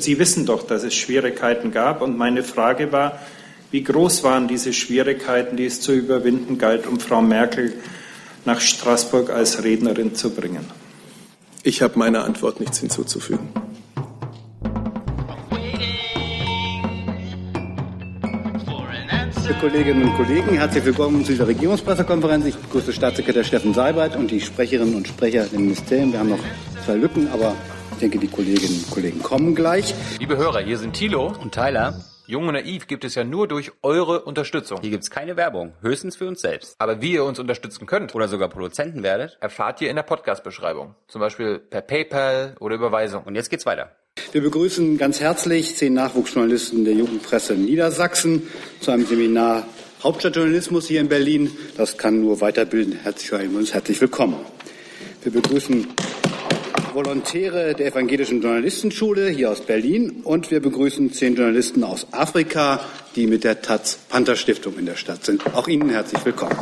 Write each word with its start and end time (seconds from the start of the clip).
Sie 0.00 0.18
wissen 0.18 0.46
doch, 0.46 0.66
dass 0.66 0.82
es 0.82 0.94
Schwierigkeiten 0.94 1.70
gab. 1.70 2.02
Und 2.02 2.16
meine 2.16 2.42
Frage 2.42 2.92
war, 2.92 3.18
wie 3.70 3.82
groß 3.82 4.22
waren 4.22 4.48
diese 4.48 4.72
Schwierigkeiten, 4.72 5.56
die 5.56 5.66
es 5.66 5.80
zu 5.80 5.92
überwinden 5.92 6.58
galt, 6.58 6.86
um 6.86 7.00
Frau 7.00 7.22
Merkel 7.22 7.74
nach 8.44 8.60
Straßburg 8.60 9.30
als 9.30 9.64
Rednerin 9.64 10.14
zu 10.14 10.30
bringen? 10.30 10.64
Ich 11.62 11.82
habe 11.82 11.98
meiner 11.98 12.24
Antwort 12.24 12.60
nichts 12.60 12.78
hinzuzufügen. 12.78 13.48
Liebe 19.46 19.54
Kolleginnen 19.60 20.04
und 20.04 20.16
Kollegen, 20.16 20.56
herzlich 20.56 20.84
willkommen 20.84 21.24
zu 21.24 21.32
dieser 21.32 21.46
Regierungspressekonferenz. 21.46 22.44
Ich 22.46 22.56
begrüße 22.56 22.92
Staatssekretär 22.92 23.44
Steffen 23.44 23.72
Seibert 23.72 24.16
und 24.16 24.30
die 24.30 24.40
Sprecherinnen 24.40 24.94
und 24.94 25.08
Sprecher 25.08 25.46
der 25.46 25.58
Ministerien. 25.58 26.12
Wir 26.12 26.18
haben 26.18 26.30
noch 26.30 26.44
zwei 26.84 26.94
Lücken, 26.94 27.28
aber 27.32 27.54
ich 27.94 28.00
denke, 28.00 28.18
die 28.18 28.28
Kolleginnen 28.28 28.82
und 28.84 28.90
Kollegen 28.90 29.22
kommen 29.22 29.54
gleich. 29.54 29.94
Liebe 30.18 30.36
Hörer, 30.36 30.60
hier 30.60 30.78
sind 30.78 30.94
Thilo 30.94 31.32
und 31.40 31.54
Tyler. 31.54 32.04
Jung 32.26 32.48
und 32.48 32.54
naiv 32.54 32.86
gibt 32.86 33.04
es 33.04 33.14
ja 33.14 33.22
nur 33.22 33.46
durch 33.46 33.70
eure 33.82 34.22
Unterstützung. 34.22 34.80
Hier 34.80 34.90
gibt 34.90 35.04
es 35.04 35.10
keine 35.10 35.36
Werbung, 35.36 35.74
höchstens 35.80 36.16
für 36.16 36.26
uns 36.26 36.40
selbst. 36.40 36.74
Aber 36.78 37.00
wie 37.00 37.12
ihr 37.12 37.24
uns 37.24 37.38
unterstützen 37.38 37.86
könnt 37.86 38.14
oder 38.14 38.26
sogar 38.26 38.48
Produzenten 38.48 39.02
werdet, 39.02 39.36
erfahrt 39.40 39.80
ihr 39.80 39.90
in 39.90 39.96
der 39.96 40.02
Podcast-Beschreibung. 40.02 40.94
Zum 41.06 41.20
Beispiel 41.20 41.58
per 41.58 41.82
PayPal 41.82 42.56
oder 42.58 42.74
Überweisung. 42.74 43.24
Und 43.24 43.36
jetzt 43.36 43.50
geht's 43.50 43.66
weiter. 43.66 43.92
Wir 44.32 44.42
begrüßen 44.42 44.98
ganz 44.98 45.20
herzlich 45.20 45.76
zehn 45.76 45.94
Nachwuchsjournalisten 45.94 46.84
der 46.84 46.94
Jugendpresse 46.94 47.54
Niedersachsen 47.54 48.48
zu 48.80 48.90
einem 48.90 49.06
Seminar 49.06 49.66
Hauptstadtjournalismus 50.02 50.88
hier 50.88 51.00
in 51.00 51.08
Berlin. 51.08 51.50
Das 51.76 51.96
kann 51.96 52.20
nur 52.20 52.40
weiterbilden. 52.40 52.94
Herzlich 53.02 53.30
herzlich 53.72 54.00
willkommen. 54.00 54.36
Wir 55.22 55.32
begrüßen 55.32 55.86
Volontäre 56.94 57.74
der 57.74 57.88
Evangelischen 57.88 58.40
Journalistenschule 58.40 59.28
hier 59.28 59.50
aus 59.50 59.62
Berlin 59.62 60.20
und 60.22 60.52
wir 60.52 60.60
begrüßen 60.60 61.12
zehn 61.12 61.34
Journalisten 61.34 61.82
aus 61.82 62.06
Afrika, 62.12 62.78
die 63.16 63.26
mit 63.26 63.42
der 63.42 63.62
Taz 63.62 63.98
Panther 64.08 64.36
Stiftung 64.36 64.78
in 64.78 64.86
der 64.86 64.94
Stadt 64.94 65.24
sind. 65.24 65.42
Auch 65.54 65.66
Ihnen 65.66 65.90
herzlich 65.90 66.24
willkommen. 66.24 66.56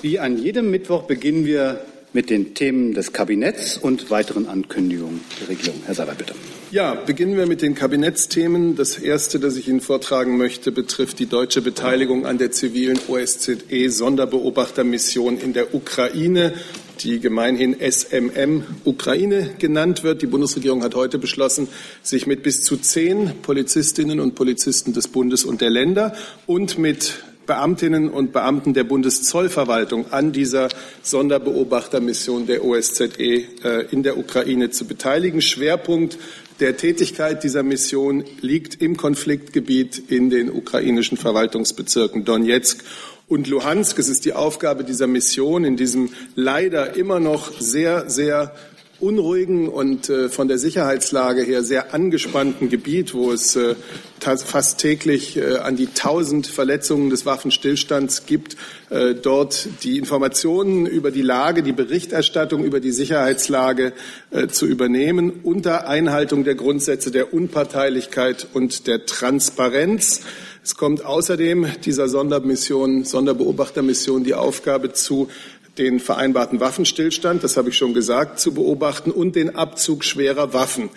Wie 0.00 0.18
an 0.18 0.38
jedem 0.38 0.70
Mittwoch 0.70 1.02
beginnen 1.02 1.44
wir 1.44 1.84
mit 2.14 2.30
den 2.30 2.54
Themen 2.54 2.94
des 2.94 3.12
Kabinetts 3.12 3.76
und 3.76 4.10
weiteren 4.10 4.46
Ankündigungen 4.46 5.20
der 5.40 5.50
Regierung. 5.50 5.82
Herr 5.84 5.94
Saber, 5.94 6.14
bitte. 6.14 6.32
Ja, 6.70 6.94
beginnen 6.94 7.36
wir 7.36 7.46
mit 7.46 7.60
den 7.60 7.74
Kabinettsthemen. 7.74 8.76
Das 8.76 8.96
erste, 8.98 9.40
das 9.40 9.56
ich 9.56 9.68
Ihnen 9.68 9.80
vortragen 9.80 10.38
möchte, 10.38 10.72
betrifft 10.72 11.18
die 11.18 11.26
deutsche 11.26 11.60
Beteiligung 11.60 12.24
an 12.24 12.38
der 12.38 12.50
zivilen 12.50 12.98
OSZE-Sonderbeobachtermission 13.08 15.38
in 15.38 15.52
der 15.52 15.74
Ukraine, 15.74 16.54
die 17.00 17.20
gemeinhin 17.20 17.76
SMM 17.80 18.64
Ukraine 18.84 19.50
genannt 19.58 20.04
wird. 20.04 20.22
Die 20.22 20.26
Bundesregierung 20.26 20.82
hat 20.82 20.94
heute 20.94 21.18
beschlossen, 21.18 21.68
sich 22.02 22.26
mit 22.26 22.42
bis 22.42 22.62
zu 22.62 22.76
zehn 22.76 23.32
Polizistinnen 23.42 24.20
und 24.20 24.34
Polizisten 24.34 24.92
des 24.92 25.08
Bundes 25.08 25.44
und 25.44 25.60
der 25.60 25.70
Länder 25.70 26.14
und 26.46 26.78
mit 26.78 27.24
Beamtinnen 27.46 28.08
und 28.08 28.32
Beamten 28.32 28.72
der 28.74 28.84
Bundeszollverwaltung 28.84 30.12
an 30.12 30.32
dieser 30.32 30.68
Sonderbeobachtermission 31.02 32.46
der 32.46 32.64
OSZE 32.64 33.10
äh, 33.18 33.44
in 33.90 34.02
der 34.02 34.16
Ukraine 34.16 34.70
zu 34.70 34.86
beteiligen. 34.86 35.42
Schwerpunkt 35.42 36.18
der 36.60 36.76
Tätigkeit 36.76 37.42
dieser 37.42 37.64
Mission 37.64 38.24
liegt 38.40 38.80
im 38.80 38.96
Konfliktgebiet 38.96 40.00
in 40.08 40.30
den 40.30 40.50
ukrainischen 40.50 41.18
Verwaltungsbezirken 41.18 42.24
Donetsk 42.24 42.84
und 43.34 43.48
Luhansk. 43.48 43.98
Es 43.98 44.08
ist 44.08 44.24
die 44.24 44.32
Aufgabe 44.32 44.84
dieser 44.84 45.08
Mission 45.08 45.64
in 45.64 45.76
diesem 45.76 46.10
leider 46.36 46.94
immer 46.96 47.18
noch 47.18 47.50
sehr, 47.60 48.08
sehr 48.08 48.54
unruhigen 49.00 49.68
und 49.68 50.08
äh, 50.08 50.28
von 50.28 50.46
der 50.46 50.56
Sicherheitslage 50.56 51.42
her 51.42 51.64
sehr 51.64 51.92
angespannten 51.92 52.70
Gebiet, 52.70 53.12
wo 53.12 53.32
es 53.32 53.56
äh, 53.56 53.74
fast 54.20 54.78
täglich 54.78 55.36
äh, 55.36 55.56
an 55.56 55.74
die 55.74 55.88
tausend 55.88 56.46
Verletzungen 56.46 57.10
des 57.10 57.26
Waffenstillstands 57.26 58.24
gibt, 58.24 58.56
äh, 58.90 59.14
dort 59.14 59.68
die 59.82 59.98
Informationen 59.98 60.86
über 60.86 61.10
die 61.10 61.22
Lage, 61.22 61.64
die 61.64 61.72
Berichterstattung 61.72 62.64
über 62.64 62.78
die 62.78 62.92
Sicherheitslage 62.92 63.92
äh, 64.30 64.46
zu 64.46 64.64
übernehmen, 64.64 65.40
unter 65.42 65.88
Einhaltung 65.88 66.44
der 66.44 66.54
Grundsätze 66.54 67.10
der 67.10 67.34
Unparteilichkeit 67.34 68.46
und 68.54 68.86
der 68.86 69.06
Transparenz. 69.06 70.20
Es 70.64 70.76
kommt 70.76 71.04
außerdem 71.04 71.66
dieser 71.84 72.08
Sondermission, 72.08 73.04
Sonderbeobachtermission 73.04 74.24
die 74.24 74.32
Aufgabe 74.32 74.94
zu, 74.94 75.28
den 75.76 76.00
vereinbarten 76.00 76.58
Waffenstillstand, 76.58 77.44
das 77.44 77.58
habe 77.58 77.68
ich 77.68 77.76
schon 77.76 77.92
gesagt, 77.92 78.40
zu 78.40 78.54
beobachten 78.54 79.10
und 79.10 79.36
den 79.36 79.56
Abzug 79.56 80.04
schwerer 80.04 80.54
Waffen 80.54 80.88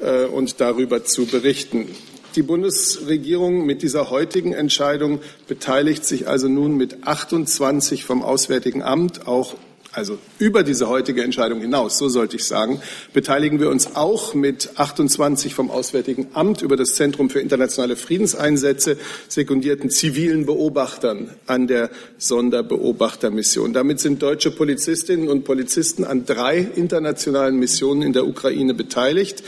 äh, 0.00 0.26
und 0.26 0.60
darüber 0.60 1.02
zu 1.02 1.26
berichten. 1.26 1.88
Die 2.36 2.42
Bundesregierung 2.42 3.66
mit 3.66 3.82
dieser 3.82 4.08
heutigen 4.10 4.52
Entscheidung 4.52 5.18
beteiligt 5.48 6.04
sich 6.04 6.28
also 6.28 6.46
nun 6.46 6.76
mit 6.76 7.04
28 7.04 8.04
vom 8.04 8.22
Auswärtigen 8.22 8.84
Amt, 8.84 9.26
auch 9.26 9.56
also 9.92 10.18
über 10.38 10.62
diese 10.62 10.88
heutige 10.88 11.22
Entscheidung 11.22 11.60
hinaus, 11.60 11.98
so 11.98 12.08
sollte 12.08 12.36
ich 12.36 12.44
sagen, 12.44 12.80
beteiligen 13.14 13.58
wir 13.58 13.70
uns 13.70 13.96
auch 13.96 14.34
mit 14.34 14.70
28 14.76 15.54
vom 15.54 15.70
Auswärtigen 15.70 16.28
Amt 16.34 16.62
über 16.62 16.76
das 16.76 16.94
Zentrum 16.94 17.30
für 17.30 17.40
internationale 17.40 17.96
Friedenseinsätze 17.96 18.98
sekundierten 19.28 19.90
zivilen 19.90 20.44
Beobachtern 20.46 21.30
an 21.46 21.66
der 21.66 21.90
Sonderbeobachtermission. 22.18 23.72
Damit 23.72 24.00
sind 24.00 24.22
deutsche 24.22 24.50
Polizistinnen 24.50 25.28
und 25.28 25.44
Polizisten 25.44 26.04
an 26.04 26.26
drei 26.26 26.58
internationalen 26.58 27.56
Missionen 27.56 28.02
in 28.02 28.12
der 28.12 28.26
Ukraine 28.26 28.74
beteiligt. 28.74 29.42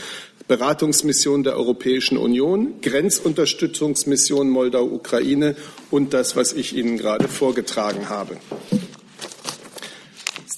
Beratungsmission 0.47 1.43
der 1.43 1.55
Europäischen 1.55 2.17
Union, 2.17 2.81
Grenzunterstützungsmission 2.81 4.49
Moldau-Ukraine 4.49 5.55
und 5.91 6.13
das, 6.13 6.35
was 6.35 6.51
ich 6.51 6.75
Ihnen 6.75 6.97
gerade 6.97 7.27
vorgetragen 7.27 8.09
habe 8.09 8.37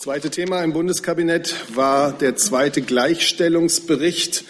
zweite 0.03 0.29
Thema 0.29 0.61
im 0.65 0.73
Bundeskabinett 0.73 1.55
war 1.77 2.11
der 2.11 2.35
zweite 2.35 2.81
Gleichstellungsbericht. 2.81 4.43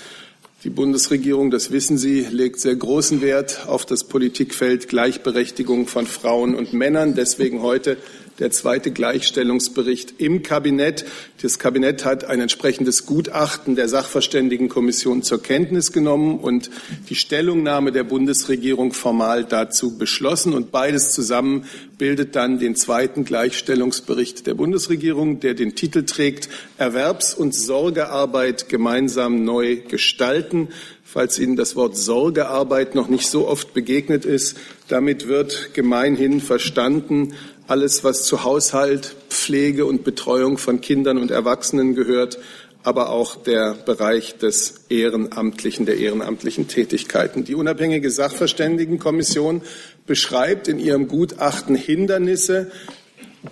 Die 0.64 0.72
Bundesregierung, 0.72 1.52
das 1.52 1.70
wissen 1.70 2.00
Sie, 2.00 2.22
legt 2.22 2.60
sehr 2.60 2.76
großen 2.76 3.22
Wert 3.22 3.68
auf 3.68 3.86
das 3.86 4.04
Politikfeld 4.04 4.88
Gleichberechtigung 4.88 5.86
von 5.86 6.08
Frauen 6.08 6.56
und 6.56 6.74
Männern. 6.74 7.14
Deswegen 7.14 7.62
heute 7.62 7.98
der 8.40 8.52
zweite 8.52 8.92
Gleichstellungsbericht 8.92 10.16
im 10.18 10.44
Kabinett. 10.44 11.06
Das 11.42 11.60
Kabinett 11.60 12.06
hat 12.06 12.26
ein 12.26 12.40
entsprechendes 12.40 13.06
Gutachten 13.06 13.76
der 13.76 13.88
Sachverständigenkommission 13.88 15.24
zur 15.24 15.42
Kenntnis 15.42 15.92
genommen 15.92 16.40
und 16.40 16.70
die 17.10 17.16
Stellungnahme 17.16 17.92
der 17.92 18.04
Bundesregierung 18.04 18.94
formal 18.94 19.46
dazu 19.46 19.98
beschlossen. 19.98 20.54
Und 20.54 20.72
beides 20.72 21.12
zusammen 21.12 21.66
bildet 21.98 22.36
dann 22.36 22.60
den 22.60 22.76
zweiten 22.76 23.26
Gleichstellungsbericht 23.26 24.48
der 24.48 24.56
Bundesregierung, 24.56 25.40
der 25.40 25.54
den 25.54 25.76
Titel 25.76 26.04
trägt 26.04 26.50
Erwerbs- 26.78 27.34
und 27.34 27.54
Sorgearbeit 27.54 28.70
gemeinsam 28.70 29.44
neu 29.44 29.78
gestalten 29.88 30.70
falls 31.14 31.38
Ihnen 31.38 31.56
das 31.56 31.76
Wort 31.76 31.96
Sorgearbeit 31.96 32.96
noch 32.96 33.08
nicht 33.08 33.28
so 33.28 33.48
oft 33.48 33.76
begegnet 33.76 34.26
ist. 34.26 34.58
Damit 34.88 35.28
wird 35.28 35.76
gemeinhin 35.76 36.42
verstanden 36.42 37.36
alles, 37.68 38.04
was 38.04 38.26
zu 38.26 38.44
Haushalt, 38.44 39.16
Pflege 39.30 39.86
und 39.86 40.04
Betreuung 40.04 40.58
von 40.58 40.82
Kindern 40.82 41.18
und 41.18 41.32
Erwachsenen 41.32 41.96
gehört, 41.96 42.40
aber 42.84 43.10
auch 43.10 43.36
der 43.36 43.74
Bereich 43.74 44.38
des 44.38 44.86
Ehrenamtlichen, 44.90 45.86
der 45.86 45.98
ehrenamtlichen 45.98 46.68
Tätigkeiten. 46.68 47.46
Die 47.46 47.56
unabhängige 47.56 48.12
Sachverständigenkommission 48.12 49.62
beschreibt 50.06 50.68
in 50.68 50.80
ihrem 50.80 51.08
Gutachten 51.08 51.76
Hindernisse, 51.76 52.72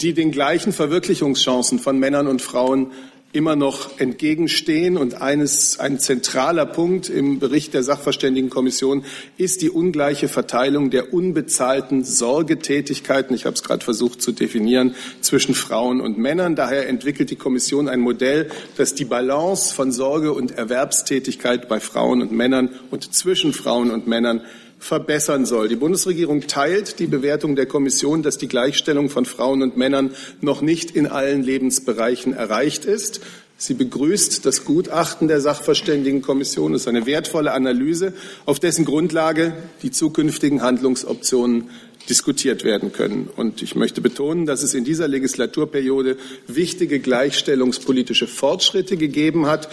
die 0.02 0.14
den 0.14 0.32
gleichen 0.32 0.74
Verwirklichungschancen 0.74 1.80
von 1.80 1.98
Männern 1.98 2.28
und 2.28 2.42
Frauen 2.42 2.92
immer 3.34 3.56
noch 3.56 4.00
entgegenstehen. 4.00 4.98
Und 4.98 5.22
eines, 5.22 5.80
ein 5.80 6.00
zentraler 6.00 6.66
Punkt 6.66 7.10
im 7.10 7.40
Bericht 7.40 7.74
der 7.74 7.84
Sachverständigenkommission 7.84 9.06
ist 9.38 9.62
die 9.62 9.70
ungleiche 9.70 10.28
Verteilung 10.28 10.90
der 10.90 11.14
unbezahlten 11.14 12.04
Sorgetätigkeiten. 12.04 13.36
Ich 13.36 13.46
habe 13.46 13.56
es 13.56 13.64
gerade 13.64 13.84
versucht 13.84 14.22
zu 14.22 14.32
definieren 14.32 14.96
zwischen 15.22 15.56
Frauen 15.56 16.02
und 16.02 16.18
Männern. 16.18 16.56
Daher 16.56 16.88
entwickelt 16.88 17.30
die 17.30 17.36
Kommission 17.36 17.88
ein 17.88 18.00
Modell, 18.00 18.50
das 18.78 18.94
die 18.94 19.06
Balance 19.06 19.74
von 19.74 19.92
Sorge 19.92 20.34
und 20.34 20.52
Erwerbstätigkeit 20.52 21.68
bei 21.70 21.80
Frauen 21.80 22.22
und 22.22 22.32
Männern 22.32 22.70
und 22.90 23.14
zwischen 23.14 23.54
Frauen 23.54 23.92
und 23.92 24.08
Männern 24.08 24.42
verbessern 24.82 25.46
soll. 25.46 25.70
Die 25.70 25.76
Bundesregierung 25.76 26.48
teilt 26.48 26.98
die 26.98 27.06
Bewertung 27.06 27.56
der 27.56 27.68
Kommission, 27.68 28.24
dass 28.24 28.40
die 28.40 28.48
Gleichstellung 28.48 29.10
von 29.10 29.26
Frauen 29.26 29.62
und 29.62 29.78
Männern 29.78 30.10
noch 30.42 30.62
nicht 30.62 30.92
in 30.92 31.06
allen 31.06 31.44
Lebensbereichen 31.44 32.34
erreicht 32.34 32.86
ist. 32.86 33.22
Sie 33.58 33.76
begrüßt 33.76 34.44
das 34.44 34.66
Gutachten 34.66 35.28
der 35.28 35.40
Sachverständigenkommission. 35.40 36.74
Es 36.74 36.82
ist 36.82 36.88
eine 36.88 37.06
wertvolle 37.06 37.54
Analyse, 37.54 38.14
auf 38.48 38.60
dessen 38.60 38.84
Grundlage 38.84 39.54
die 39.84 39.92
zukünftigen 39.92 40.64
Handlungsoptionen 40.64 41.70
diskutiert 42.10 42.64
werden 42.64 42.92
können. 42.92 43.30
Und 43.36 43.62
ich 43.62 43.76
möchte 43.76 44.02
betonen, 44.02 44.48
dass 44.48 44.64
es 44.64 44.74
in 44.74 44.84
dieser 44.84 45.08
Legislaturperiode 45.08 46.18
wichtige 46.48 47.00
gleichstellungspolitische 47.00 48.26
Fortschritte 48.26 48.98
gegeben 48.98 49.46
hat 49.46 49.70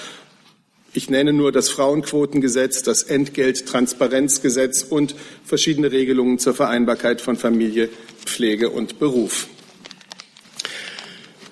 Ich 0.94 1.10
nenne 1.10 1.34
nur 1.34 1.52
das 1.52 1.68
Frauenquotengesetz, 1.68 2.82
das 2.82 3.02
Entgelttransparenzgesetz 3.02 4.82
und 4.82 5.14
verschiedene 5.44 5.92
Regelungen 5.92 6.38
zur 6.38 6.54
Vereinbarkeit 6.54 7.20
von 7.20 7.36
Familie, 7.36 7.90
Pflege 8.24 8.70
und 8.70 8.98
Beruf. 8.98 9.48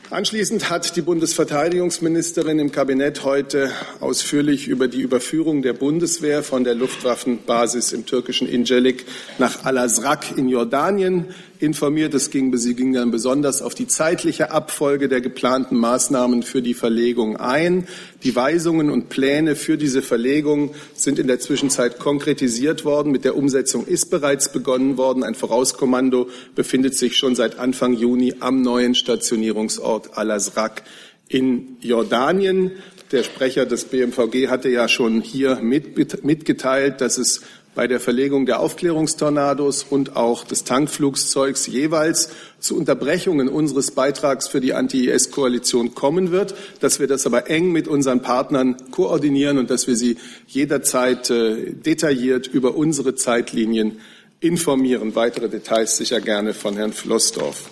Anschließend 0.08 0.70
hat 0.70 0.96
die 0.96 1.02
Bundesverteidigungsministerin 1.02 2.60
im 2.60 2.72
Kabinett 2.72 3.24
heute 3.24 3.72
ausführlich 4.00 4.68
über 4.68 4.88
die 4.88 5.02
Überführung 5.02 5.60
der 5.60 5.74
Bundeswehr 5.74 6.42
von 6.42 6.64
der 6.64 6.74
Luftwaffenbasis 6.74 7.92
im 7.92 8.06
türkischen 8.06 8.48
Incelik 8.48 9.04
nach 9.38 9.64
Al-Azraq 9.64 10.36
in 10.36 10.48
Jordanien 10.48 11.34
informiert. 11.60 12.14
Es 12.14 12.30
ging, 12.30 12.56
sie 12.56 12.74
ging 12.74 12.92
dann 12.92 13.10
besonders 13.10 13.62
auf 13.62 13.74
die 13.74 13.86
zeitliche 13.86 14.50
Abfolge 14.50 15.08
der 15.08 15.20
geplanten 15.20 15.76
Maßnahmen 15.76 16.42
für 16.42 16.62
die 16.62 16.74
Verlegung 16.74 17.36
ein. 17.36 17.86
Die 18.22 18.34
Weisungen 18.34 18.90
und 18.90 19.08
Pläne 19.08 19.56
für 19.56 19.76
diese 19.76 20.02
Verlegung 20.02 20.74
sind 20.94 21.18
in 21.18 21.26
der 21.26 21.40
Zwischenzeit 21.40 21.98
konkretisiert 21.98 22.84
worden. 22.84 23.12
Mit 23.12 23.24
der 23.24 23.36
Umsetzung 23.36 23.86
ist 23.86 24.10
bereits 24.10 24.52
begonnen 24.52 24.96
worden. 24.96 25.22
Ein 25.22 25.34
Vorauskommando 25.34 26.28
befindet 26.54 26.96
sich 26.96 27.16
schon 27.16 27.34
seit 27.34 27.58
Anfang 27.58 27.94
Juni 27.94 28.34
am 28.40 28.62
neuen 28.62 28.94
Stationierungsort 28.94 30.16
Al-Azraq 30.16 30.82
in 31.28 31.76
Jordanien. 31.80 32.72
Der 33.12 33.22
Sprecher 33.22 33.66
des 33.66 33.84
BMVG 33.84 34.48
hatte 34.48 34.68
ja 34.68 34.88
schon 34.88 35.20
hier 35.20 35.60
mitgeteilt, 35.60 37.00
dass 37.00 37.18
es 37.18 37.42
bei 37.76 37.86
der 37.86 38.00
Verlegung 38.00 38.46
der 38.46 38.58
Aufklärungstornados 38.58 39.84
und 39.88 40.16
auch 40.16 40.44
des 40.44 40.64
Tankflugzeugs 40.64 41.66
jeweils 41.66 42.30
zu 42.58 42.74
Unterbrechungen 42.76 43.48
unseres 43.48 43.90
Beitrags 43.90 44.48
für 44.48 44.60
die 44.60 44.72
Anti-IS-Koalition 44.72 45.94
kommen 45.94 46.32
wird, 46.32 46.54
dass 46.80 46.98
wir 46.98 47.06
das 47.06 47.26
aber 47.26 47.48
eng 47.50 47.70
mit 47.70 47.86
unseren 47.86 48.22
Partnern 48.22 48.90
koordinieren 48.90 49.58
und 49.58 49.70
dass 49.70 49.86
wir 49.86 49.94
sie 49.94 50.16
jederzeit 50.46 51.28
äh, 51.28 51.74
detailliert 51.74 52.46
über 52.46 52.74
unsere 52.74 53.14
Zeitlinien 53.14 54.00
informieren. 54.40 55.14
Weitere 55.14 55.50
Details 55.50 55.98
sicher 55.98 56.22
gerne 56.22 56.54
von 56.54 56.76
Herrn 56.76 56.94
Flossdorf. 56.94 57.68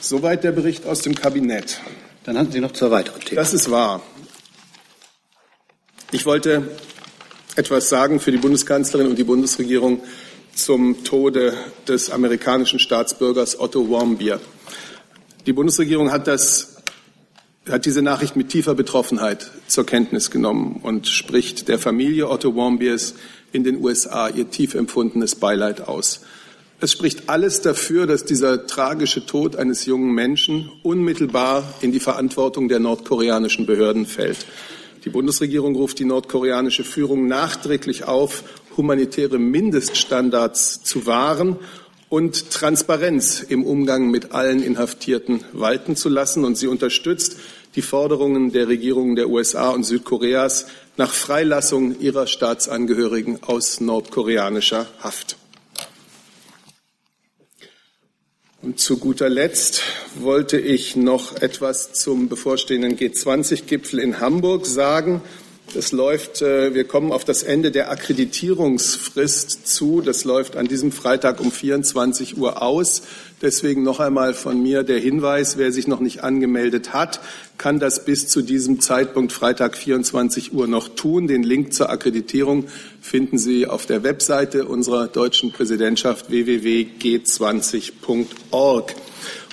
Soweit 0.00 0.44
der 0.44 0.52
Bericht 0.52 0.86
aus 0.86 1.00
dem 1.02 1.16
Kabinett. 1.16 1.80
Dann 2.22 2.38
hatten 2.38 2.52
Sie 2.52 2.60
noch 2.60 2.72
zwei 2.72 2.92
weitere 2.92 3.18
Themen. 3.18 3.36
Das 3.36 3.52
ist 3.52 3.72
wahr. 3.72 4.02
Ich 6.12 6.26
wollte 6.26 6.68
etwas 7.56 7.88
sagen 7.88 8.20
für 8.20 8.32
die 8.32 8.38
Bundeskanzlerin 8.38 9.08
und 9.08 9.18
die 9.18 9.24
Bundesregierung 9.24 10.02
zum 10.54 11.04
Tode 11.04 11.54
des 11.86 12.10
amerikanischen 12.10 12.78
Staatsbürgers 12.78 13.58
Otto 13.58 13.90
Warmbier. 13.90 14.40
Die 15.46 15.52
Bundesregierung 15.52 16.12
hat 16.12 16.26
das 16.26 16.68
hat 17.68 17.86
diese 17.86 18.02
Nachricht 18.02 18.34
mit 18.34 18.48
tiefer 18.48 18.74
Betroffenheit 18.74 19.52
zur 19.68 19.86
Kenntnis 19.86 20.32
genommen 20.32 20.80
und 20.82 21.06
spricht 21.06 21.68
der 21.68 21.78
Familie 21.78 22.28
Otto 22.28 22.56
Warmbiers 22.56 23.14
in 23.52 23.62
den 23.62 23.80
USA 23.80 24.28
ihr 24.28 24.50
tief 24.50 24.74
empfundenes 24.74 25.36
Beileid 25.36 25.82
aus. 25.86 26.22
Es 26.80 26.90
spricht 26.90 27.28
alles 27.28 27.60
dafür, 27.60 28.08
dass 28.08 28.24
dieser 28.24 28.66
tragische 28.66 29.24
Tod 29.24 29.54
eines 29.54 29.86
jungen 29.86 30.12
Menschen 30.12 30.72
unmittelbar 30.82 31.62
in 31.80 31.92
die 31.92 32.00
Verantwortung 32.00 32.68
der 32.68 32.80
nordkoreanischen 32.80 33.66
Behörden 33.66 34.06
fällt. 34.06 34.44
Die 35.04 35.10
Bundesregierung 35.10 35.74
ruft 35.74 35.98
die 35.98 36.04
nordkoreanische 36.04 36.84
Führung 36.84 37.26
nachträglich 37.26 38.04
auf, 38.04 38.44
humanitäre 38.76 39.38
Mindeststandards 39.38 40.84
zu 40.84 41.06
wahren 41.06 41.56
und 42.08 42.50
Transparenz 42.50 43.40
im 43.40 43.64
Umgang 43.64 44.10
mit 44.10 44.32
allen 44.32 44.62
Inhaftierten 44.62 45.42
walten 45.52 45.96
zu 45.96 46.08
lassen. 46.08 46.44
Und 46.44 46.56
sie 46.56 46.68
unterstützt 46.68 47.36
die 47.74 47.82
Forderungen 47.82 48.52
der 48.52 48.68
Regierungen 48.68 49.16
der 49.16 49.28
USA 49.28 49.70
und 49.70 49.84
Südkoreas 49.84 50.66
nach 50.96 51.10
Freilassung 51.10 51.98
ihrer 51.98 52.28
Staatsangehörigen 52.28 53.42
aus 53.42 53.80
nordkoreanischer 53.80 54.86
Haft. 55.00 55.36
Und 58.62 58.78
zu 58.78 58.98
guter 58.98 59.28
Letzt 59.28 59.82
wollte 60.14 60.56
ich 60.56 60.94
noch 60.94 61.34
etwas 61.42 61.94
zum 61.94 62.28
bevorstehenden 62.28 62.96
G20-Gipfel 62.96 63.98
in 63.98 64.20
Hamburg 64.20 64.66
sagen. 64.66 65.20
Das 65.74 65.90
läuft, 65.90 66.42
äh, 66.42 66.74
wir 66.74 66.84
kommen 66.84 67.12
auf 67.12 67.24
das 67.24 67.42
Ende 67.42 67.70
der 67.70 67.90
Akkreditierungsfrist 67.90 69.66
zu. 69.66 70.02
Das 70.02 70.24
läuft 70.24 70.54
an 70.56 70.68
diesem 70.68 70.92
Freitag 70.92 71.40
um 71.40 71.50
24 71.50 72.36
Uhr 72.36 72.60
aus. 72.60 73.00
Deswegen 73.40 73.82
noch 73.82 73.98
einmal 73.98 74.34
von 74.34 74.62
mir 74.62 74.82
der 74.82 74.98
Hinweis, 74.98 75.56
wer 75.56 75.72
sich 75.72 75.86
noch 75.86 76.00
nicht 76.00 76.22
angemeldet 76.22 76.92
hat, 76.92 77.20
kann 77.56 77.80
das 77.80 78.04
bis 78.04 78.28
zu 78.28 78.42
diesem 78.42 78.80
Zeitpunkt 78.80 79.32
Freitag 79.32 79.78
24 79.78 80.52
Uhr 80.52 80.66
noch 80.66 80.90
tun. 80.90 81.26
Den 81.26 81.42
Link 81.42 81.72
zur 81.72 81.88
Akkreditierung 81.88 82.66
finden 83.00 83.38
Sie 83.38 83.66
auf 83.66 83.86
der 83.86 84.02
Webseite 84.02 84.66
unserer 84.66 85.08
deutschen 85.08 85.52
Präsidentschaft 85.52 86.28
www.g20.org. 86.28 88.94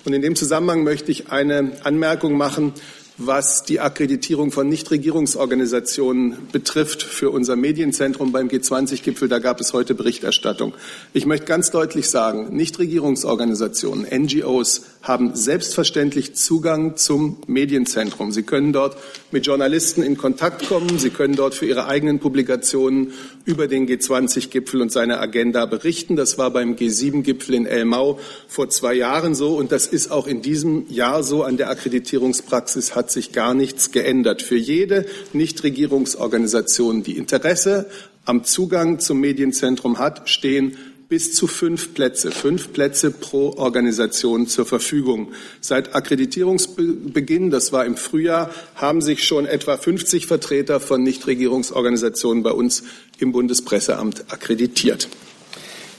Und 0.05 0.13
in 0.13 0.21
dem 0.21 0.35
Zusammenhang 0.35 0.83
möchte 0.83 1.11
ich 1.11 1.31
eine 1.31 1.71
Anmerkung 1.83 2.35
machen 2.35 2.73
was 3.19 3.63
die 3.63 3.81
Akkreditierung 3.81 4.51
von 4.51 4.69
Nichtregierungsorganisationen 4.69 6.47
betrifft 6.51 7.03
für 7.03 7.29
unser 7.29 7.57
Medienzentrum 7.57 8.31
beim 8.31 8.47
G20-Gipfel. 8.47 9.27
Da 9.27 9.39
gab 9.39 9.59
es 9.59 9.73
heute 9.73 9.93
Berichterstattung. 9.93 10.73
Ich 11.13 11.25
möchte 11.25 11.45
ganz 11.45 11.69
deutlich 11.69 12.09
sagen, 12.09 12.55
Nichtregierungsorganisationen, 12.55 14.05
NGOs 14.09 14.83
haben 15.01 15.33
selbstverständlich 15.33 16.35
Zugang 16.35 16.97
zum 16.97 17.37
Medienzentrum. 17.47 18.31
Sie 18.31 18.43
können 18.43 18.73
dort 18.73 18.97
mit 19.31 19.45
Journalisten 19.45 20.03
in 20.03 20.17
Kontakt 20.17 20.67
kommen. 20.67 20.99
Sie 20.99 21.09
können 21.09 21.35
dort 21.35 21.55
für 21.55 21.65
ihre 21.65 21.87
eigenen 21.87 22.19
Publikationen 22.19 23.13
über 23.45 23.67
den 23.67 23.87
G20-Gipfel 23.87 24.81
und 24.81 24.91
seine 24.91 25.19
Agenda 25.19 25.65
berichten. 25.65 26.17
Das 26.17 26.37
war 26.37 26.51
beim 26.51 26.75
G7-Gipfel 26.75 27.55
in 27.55 27.65
Elmau 27.65 28.19
vor 28.47 28.69
zwei 28.69 28.93
Jahren 28.93 29.35
so 29.35 29.55
und 29.55 29.71
das 29.71 29.87
ist 29.87 30.11
auch 30.11 30.27
in 30.27 30.41
diesem 30.41 30.85
Jahr 30.89 31.23
so. 31.23 31.43
An 31.43 31.55
der 31.55 31.69
Akkreditierungspraxis 31.69 32.95
hat 32.95 33.09
sich 33.09 33.31
gar 33.31 33.53
nichts 33.53 33.91
geändert. 33.91 34.41
Für 34.41 34.57
jede 34.57 35.05
Nichtregierungsorganisation, 35.31 37.03
die 37.03 37.17
Interesse 37.17 37.89
am 38.25 38.43
Zugang 38.43 38.99
zum 38.99 39.21
Medienzentrum 39.21 39.97
hat, 39.97 40.29
stehen 40.29 40.77
bis 41.09 41.33
zu 41.33 41.47
fünf 41.47 41.95
Plätze, 41.95 42.29
fünf 42.29 42.71
Plätze 42.71 43.09
pro 43.09 43.55
Organisation 43.57 44.47
zur 44.47 44.67
Verfügung. 44.67 45.33
Seit 45.59 45.95
Akkreditierungsbeginn, 45.95 47.49
das 47.49 47.73
war 47.73 47.85
im 47.85 47.97
Frühjahr, 47.97 48.51
haben 48.75 49.01
sich 49.01 49.23
schon 49.25 49.47
etwa 49.47 49.75
50 49.75 50.27
Vertreter 50.27 50.79
von 50.79 51.01
Nichtregierungsorganisationen 51.01 52.43
bei 52.43 52.51
uns 52.51 52.83
im 53.17 53.31
Bundespresseamt 53.31 54.25
akkreditiert. 54.31 55.09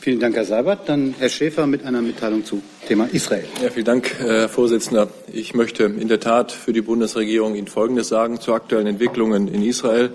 Vielen 0.00 0.20
Dank, 0.20 0.34
Herr 0.36 0.46
Seibert. 0.46 0.88
Dann 0.88 1.14
Herr 1.18 1.28
Schäfer 1.28 1.66
mit 1.66 1.84
einer 1.84 2.00
Mitteilung 2.00 2.44
zu 2.44 2.62
Thema 2.88 3.06
Israel. 3.12 3.44
Ja, 3.62 3.68
vielen 3.68 3.84
Dank, 3.84 4.14
Herr 4.18 4.48
Vorsitzender. 4.48 5.08
Ich 5.30 5.54
möchte 5.54 5.84
in 5.84 6.08
der 6.08 6.20
Tat 6.20 6.52
für 6.52 6.72
die 6.72 6.80
Bundesregierung 6.80 7.54
Ihnen 7.54 7.66
Folgendes 7.66 8.08
sagen 8.08 8.40
zu 8.40 8.54
aktuellen 8.54 8.86
Entwicklungen 8.86 9.48
in 9.48 9.62
Israel. 9.62 10.12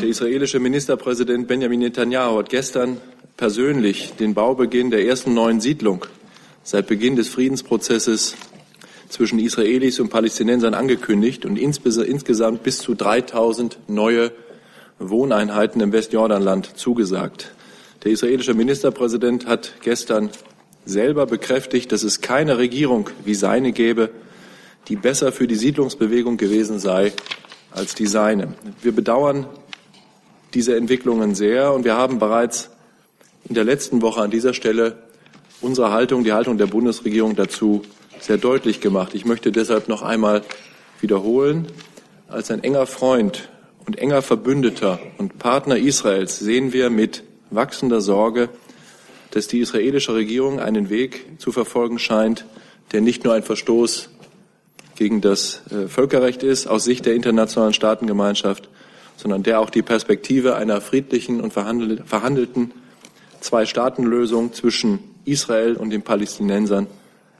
Der 0.00 0.08
israelische 0.08 0.58
Ministerpräsident 0.58 1.46
Benjamin 1.46 1.80
Netanyahu 1.80 2.38
hat 2.38 2.48
gestern 2.48 2.98
persönlich 3.36 4.14
den 4.18 4.34
Baubeginn 4.34 4.90
der 4.90 5.04
ersten 5.04 5.34
neuen 5.34 5.60
Siedlung 5.60 6.06
seit 6.62 6.86
Beginn 6.86 7.16
des 7.16 7.28
Friedensprozesses 7.28 8.36
zwischen 9.08 9.38
Israelis 9.38 10.00
und 10.00 10.08
Palästinensern 10.08 10.74
angekündigt 10.74 11.44
und 11.44 11.58
insgesamt 11.58 12.62
bis 12.62 12.78
zu 12.78 12.94
3000 12.94 13.78
neue 13.88 14.32
Wohneinheiten 14.98 15.80
im 15.80 15.92
Westjordanland 15.92 16.78
zugesagt. 16.78 17.52
Der 18.04 18.12
israelische 18.12 18.54
Ministerpräsident 18.54 19.46
hat 19.46 19.74
gestern 19.82 20.30
selber 20.84 21.26
bekräftigt, 21.26 21.92
dass 21.92 22.02
es 22.02 22.20
keine 22.20 22.58
Regierung 22.58 23.10
wie 23.24 23.34
seine 23.34 23.72
gäbe, 23.72 24.10
die 24.88 24.96
besser 24.96 25.30
für 25.30 25.46
die 25.46 25.54
Siedlungsbewegung 25.54 26.36
gewesen 26.36 26.78
sei 26.78 27.12
als 27.74 27.94
die 27.94 28.06
seine. 28.06 28.54
Wir 28.82 28.92
bedauern 28.92 29.46
diese 30.54 30.76
Entwicklungen 30.76 31.34
sehr 31.34 31.72
und 31.72 31.84
wir 31.84 31.96
haben 31.96 32.18
bereits 32.18 32.70
in 33.48 33.54
der 33.54 33.64
letzten 33.64 34.02
Woche 34.02 34.20
an 34.20 34.30
dieser 34.30 34.54
Stelle 34.54 35.02
unsere 35.60 35.90
Haltung, 35.90 36.24
die 36.24 36.32
Haltung 36.32 36.58
der 36.58 36.66
Bundesregierung 36.66 37.36
dazu 37.36 37.82
sehr 38.20 38.36
deutlich 38.36 38.80
gemacht. 38.80 39.14
Ich 39.14 39.24
möchte 39.24 39.52
deshalb 39.52 39.88
noch 39.88 40.02
einmal 40.02 40.42
wiederholen, 41.00 41.66
als 42.28 42.50
ein 42.50 42.62
enger 42.62 42.86
Freund 42.86 43.48
und 43.86 43.98
enger 43.98 44.22
Verbündeter 44.22 45.00
und 45.18 45.38
Partner 45.38 45.76
Israels 45.76 46.38
sehen 46.38 46.72
wir 46.72 46.90
mit 46.90 47.24
wachsender 47.50 48.00
Sorge, 48.00 48.48
dass 49.30 49.48
die 49.48 49.60
israelische 49.60 50.14
Regierung 50.14 50.60
einen 50.60 50.90
Weg 50.90 51.26
zu 51.38 51.52
verfolgen 51.52 51.98
scheint, 51.98 52.44
der 52.92 53.00
nicht 53.00 53.24
nur 53.24 53.34
ein 53.34 53.42
Verstoß 53.42 54.10
gegen 54.96 55.20
das 55.20 55.62
äh, 55.70 55.88
Völkerrecht 55.88 56.42
ist 56.42 56.66
aus 56.66 56.84
Sicht 56.84 57.06
der 57.06 57.14
internationalen 57.14 57.72
Staatengemeinschaft, 57.72 58.68
sondern 59.16 59.42
der 59.42 59.60
auch 59.60 59.70
die 59.70 59.82
Perspektive 59.82 60.56
einer 60.56 60.80
friedlichen 60.80 61.40
und 61.40 61.52
verhandelten 61.52 62.72
Zwei-Staaten-Lösung 63.40 64.52
zwischen 64.52 65.00
Israel 65.24 65.74
und 65.74 65.90
den 65.90 66.02
Palästinensern 66.02 66.86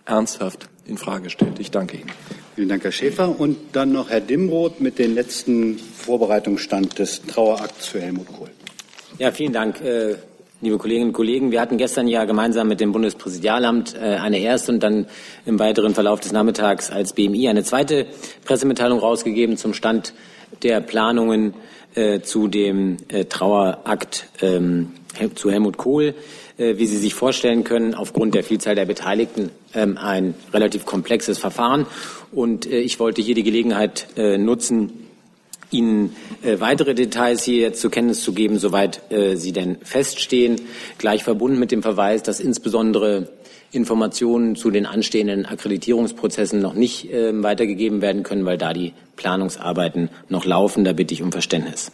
ernsthaft 0.04 0.68
in 0.86 0.98
Frage 0.98 1.30
stellt. 1.30 1.58
Ich 1.58 1.70
danke 1.70 1.98
Ihnen. 1.98 2.10
Vielen 2.54 2.68
Dank, 2.68 2.84
Herr 2.84 2.92
Schäfer. 2.92 3.40
Und 3.40 3.56
dann 3.72 3.92
noch 3.92 4.10
Herr 4.10 4.20
Dimroth 4.20 4.80
mit 4.80 4.98
dem 4.98 5.14
letzten 5.14 5.78
Vorbereitungsstand 5.78 6.98
des 6.98 7.22
Trauerakts 7.22 7.86
für 7.86 8.00
Helmut 8.00 8.26
Kohl. 8.26 8.50
Ja, 9.18 9.30
vielen 9.32 9.52
Dank. 9.52 9.80
Liebe 10.62 10.78
Kolleginnen 10.78 11.08
und 11.08 11.12
Kollegen, 11.12 11.50
wir 11.50 11.60
hatten 11.60 11.76
gestern 11.76 12.06
ja 12.06 12.24
gemeinsam 12.24 12.68
mit 12.68 12.78
dem 12.78 12.92
Bundespräsidialamt 12.92 13.96
äh, 13.96 14.14
eine 14.14 14.38
erste 14.38 14.70
und 14.70 14.80
dann 14.80 15.08
im 15.44 15.58
weiteren 15.58 15.92
Verlauf 15.92 16.20
des 16.20 16.30
Nachmittags 16.30 16.88
als 16.88 17.14
BMI 17.14 17.48
eine 17.48 17.64
zweite 17.64 18.06
Pressemitteilung 18.44 19.00
rausgegeben 19.00 19.56
zum 19.56 19.74
Stand 19.74 20.14
der 20.62 20.80
Planungen 20.80 21.54
äh, 21.96 22.20
zu 22.20 22.46
dem 22.46 22.98
äh, 23.08 23.24
Trauerakt 23.24 24.28
ähm, 24.40 24.92
zu 25.34 25.50
Helmut 25.50 25.78
Kohl. 25.78 26.14
Wie 26.58 26.86
Sie 26.86 26.98
sich 26.98 27.14
vorstellen 27.14 27.64
können, 27.64 27.94
aufgrund 27.94 28.34
der 28.36 28.44
Vielzahl 28.44 28.76
der 28.76 28.84
Beteiligten 28.84 29.50
ähm, 29.74 29.98
ein 29.98 30.34
relativ 30.52 30.84
komplexes 30.84 31.38
Verfahren. 31.38 31.86
Und 32.30 32.66
ich 32.66 33.00
wollte 33.00 33.20
hier 33.20 33.34
die 33.34 33.42
Gelegenheit 33.42 34.06
nutzen, 34.16 35.01
Ihnen 35.72 36.14
weitere 36.42 36.94
Details 36.94 37.44
hier 37.44 37.72
zur 37.72 37.90
Kenntnis 37.90 38.22
zu 38.22 38.32
geben, 38.32 38.58
soweit 38.58 39.00
sie 39.34 39.52
denn 39.52 39.76
feststehen, 39.82 40.60
gleich 40.98 41.24
verbunden 41.24 41.58
mit 41.58 41.70
dem 41.70 41.82
Verweis, 41.82 42.22
dass 42.22 42.40
insbesondere 42.40 43.28
Informationen 43.72 44.54
zu 44.54 44.70
den 44.70 44.84
anstehenden 44.84 45.46
Akkreditierungsprozessen 45.46 46.60
noch 46.60 46.74
nicht 46.74 47.08
ähm, 47.10 47.42
weitergegeben 47.42 48.02
werden 48.02 48.22
können, 48.22 48.44
weil 48.44 48.58
da 48.58 48.74
die 48.74 48.92
Planungsarbeiten 49.16 50.10
noch 50.28 50.44
laufen. 50.44 50.84
Da 50.84 50.92
bitte 50.92 51.14
ich 51.14 51.22
um 51.22 51.32
Verständnis. 51.32 51.90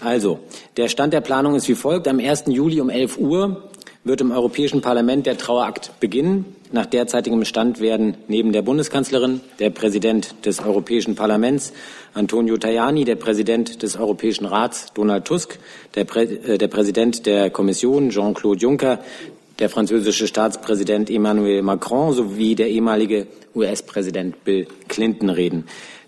Also, 0.00 0.40
der 0.76 0.88
Stand 0.88 1.14
der 1.14 1.22
Planung 1.22 1.54
ist 1.54 1.68
wie 1.68 1.74
folgt. 1.74 2.06
Am 2.06 2.20
1. 2.20 2.44
Juli 2.48 2.80
um 2.80 2.90
11 2.90 3.18
Uhr 3.18 3.70
wird 4.06 4.20
im 4.20 4.30
Europäischen 4.30 4.82
Parlament 4.82 5.26
der 5.26 5.36
Trauerakt 5.36 5.90
beginnen. 5.98 6.44
Nach 6.70 6.86
derzeitigem 6.86 7.44
Stand 7.44 7.80
werden 7.80 8.16
neben 8.28 8.52
der 8.52 8.62
Bundeskanzlerin 8.62 9.40
der 9.58 9.70
Präsident 9.70 10.46
des 10.46 10.60
Europäischen 10.60 11.16
Parlaments 11.16 11.72
Antonio 12.14 12.56
Tajani, 12.56 13.04
der 13.04 13.16
Präsident 13.16 13.82
des 13.82 13.96
Europäischen 13.96 14.46
Rats 14.46 14.92
Donald 14.94 15.24
Tusk, 15.24 15.58
der, 15.96 16.04
Prä 16.04 16.22
äh, 16.22 16.56
der 16.56 16.68
Präsident 16.68 17.26
der 17.26 17.50
Kommission 17.50 18.10
Jean-Claude 18.10 18.60
Juncker, 18.60 19.00
der 19.58 19.68
französische 19.68 20.28
Staatspräsident 20.28 21.10
Emmanuel 21.10 21.62
Macron 21.62 22.12
sowie 22.12 22.54
der 22.54 22.68
ehemalige 22.68 23.26
US-Präsident 23.56 24.44
Bill 24.44 24.68
Clinton 24.86 25.30
reden. 25.30 25.64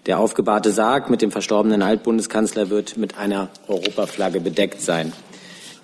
Der 0.06 0.20
aufgebahrte 0.20 0.70
Sarg 0.70 1.10
mit 1.10 1.20
dem 1.20 1.32
verstorbenen 1.32 1.82
Altbundeskanzler 1.82 2.70
wird 2.70 2.96
mit 2.96 3.18
einer 3.18 3.48
Europaflagge 3.66 4.40
bedeckt 4.40 4.80
sein. 4.80 5.12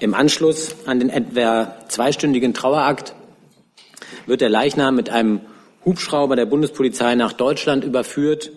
Im 0.00 0.14
Anschluss 0.14 0.74
an 0.86 0.98
den 0.98 1.08
etwa 1.08 1.74
zweistündigen 1.88 2.52
Trauerakt 2.52 3.14
wird 4.26 4.40
der 4.40 4.48
Leichnam 4.48 4.96
mit 4.96 5.08
einem 5.08 5.40
Hubschrauber 5.84 6.34
der 6.34 6.46
Bundespolizei 6.46 7.14
nach 7.14 7.32
Deutschland 7.32 7.84
überführt 7.84 8.50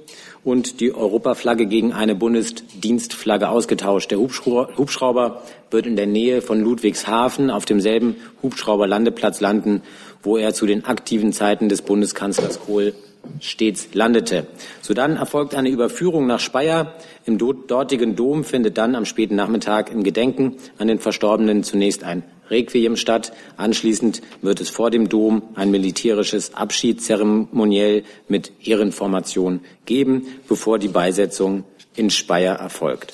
und 0.44 0.79
die 0.79 0.96
Europaflagge 0.96 1.65
gegen 1.65 1.94
eine 1.94 2.15
Bundesdienstflagge 2.15 3.50
ausgetauscht. 3.50 4.10
Der 4.12 4.20
Hubschrauber 4.20 5.44
wird 5.70 5.86
in 5.86 5.96
der 5.96 6.08
Nähe 6.08 6.41
von 6.41 6.62
Ludwigshafen 6.62 7.51
auf 7.51 7.65
demselben 7.65 8.15
Hubschrauberlandeplatz 8.41 9.41
landen, 9.41 9.82
wo 10.24 10.38
er 10.38 10.53
zu 10.53 10.65
den 10.65 10.86
aktiven 10.86 11.34
Zeiten 11.34 11.70
des 11.70 11.82
Bundeskanzlers 11.82 12.62
Kohl 12.62 12.94
stets 13.39 13.89
landete. 13.93 14.48
Sodann 14.81 15.15
erfolgt 15.17 15.55
eine 15.55 15.69
Überführung 15.69 16.27
nach 16.27 16.39
Speyer. 16.39 16.96
Im 17.25 17.38
dortigen 17.38 18.15
Dom 18.15 18.43
findet 18.43 18.77
dann 18.77 18.96
am 18.96 19.05
späten 19.05 19.36
Nachmittag 19.36 19.91
im 19.91 20.03
Gedenken 20.03 20.57
an 20.77 20.88
den 20.88 21.00
Verstorbenen 21.00 21.63
zunächst 21.63 22.03
ein 22.03 22.24
Requiem 22.50 22.96
statt. 22.96 23.34
Anschließend 23.57 24.22
wird 24.41 24.62
es 24.62 24.69
vor 24.69 24.89
dem 24.89 25.10
Dom 25.10 25.43
ein 25.55 25.72
militärisches 25.72 26.53
Abschiedszeremoniell 26.53 28.03
mit 28.27 28.51
Ehrenformation 28.63 29.62
geben, 29.86 30.27
bevor 30.48 30.79
die 30.79 30.88
Beisetzung 30.88 31.63
in 31.96 32.10
Speyer 32.10 32.55
erfolgt. 32.55 33.13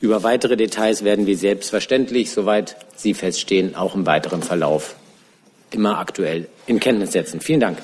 Über 0.00 0.22
weitere 0.22 0.56
Details 0.56 1.04
werden 1.04 1.26
wir 1.26 1.36
selbstverständlich, 1.36 2.30
soweit 2.30 2.76
sie 2.96 3.14
feststehen, 3.14 3.74
auch 3.74 3.94
im 3.94 4.06
weiteren 4.06 4.42
Verlauf 4.42 4.96
immer 5.70 5.98
aktuell 5.98 6.48
in 6.66 6.80
Kenntnis 6.80 7.12
setzen. 7.12 7.40
Vielen 7.40 7.60
Dank. 7.60 7.78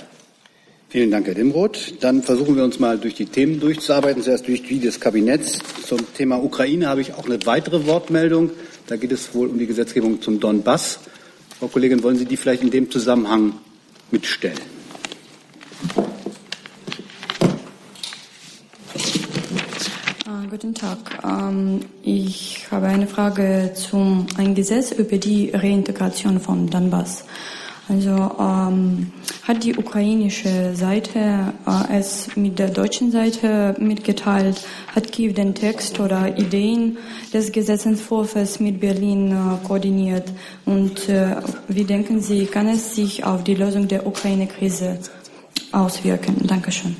Vielen 0.88 1.10
Dank, 1.10 1.26
Herr 1.26 1.34
Dimroth. 1.34 1.94
Dann 2.00 2.22
versuchen 2.22 2.54
wir 2.54 2.62
uns 2.62 2.78
mal 2.78 2.96
durch 2.96 3.14
die 3.14 3.26
Themen 3.26 3.58
durchzuarbeiten. 3.58 4.22
Zuerst 4.22 4.46
durch 4.46 4.62
die 4.62 4.78
des 4.78 5.00
Kabinetts. 5.00 5.58
Zum 5.84 5.98
Thema 6.14 6.36
Ukraine 6.42 6.86
habe 6.86 7.00
ich 7.00 7.14
auch 7.14 7.26
eine 7.26 7.44
weitere 7.44 7.86
Wortmeldung. 7.86 8.50
Da 8.86 8.94
geht 8.94 9.10
es 9.10 9.34
wohl 9.34 9.48
um 9.48 9.58
die 9.58 9.66
Gesetzgebung 9.66 10.22
zum 10.22 10.38
Donbass. 10.38 11.00
Frau 11.58 11.66
Kollegin, 11.66 12.04
wollen 12.04 12.16
Sie 12.16 12.24
die 12.24 12.36
vielleicht 12.36 12.62
in 12.62 12.70
dem 12.70 12.88
Zusammenhang 12.88 13.54
mitstellen? 14.12 14.60
Uh, 20.24 20.48
guten 20.48 20.72
Tag. 20.72 20.98
Um, 21.24 21.80
ich 22.04 22.64
habe 22.70 22.86
eine 22.86 23.08
Frage 23.08 23.72
zum 23.74 24.28
ein 24.36 24.54
Gesetz 24.54 24.92
über 24.92 25.18
die 25.18 25.50
Reintegration 25.50 26.38
von 26.38 26.70
Donbass. 26.70 27.24
Also 27.88 28.10
ähm, 28.40 29.12
hat 29.46 29.62
die 29.62 29.76
ukrainische 29.76 30.74
Seite 30.74 31.52
äh, 31.66 31.98
es 31.98 32.36
mit 32.36 32.58
der 32.58 32.68
deutschen 32.68 33.12
Seite 33.12 33.76
mitgeteilt? 33.78 34.60
Hat 34.94 35.12
Kiew 35.12 35.32
den 35.32 35.54
Text 35.54 36.00
oder 36.00 36.36
Ideen 36.36 36.98
des 37.32 37.52
Gesetzentwurfs 37.52 38.58
mit 38.58 38.80
Berlin 38.80 39.30
äh, 39.30 39.66
koordiniert? 39.66 40.32
Und 40.64 41.08
äh, 41.08 41.36
wie 41.68 41.84
denken 41.84 42.20
Sie, 42.20 42.46
kann 42.46 42.66
es 42.66 42.96
sich 42.96 43.24
auf 43.24 43.44
die 43.44 43.54
Lösung 43.54 43.86
der 43.86 44.04
Ukraine-Krise 44.04 44.98
auswirken? 45.70 46.44
Dankeschön. 46.44 46.96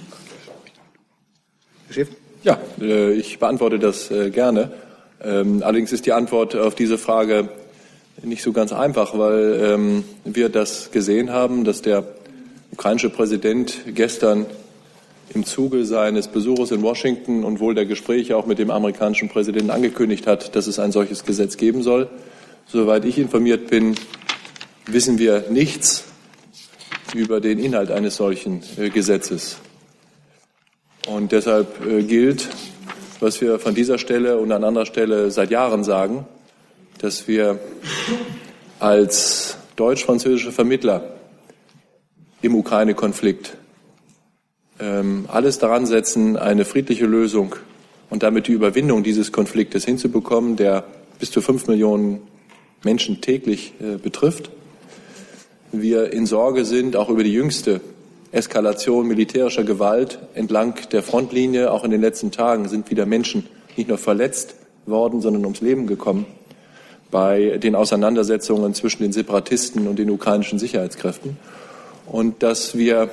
Ja, 2.44 2.58
äh, 2.80 3.12
ich 3.12 3.40
beantworte 3.40 3.80
das 3.80 4.10
äh, 4.12 4.30
gerne. 4.30 4.70
Ähm, 5.20 5.64
allerdings 5.64 5.90
ist 5.90 6.06
die 6.06 6.12
Antwort 6.12 6.54
auf 6.54 6.76
diese 6.76 6.96
Frage 6.96 7.48
nicht 8.23 8.42
so 8.42 8.52
ganz 8.52 8.73
einfach, 8.73 9.16
weil 9.18 9.61
ähm, 9.62 10.04
wir 10.25 10.49
das 10.49 10.90
gesehen 10.90 11.30
haben, 11.30 11.64
dass 11.64 11.82
der 11.82 12.04
ukrainische 12.73 13.11
Präsident 13.11 13.78
gestern 13.94 14.46
im 15.35 15.44
Zuge 15.44 15.85
seines 15.85 16.28
Besuches 16.28 16.70
in 16.70 16.82
Washington 16.82 17.44
und 17.44 17.61
wohl 17.61 17.75
der 17.75 17.85
Gespräche 17.85 18.37
auch 18.37 18.46
mit 18.46 18.58
dem 18.58 18.70
amerikanischen 18.70 19.28
Präsidenten 19.28 19.70
angekündigt 19.70 20.26
hat, 20.26 20.56
dass 20.56 20.66
es 20.66 20.78
ein 20.78 20.92
solches 20.92 21.25
Gesetz 21.25 21.56
geben 21.56 21.82
soll. 21.82 22.08
Soweit 22.66 23.04
ich 23.04 23.18
informiert 23.18 23.68
bin, 23.68 23.96
wissen 24.87 25.18
wir 25.18 25.44
nichts 25.50 26.04
über 27.14 27.40
den 27.40 27.58
Inhalt 27.58 27.90
eines 27.90 28.16
solchen 28.16 28.62
äh, 28.78 28.90
Gesetzes. 28.90 29.58
Und 31.06 31.32
deshalb 31.32 31.87
äh, 31.87 32.02
gilt, 32.02 32.49
was 33.20 33.40
wir 33.40 33.58
von 33.58 33.75
dieser 33.75 33.99
Stelle 33.99 34.38
und 34.38 34.50
an 34.52 34.64
anderer 34.64 34.87
Stelle 34.87 35.30
seit 35.30 35.50
Jahren 35.50 35.85
sagen, 35.85 36.26
dass 36.98 37.28
wir 37.28 37.58
als 38.78 39.56
deutsch-französische 39.76 40.52
Vermittler 40.52 41.16
im 42.42 42.54
Ukraine-Konflikt 42.54 43.56
ähm, 44.78 45.26
alles 45.28 45.58
daran 45.58 45.86
setzen, 45.86 46.36
eine 46.36 46.64
friedliche 46.64 47.06
Lösung 47.06 47.56
und 48.10 48.22
damit 48.22 48.46
die 48.48 48.52
Überwindung 48.52 49.02
dieses 49.02 49.32
Konfliktes 49.32 49.84
hinzubekommen, 49.84 50.56
der 50.56 50.84
bis 51.18 51.30
zu 51.30 51.40
fünf 51.40 51.66
Millionen 51.66 52.20
Menschen 52.84 53.20
täglich 53.20 53.72
äh, 53.80 53.96
betrifft. 53.96 54.50
Wir 55.72 56.12
in 56.12 56.26
Sorge 56.26 56.64
sind 56.64 56.94
auch 56.96 57.08
über 57.08 57.24
die 57.24 57.32
jüngste 57.32 57.80
Eskalation 58.32 59.08
militärischer 59.08 59.64
Gewalt 59.64 60.18
entlang 60.34 60.74
der 60.92 61.02
Frontlinie. 61.02 61.72
Auch 61.72 61.84
in 61.84 61.90
den 61.90 62.00
letzten 62.00 62.30
Tagen 62.30 62.68
sind 62.68 62.90
wieder 62.90 63.06
Menschen 63.06 63.46
nicht 63.76 63.88
nur 63.88 63.98
verletzt 63.98 64.56
worden, 64.84 65.20
sondern 65.20 65.44
ums 65.44 65.60
Leben 65.60 65.86
gekommen 65.86 66.26
bei 67.16 67.56
den 67.56 67.75
Auseinandersetzungen 67.75 68.75
zwischen 68.75 69.02
den 69.02 69.11
Separatisten 69.11 69.88
und 69.88 69.99
den 69.99 70.11
ukrainischen 70.11 70.58
Sicherheitskräften. 70.58 71.38
Und 72.04 72.42
dass 72.42 72.76
wir 72.76 73.08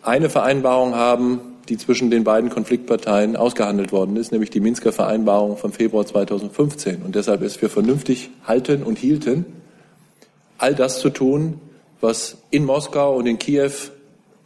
eine 0.00 0.30
Vereinbarung 0.30 0.94
haben, 0.94 1.40
die 1.68 1.76
zwischen 1.76 2.10
den 2.10 2.24
beiden 2.24 2.48
Konfliktparteien 2.48 3.36
ausgehandelt 3.36 3.92
worden 3.92 4.16
ist, 4.16 4.32
nämlich 4.32 4.48
die 4.48 4.60
Minsker 4.60 4.92
Vereinbarung 4.92 5.58
vom 5.58 5.74
Februar 5.74 6.06
2015. 6.06 7.02
Und 7.02 7.16
deshalb 7.16 7.42
ist 7.42 7.60
wir 7.60 7.68
vernünftig 7.68 8.30
halten 8.46 8.82
und 8.82 8.96
hielten, 8.96 9.44
all 10.56 10.74
das 10.74 11.00
zu 11.00 11.10
tun, 11.10 11.60
was 12.00 12.38
in 12.48 12.64
Moskau 12.64 13.14
und 13.14 13.26
in 13.26 13.38
Kiew 13.38 13.72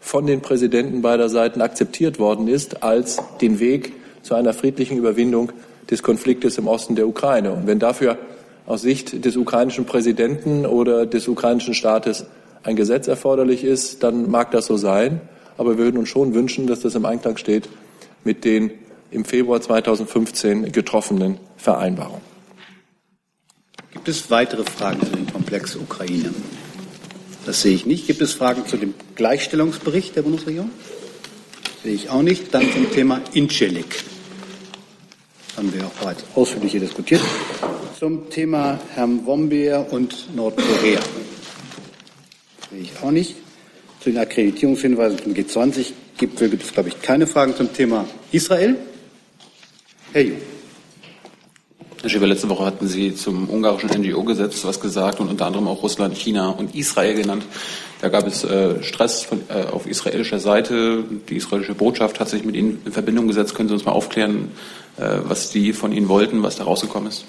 von 0.00 0.26
den 0.26 0.40
Präsidenten 0.40 1.02
beider 1.02 1.28
Seiten 1.28 1.60
akzeptiert 1.60 2.18
worden 2.18 2.48
ist, 2.48 2.82
als 2.82 3.20
den 3.40 3.60
Weg 3.60 3.92
zu 4.22 4.34
einer 4.34 4.54
friedlichen 4.54 4.98
Überwindung 4.98 5.52
des 5.90 6.02
Konfliktes 6.02 6.58
im 6.58 6.68
Osten 6.68 6.94
der 6.94 7.08
Ukraine. 7.08 7.52
Und 7.52 7.66
wenn 7.66 7.78
dafür 7.78 8.18
aus 8.66 8.82
Sicht 8.82 9.24
des 9.24 9.36
ukrainischen 9.36 9.84
Präsidenten 9.84 10.64
oder 10.64 11.06
des 11.06 11.26
ukrainischen 11.28 11.74
Staates 11.74 12.26
ein 12.62 12.76
Gesetz 12.76 13.08
erforderlich 13.08 13.64
ist, 13.64 14.02
dann 14.02 14.30
mag 14.30 14.50
das 14.52 14.66
so 14.66 14.76
sein. 14.76 15.20
Aber 15.56 15.76
wir 15.76 15.84
würden 15.84 15.98
uns 15.98 16.08
schon 16.08 16.34
wünschen, 16.34 16.66
dass 16.66 16.80
das 16.80 16.94
im 16.94 17.04
Einklang 17.04 17.36
steht 17.36 17.68
mit 18.24 18.44
den 18.44 18.70
im 19.10 19.24
Februar 19.24 19.60
2015 19.60 20.70
getroffenen 20.72 21.38
Vereinbarungen. 21.56 22.20
Gibt 23.92 24.08
es 24.08 24.30
weitere 24.30 24.62
Fragen 24.64 25.00
zu 25.00 25.10
dem 25.10 25.26
Komplex 25.32 25.74
Ukraine? 25.74 26.32
Das 27.44 27.62
sehe 27.62 27.74
ich 27.74 27.86
nicht. 27.86 28.06
Gibt 28.06 28.20
es 28.20 28.34
Fragen 28.34 28.66
zu 28.66 28.76
dem 28.76 28.94
Gleichstellungsbericht 29.16 30.14
der 30.14 30.22
Bundesregierung? 30.22 30.70
Sehe 31.82 31.94
ich 31.94 32.10
auch 32.10 32.22
nicht. 32.22 32.54
Dann 32.54 32.70
zum 32.72 32.90
Thema 32.92 33.20
Incelik. 33.32 34.04
Haben 35.56 35.72
wir 35.74 35.86
auch 35.86 35.92
bereits 35.92 36.24
ausführlich 36.34 36.72
hier 36.72 36.80
diskutiert. 36.80 37.20
Zum 37.98 38.30
Thema 38.30 38.78
Herrn 38.94 39.26
Wombeer 39.26 39.92
und 39.92 40.34
Nordkorea. 40.34 41.00
Sehe 42.70 42.80
ich 42.80 42.92
auch 43.02 43.10
nicht. 43.10 43.36
Zu 44.00 44.10
den 44.10 44.18
Akkreditierungshinweisen 44.18 45.18
zum 45.18 45.34
G20-Gipfel 45.34 46.48
gibt 46.48 46.62
es, 46.62 46.72
glaube 46.72 46.88
ich, 46.88 47.02
keine 47.02 47.26
Fragen 47.26 47.54
zum 47.54 47.72
Thema 47.72 48.06
Israel. 48.32 48.76
Herr 50.12 50.22
Jung. 50.22 50.38
Herr 52.02 52.08
Schäfer, 52.08 52.26
letzte 52.26 52.48
Woche 52.48 52.64
hatten 52.64 52.88
Sie 52.88 53.14
zum 53.14 53.50
ungarischen 53.50 53.90
NGO-Gesetz 53.90 54.64
was 54.64 54.80
gesagt 54.80 55.20
und 55.20 55.28
unter 55.28 55.44
anderem 55.44 55.68
auch 55.68 55.82
Russland, 55.82 56.16
China 56.16 56.48
und 56.48 56.74
Israel 56.74 57.14
genannt. 57.14 57.44
Da 58.00 58.08
gab 58.08 58.26
es 58.26 58.42
äh, 58.42 58.82
Stress 58.82 59.22
von, 59.22 59.42
äh, 59.50 59.64
auf 59.70 59.86
israelischer 59.86 60.38
Seite. 60.38 61.04
Die 61.28 61.36
israelische 61.36 61.74
Botschaft 61.74 62.18
hat 62.18 62.30
sich 62.30 62.42
mit 62.42 62.56
Ihnen 62.56 62.80
in 62.86 62.92
Verbindung 62.92 63.28
gesetzt. 63.28 63.54
Können 63.54 63.68
Sie 63.68 63.74
uns 63.74 63.84
mal 63.84 63.92
aufklären, 63.92 64.50
äh, 64.96 65.18
was 65.24 65.50
die 65.50 65.74
von 65.74 65.92
Ihnen 65.92 66.08
wollten, 66.08 66.42
was 66.42 66.56
da 66.56 66.64
rausgekommen 66.64 67.10
ist? 67.10 67.26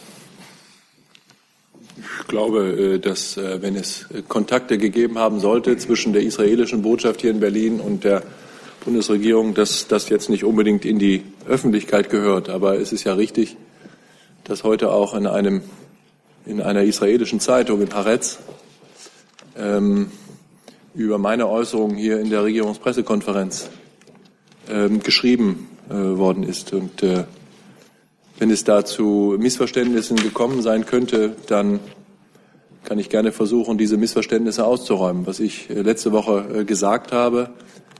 Ich 2.21 2.27
glaube, 2.29 2.93
äh, 2.95 2.99
dass 2.99 3.35
äh, 3.35 3.61
wenn 3.61 3.75
es 3.75 4.05
Kontakte 4.29 4.77
gegeben 4.77 5.19
haben 5.19 5.41
sollte 5.41 5.77
zwischen 5.79 6.13
der 6.13 6.21
israelischen 6.21 6.81
Botschaft 6.81 7.19
hier 7.19 7.31
in 7.31 7.41
Berlin 7.41 7.81
und 7.81 8.05
der 8.05 8.23
Bundesregierung, 8.85 9.53
dass 9.53 9.89
das 9.89 10.07
jetzt 10.07 10.29
nicht 10.29 10.45
unbedingt 10.45 10.85
in 10.85 10.97
die 10.97 11.23
Öffentlichkeit 11.45 12.09
gehört. 12.09 12.47
Aber 12.47 12.79
es 12.79 12.93
ist 12.93 13.03
ja 13.03 13.15
richtig, 13.15 13.57
dass 14.51 14.65
heute 14.65 14.91
auch 14.91 15.13
in 15.13 15.27
einem 15.27 15.61
in 16.45 16.61
einer 16.61 16.83
israelischen 16.83 17.39
Zeitung 17.39 17.81
in 17.81 17.93
Haaretz 17.93 18.39
ähm, 19.57 20.11
über 20.93 21.17
meine 21.17 21.47
Äußerungen 21.47 21.95
hier 21.95 22.19
in 22.19 22.29
der 22.29 22.43
Regierungspressekonferenz 22.43 23.69
ähm, 24.69 25.01
geschrieben 25.01 25.69
äh, 25.89 25.93
worden 25.93 26.43
ist. 26.43 26.73
Und 26.73 27.01
äh, 27.01 27.23
wenn 28.39 28.49
es 28.49 28.65
da 28.65 28.83
zu 28.83 29.37
Missverständnissen 29.39 30.17
gekommen 30.17 30.61
sein 30.61 30.85
könnte, 30.85 31.37
dann 31.47 31.79
kann 32.83 32.99
ich 32.99 33.07
gerne 33.07 33.31
versuchen, 33.31 33.77
diese 33.77 33.95
Missverständnisse 33.95 34.65
auszuräumen. 34.65 35.25
Was 35.27 35.39
ich 35.39 35.69
äh, 35.69 35.81
letzte 35.81 36.11
Woche 36.11 36.45
äh, 36.53 36.65
gesagt 36.65 37.13
habe, 37.13 37.51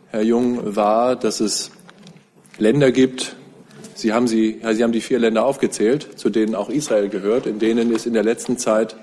Herr 0.10 0.24
Jung, 0.24 0.75
war, 0.75 1.15
dass 1.15 1.39
es 1.39 1.72
Länder 2.58 2.91
gibt, 2.91 3.38
Sie 4.01 4.13
haben, 4.13 4.27
sie, 4.27 4.60
Sie 4.74 4.84
haben 4.84 4.93
die 4.93 5.00
vier 5.00 5.20
Länder 5.20 5.46
aufgezählt, 5.46 6.17
zu 6.17 6.31
denen 6.31 6.55
auch 6.55 6.70
Israel 6.70 7.08
gehört, 7.08 7.46
in 7.46 7.60
denen 7.60 7.93
es 7.93 8.08
in 8.08 8.13
der 8.13 8.24
letzten 8.24 8.58
Zeit 8.58 8.96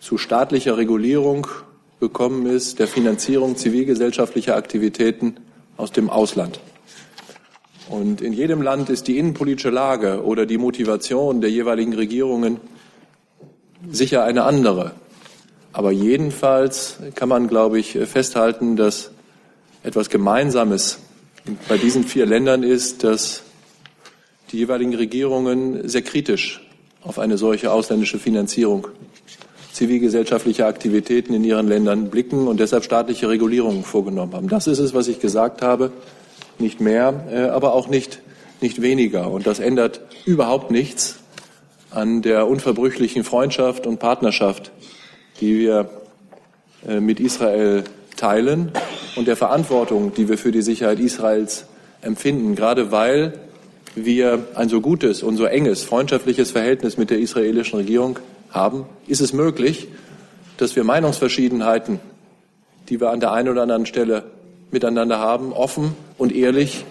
zu 0.00 0.16
staatlicher 0.16 0.78
Regulierung 0.78 1.46
gekommen 2.00 2.46
ist, 2.46 2.78
der 2.78 2.88
Finanzierung 2.88 3.56
zivilgesellschaftlicher 3.56 4.56
Aktivitäten 4.56 5.36
aus 5.76 5.92
dem 5.92 6.08
Ausland. 6.08 6.60
Und 7.90 8.22
in 8.22 8.32
jedem 8.32 8.62
Land 8.62 8.88
ist 8.88 9.06
die 9.06 9.18
innenpolitische 9.18 9.68
Lage 9.68 10.24
oder 10.24 10.46
die 10.46 10.56
Motivation 10.56 11.42
der 11.42 11.50
jeweiligen 11.50 11.92
Regierungen 11.92 12.56
sicher 13.90 14.24
eine 14.24 14.44
andere. 14.44 14.92
Aber 15.74 15.92
jedenfalls 15.92 17.00
kann 17.16 17.28
man, 17.28 17.48
glaube 17.48 17.78
ich, 17.78 17.98
festhalten, 18.06 18.76
dass 18.76 19.10
etwas 19.82 20.08
Gemeinsames 20.08 21.00
bei 21.68 21.76
diesen 21.76 22.02
vier 22.02 22.24
Ländern 22.24 22.62
ist, 22.62 23.04
dass 23.04 23.42
die 24.52 24.58
jeweiligen 24.58 24.94
Regierungen 24.94 25.88
sehr 25.88 26.02
kritisch 26.02 26.62
auf 27.02 27.18
eine 27.18 27.38
solche 27.38 27.72
ausländische 27.72 28.18
Finanzierung 28.18 28.88
zivilgesellschaftlicher 29.72 30.66
Aktivitäten 30.66 31.34
in 31.34 31.44
ihren 31.44 31.68
Ländern 31.68 32.08
blicken 32.08 32.48
und 32.48 32.60
deshalb 32.60 32.84
staatliche 32.84 33.28
Regulierungen 33.28 33.84
vorgenommen 33.84 34.34
haben. 34.34 34.48
Das 34.48 34.66
ist 34.66 34.78
es, 34.78 34.94
was 34.94 35.06
ich 35.06 35.20
gesagt 35.20 35.60
habe, 35.60 35.92
nicht 36.58 36.80
mehr, 36.80 37.26
äh, 37.30 37.42
aber 37.48 37.74
auch 37.74 37.88
nicht, 37.88 38.20
nicht 38.60 38.80
weniger. 38.80 39.30
Und 39.30 39.46
das 39.46 39.58
ändert 39.58 40.00
überhaupt 40.24 40.70
nichts 40.70 41.18
an 41.90 42.22
der 42.22 42.46
unverbrüchlichen 42.46 43.22
Freundschaft 43.22 43.86
und 43.86 43.98
Partnerschaft, 43.98 44.72
die 45.40 45.58
wir 45.58 45.90
äh, 46.88 47.00
mit 47.00 47.20
Israel 47.20 47.84
teilen 48.16 48.72
und 49.16 49.28
der 49.28 49.36
Verantwortung, 49.36 50.14
die 50.14 50.28
wir 50.28 50.38
für 50.38 50.52
die 50.52 50.62
Sicherheit 50.62 51.00
Israels 51.00 51.66
empfinden, 52.00 52.54
gerade 52.54 52.90
weil 52.90 53.34
wir 53.96 54.46
ein 54.54 54.68
so 54.68 54.80
gutes 54.80 55.22
und 55.22 55.36
so 55.36 55.46
enges 55.46 55.82
freundschaftliches 55.82 56.50
Verhältnis 56.52 56.96
mit 56.96 57.10
der 57.10 57.18
israelischen 57.18 57.78
Regierung 57.78 58.18
haben, 58.50 58.84
ist 59.06 59.20
es 59.20 59.32
möglich, 59.32 59.88
dass 60.58 60.76
wir 60.76 60.84
Meinungsverschiedenheiten, 60.84 61.98
die 62.88 63.00
wir 63.00 63.10
an 63.10 63.20
der 63.20 63.32
einen 63.32 63.48
oder 63.48 63.62
anderen 63.62 63.86
Stelle 63.86 64.24
miteinander 64.70 65.18
haben, 65.18 65.52
offen 65.52 65.94
und 66.18 66.34
ehrlich 66.34 66.84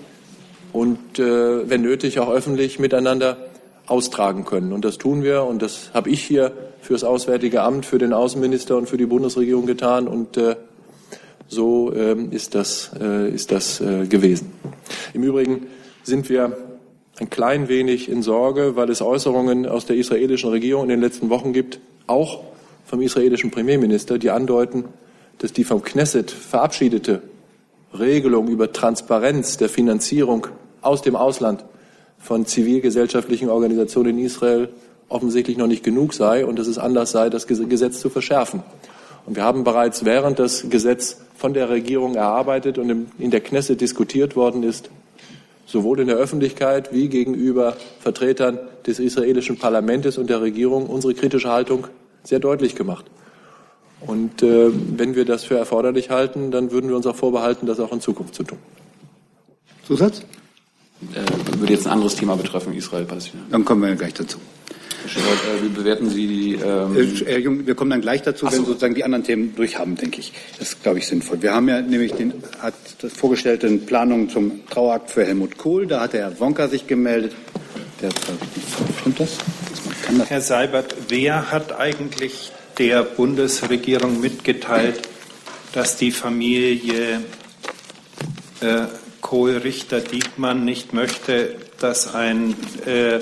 und 0.74 1.20
äh, 1.20 1.70
wenn 1.70 1.82
nötig 1.82 2.20
auch 2.20 2.30
öffentlich 2.30 2.80
miteinander 2.80 3.38
austragen 3.88 4.46
können. 4.46 4.74
Und 4.74 4.84
das 4.84 4.98
tun 4.98 5.24
wir 5.24 5.44
und 5.44 5.62
das 5.62 5.92
habe 5.94 6.10
ich 6.10 6.24
hier 6.24 6.52
für 6.82 6.94
das 6.94 7.04
Auswärtige 7.04 7.62
Amt, 7.62 7.86
für 7.86 7.98
den 7.98 8.14
Außenminister 8.14 8.76
und 8.76 8.90
für 8.90 8.98
die 8.98 9.06
Bundesregierung 9.06 9.66
getan 9.66 10.08
und 10.08 10.38
äh, 10.38 10.56
so 11.48 11.94
äh, 11.94 12.16
ist 12.32 12.56
das, 12.56 12.92
äh, 13.00 13.30
ist 13.30 13.52
das 13.52 13.80
äh, 13.80 14.08
gewesen. 14.08 14.52
Im 15.14 15.24
Übrigen 15.24 15.68
sind 16.04 16.30
wir 16.30 16.58
ein 17.18 17.30
klein 17.30 17.70
wenig 17.70 18.10
in 18.10 18.22
Sorge, 18.22 18.76
weil 18.76 18.90
es 18.90 19.02
Äußerungen 19.02 19.66
aus 19.66 19.86
der 19.86 19.96
israelischen 19.96 20.50
Regierung 20.50 20.84
in 20.84 20.90
den 20.90 21.02
letzten 21.02 21.30
Wochen 21.30 21.54
gibt, 21.54 21.80
auch 22.08 22.44
vom 22.86 23.02
israelischen 23.02 23.52
Premierminister, 23.52 24.18
die 24.18 24.30
andeuten, 24.30 24.86
dass 25.38 25.54
die 25.54 25.64
vom 25.64 25.82
Knesset 25.82 26.32
verabschiedete 26.32 27.22
Regelung 27.98 28.48
über 28.48 28.72
Transparenz 28.72 29.58
der 29.58 29.70
Finanzierung 29.70 30.48
aus 30.82 31.02
dem 31.02 31.16
Ausland 31.16 31.66
von 32.20 32.46
zivilgesellschaftlichen 32.46 33.50
Organisationen 33.50 34.18
in 34.18 34.26
Israel 34.26 34.70
offensichtlich 35.08 35.58
noch 35.58 35.68
nicht 35.68 35.84
genug 35.84 36.14
sei 36.14 36.46
und 36.46 36.60
dass 36.60 36.68
es 36.68 36.78
Anlass 36.78 37.12
sei, 37.12 37.30
das 37.30 37.48
Gesetz 37.48 38.00
zu 38.00 38.10
verschärfen. 38.10 38.64
Und 39.26 39.36
wir 39.36 39.44
haben 39.44 39.64
bereits, 39.64 40.06
während 40.06 40.40
das 40.40 40.70
Gesetz 40.70 41.22
von 41.36 41.54
der 41.54 41.70
Regierung 41.70 42.16
erarbeitet 42.16 42.78
und 42.78 43.08
in 43.18 43.32
der 43.32 43.42
Knesset 43.42 43.82
diskutiert 43.82 44.36
worden 44.36 44.64
ist, 44.64 44.90
sowohl 45.66 46.00
in 46.00 46.08
der 46.08 46.18
Öffentlichkeit 46.18 46.94
wie 46.94 47.10
gegenüber 47.10 47.76
Vertretern 48.00 48.60
des 48.86 49.00
israelischen 49.00 49.58
Parlaments 49.58 50.18
und 50.18 50.30
der 50.30 50.42
Regierung 50.42 50.86
unsere 50.88 51.14
kritische 51.14 51.50
Haltung 51.50 51.88
sehr 52.24 52.40
deutlich 52.40 52.76
gemacht. 52.76 53.06
Und 54.02 54.44
äh, 54.44 54.70
wenn 54.72 55.16
wir 55.16 55.26
das 55.26 55.44
für 55.44 55.58
erforderlich 55.58 56.10
halten, 56.10 56.52
dann 56.52 56.72
würden 56.72 56.90
wir 56.90 56.96
uns 56.96 57.08
auch 57.08 57.16
vorbehalten, 57.16 57.66
das 57.66 57.80
auch 57.80 57.92
in 57.92 58.02
Zukunft 58.02 58.36
zu 58.36 58.44
tun. 58.44 58.60
Zusatz? 59.88 60.22
Äh, 61.14 61.60
würde 61.60 61.74
jetzt 61.74 61.88
ein 61.88 61.94
anderes 61.94 62.16
Thema 62.16 62.36
betreffen, 62.36 62.74
Israel-Palästina. 62.74 63.44
Dann 63.50 63.66
kommen 63.66 63.82
wir 63.82 63.96
gleich 63.96 64.14
dazu. 64.14 64.38
Äh, 65.06 65.64
wie 65.64 65.70
bewerten 65.70 66.10
Sie 66.10 66.28
die? 66.28 66.54
Ähm 66.56 66.96
Herr 67.26 67.40
Jung, 67.40 67.66
wir 67.66 67.76
kommen 67.76 67.92
dann 67.92 68.02
gleich 68.02 68.22
dazu, 68.22 68.46
wenn 68.48 68.60
so. 68.60 68.66
sozusagen 68.66 68.96
die 68.96 69.04
anderen 69.04 69.24
Themen 69.24 69.56
durchhaben, 69.56 69.96
denke 69.96 70.20
ich. 70.20 70.34
Das 70.58 70.70
ist, 70.70 70.84
glaube 70.84 71.00
ich, 71.00 71.08
sinnvoll. 71.08 71.42
Wir 71.42 71.54
haben 71.54 71.70
ja 71.70 71.82
nämlich 71.82 72.14
den 72.14 72.34
hat 72.60 72.74
das 73.02 73.14
vorgestellte 73.14 73.70
Planung 73.78 74.30
zum 74.30 74.66
Trauerakt 74.68 75.12
für 75.12 75.26
Helmut 75.26 75.58
Kohl. 75.58 75.88
Da 75.88 76.02
hat 76.02 76.14
der 76.14 76.22
Herr 76.22 76.40
Wonka 76.40 76.68
sich 76.68 76.88
gemeldet. 76.88 77.34
Der, 78.02 78.10
stimmt 79.00 79.20
das? 79.20 79.38
das? 80.18 80.30
Herr 80.30 80.42
Seibert, 80.42 80.96
wer 81.10 81.52
hat 81.52 81.80
eigentlich 81.80 82.52
der 82.78 83.04
Bundesregierung 83.04 84.20
mitgeteilt, 84.20 85.02
dass 85.74 85.98
die 85.98 86.12
Familie 86.12 87.22
äh, 88.62 88.86
Kohl-Richter-Diekmann 89.22 90.64
nicht 90.64 90.94
möchte, 90.94 91.56
dass 91.80 92.14
ein 92.14 92.56
äh, 92.86 93.20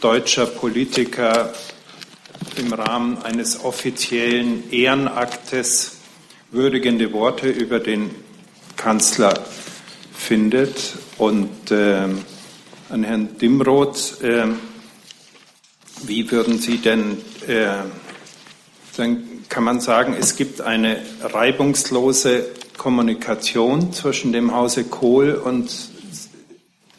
deutscher 0.00 0.46
Politiker 0.46 1.52
im 2.56 2.72
Rahmen 2.72 3.18
eines 3.22 3.64
offiziellen 3.64 4.70
Ehrenaktes 4.70 5.98
würdigende 6.50 7.12
Worte 7.12 7.48
über 7.48 7.80
den 7.80 8.10
Kanzler 8.76 9.34
findet. 10.14 10.94
Und 11.18 11.70
äh, 11.70 12.06
an 12.90 13.04
Herrn 13.04 13.36
Dimroth, 13.38 14.22
äh, 14.22 14.46
wie 16.04 16.30
würden 16.30 16.58
Sie 16.58 16.78
denn, 16.78 17.18
äh, 17.46 17.68
dann 18.96 19.24
kann 19.48 19.64
man 19.64 19.80
sagen, 19.80 20.16
es 20.18 20.36
gibt 20.36 20.60
eine 20.60 21.02
reibungslose 21.22 22.46
Kommunikation 22.76 23.92
zwischen 23.92 24.32
dem 24.32 24.54
Hause 24.54 24.84
Kohl 24.84 25.32
und 25.34 25.70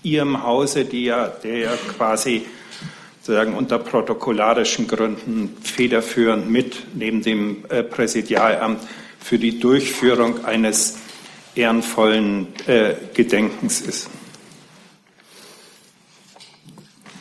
Ihrem 0.01 0.43
Hause, 0.43 0.85
die 0.85 1.05
ja, 1.05 1.27
der 1.27 1.57
ja 1.57 1.71
quasi 1.97 2.45
sozusagen 3.30 3.54
unter 3.54 3.78
protokollarischen 3.78 4.88
Gründen 4.88 5.56
federführend 5.62 6.50
mit 6.50 6.78
neben 6.96 7.22
dem 7.22 7.63
äh, 7.70 7.84
Präsidialamt 7.84 8.80
für 9.20 9.38
die 9.38 9.60
Durchführung 9.60 10.46
eines 10.46 10.98
ehrenvollen 11.54 12.48
äh, 12.65 12.96
Gedenkens 13.13 13.82
ist. 13.82 14.10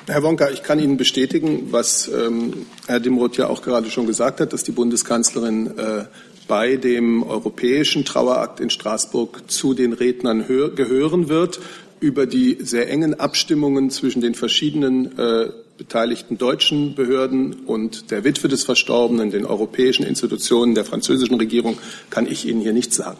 Herr 0.07 0.23
Wonka, 0.23 0.49
ich 0.49 0.62
kann 0.62 0.79
Ihnen 0.79 0.97
bestätigen, 0.97 1.68
was 1.73 2.09
ähm, 2.09 2.64
Herr 2.87 3.01
Dimroth 3.01 3.37
ja 3.37 3.49
auch 3.49 3.61
gerade 3.61 3.90
schon 3.90 4.07
gesagt 4.07 4.40
hat, 4.40 4.55
dass 4.55 4.64
die 4.64 4.73
Bundeskanzlerin 4.73 5.79
äh, 5.79 6.05
bei 6.47 6.77
dem 6.77 7.23
europäischen 7.23 8.07
Trauerakt 8.07 8.61
in 8.61 8.71
Straßburg 8.71 9.51
zu 9.51 9.75
den 9.75 9.92
Rednern 9.92 10.47
gehören 10.47 11.29
wird 11.29 11.61
über 12.01 12.25
die 12.25 12.57
sehr 12.61 12.88
engen 12.88 13.21
Abstimmungen 13.21 13.90
zwischen 13.90 14.23
den 14.23 14.35
verschiedenen 14.35 15.18
äh, 15.18 15.51
beteiligten 15.78 16.36
deutschen 16.36 16.94
Behörden 16.94 17.64
und 17.66 18.10
der 18.10 18.24
Witwe 18.24 18.48
des 18.48 18.64
Verstorbenen, 18.64 19.30
den 19.30 19.46
europäischen 19.46 20.04
Institutionen 20.04 20.74
der 20.74 20.84
französischen 20.84 21.36
Regierung, 21.36 21.78
kann 22.10 22.26
ich 22.26 22.46
Ihnen 22.46 22.60
hier 22.60 22.72
nichts 22.72 22.96
sagen. 22.96 23.18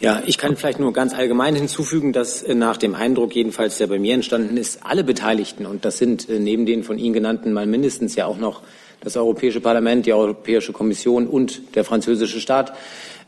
Ja, 0.00 0.22
ich 0.24 0.38
kann 0.38 0.56
vielleicht 0.56 0.80
nur 0.80 0.94
ganz 0.94 1.12
allgemein 1.12 1.54
hinzufügen, 1.54 2.14
dass 2.14 2.42
äh, 2.42 2.54
nach 2.54 2.78
dem 2.78 2.94
Eindruck 2.94 3.34
jedenfalls, 3.34 3.76
der 3.76 3.86
bei 3.86 3.98
mir 3.98 4.14
entstanden 4.14 4.56
ist, 4.56 4.80
alle 4.82 5.04
Beteiligten, 5.04 5.66
und 5.66 5.84
das 5.84 5.98
sind 5.98 6.26
äh, 6.30 6.38
neben 6.38 6.64
den 6.64 6.84
von 6.84 6.98
Ihnen 6.98 7.12
genannten 7.12 7.52
mal 7.52 7.66
mindestens 7.66 8.16
ja 8.16 8.24
auch 8.24 8.38
noch 8.38 8.62
das 9.02 9.18
Europäische 9.18 9.60
Parlament, 9.60 10.06
die 10.06 10.14
Europäische 10.14 10.72
Kommission 10.72 11.26
und 11.26 11.74
der 11.74 11.84
französische 11.84 12.40
Staat, 12.40 12.72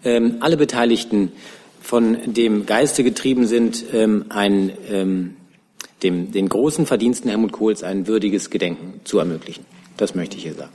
ähm, 0.03 0.37
alle 0.41 0.57
Beteiligten 0.57 1.33
von 1.83 2.17
dem 2.33 2.65
Geiste 2.65 3.05
getrieben 3.05 3.47
sind, 3.47 3.85
ähm, 3.93 4.27
ein, 4.31 4.73
ähm, 4.91 5.37
dem, 6.03 6.33
den 6.33 6.49
großen 6.49 6.87
Verdiensten 6.87 7.29
Helmut 7.31 7.53
Kohls 7.53 7.83
ein 7.83 8.07
würdiges 8.07 8.51
Gedenken 8.51 9.01
zu 9.05 9.19
ermöglichen. 9.19 9.65
Das 9.97 10.15
möchte 10.15 10.37
ich 10.37 10.43
hier 10.43 10.55
sagen. 10.55 10.73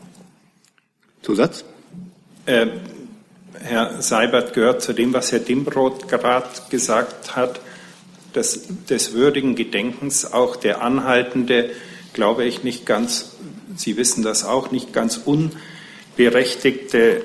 Zusatz? 1.22 1.66
Äh, 2.46 2.68
Herr 3.60 4.02
Seibert 4.02 4.54
gehört 4.54 4.82
zu 4.82 4.94
dem, 4.94 5.14
was 5.14 5.32
Herr 5.32 5.40
Dimbrot 5.40 6.08
gerade 6.08 6.48
gesagt 6.70 7.36
hat, 7.36 7.60
des, 8.36 8.68
des 8.90 9.14
würdigen 9.14 9.56
Gedenkens, 9.56 10.32
auch 10.32 10.56
der 10.56 10.82
anhaltende, 10.82 11.72
glaube 12.14 12.46
ich, 12.46 12.64
nicht 12.64 12.86
ganz, 12.86 13.36
Sie 13.76 13.98
wissen 13.98 14.24
das 14.24 14.46
auch, 14.46 14.72
nicht 14.72 14.94
ganz 14.94 15.20
unberechtigte 15.26 17.24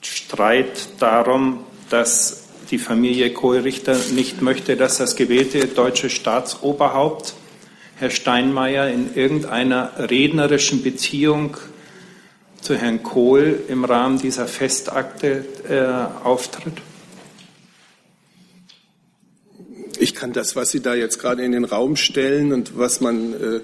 Streit 0.00 0.88
darum, 0.98 1.64
dass 1.90 2.43
die 2.74 2.78
Familie 2.78 3.32
Kohlrichter 3.32 3.96
nicht 4.16 4.42
möchte, 4.42 4.76
dass 4.76 4.98
das 4.98 5.14
gewählte 5.14 5.64
deutsche 5.68 6.10
Staatsoberhaupt, 6.10 7.34
Herr 7.94 8.10
Steinmeier, 8.10 8.88
in 8.88 9.14
irgendeiner 9.14 9.92
rednerischen 10.10 10.82
Beziehung 10.82 11.56
zu 12.60 12.74
Herrn 12.74 13.04
Kohl 13.04 13.60
im 13.68 13.84
Rahmen 13.84 14.18
dieser 14.18 14.48
Festakte 14.48 15.44
äh, 15.68 16.24
auftritt? 16.26 16.74
Ich 20.00 20.16
kann 20.16 20.32
das, 20.32 20.56
was 20.56 20.72
Sie 20.72 20.80
da 20.80 20.96
jetzt 20.96 21.20
gerade 21.20 21.44
in 21.44 21.52
den 21.52 21.64
Raum 21.64 21.94
stellen 21.94 22.52
und 22.52 22.76
was 22.76 23.00
man 23.00 23.34
äh, 23.34 23.60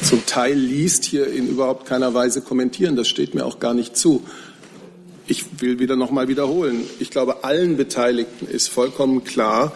zum 0.00 0.24
Teil 0.26 0.56
liest, 0.56 1.04
hier 1.06 1.26
in 1.26 1.48
überhaupt 1.48 1.86
keiner 1.86 2.14
Weise 2.14 2.40
kommentieren. 2.40 2.94
Das 2.94 3.08
steht 3.08 3.34
mir 3.34 3.44
auch 3.44 3.58
gar 3.58 3.74
nicht 3.74 3.96
zu. 3.96 4.22
Ich 5.26 5.62
will 5.62 5.78
wieder 5.78 5.96
noch 5.96 6.10
mal 6.10 6.28
wiederholen. 6.28 6.84
Ich 7.00 7.10
glaube, 7.10 7.44
allen 7.44 7.78
Beteiligten 7.78 8.46
ist 8.46 8.68
vollkommen 8.68 9.24
klar, 9.24 9.74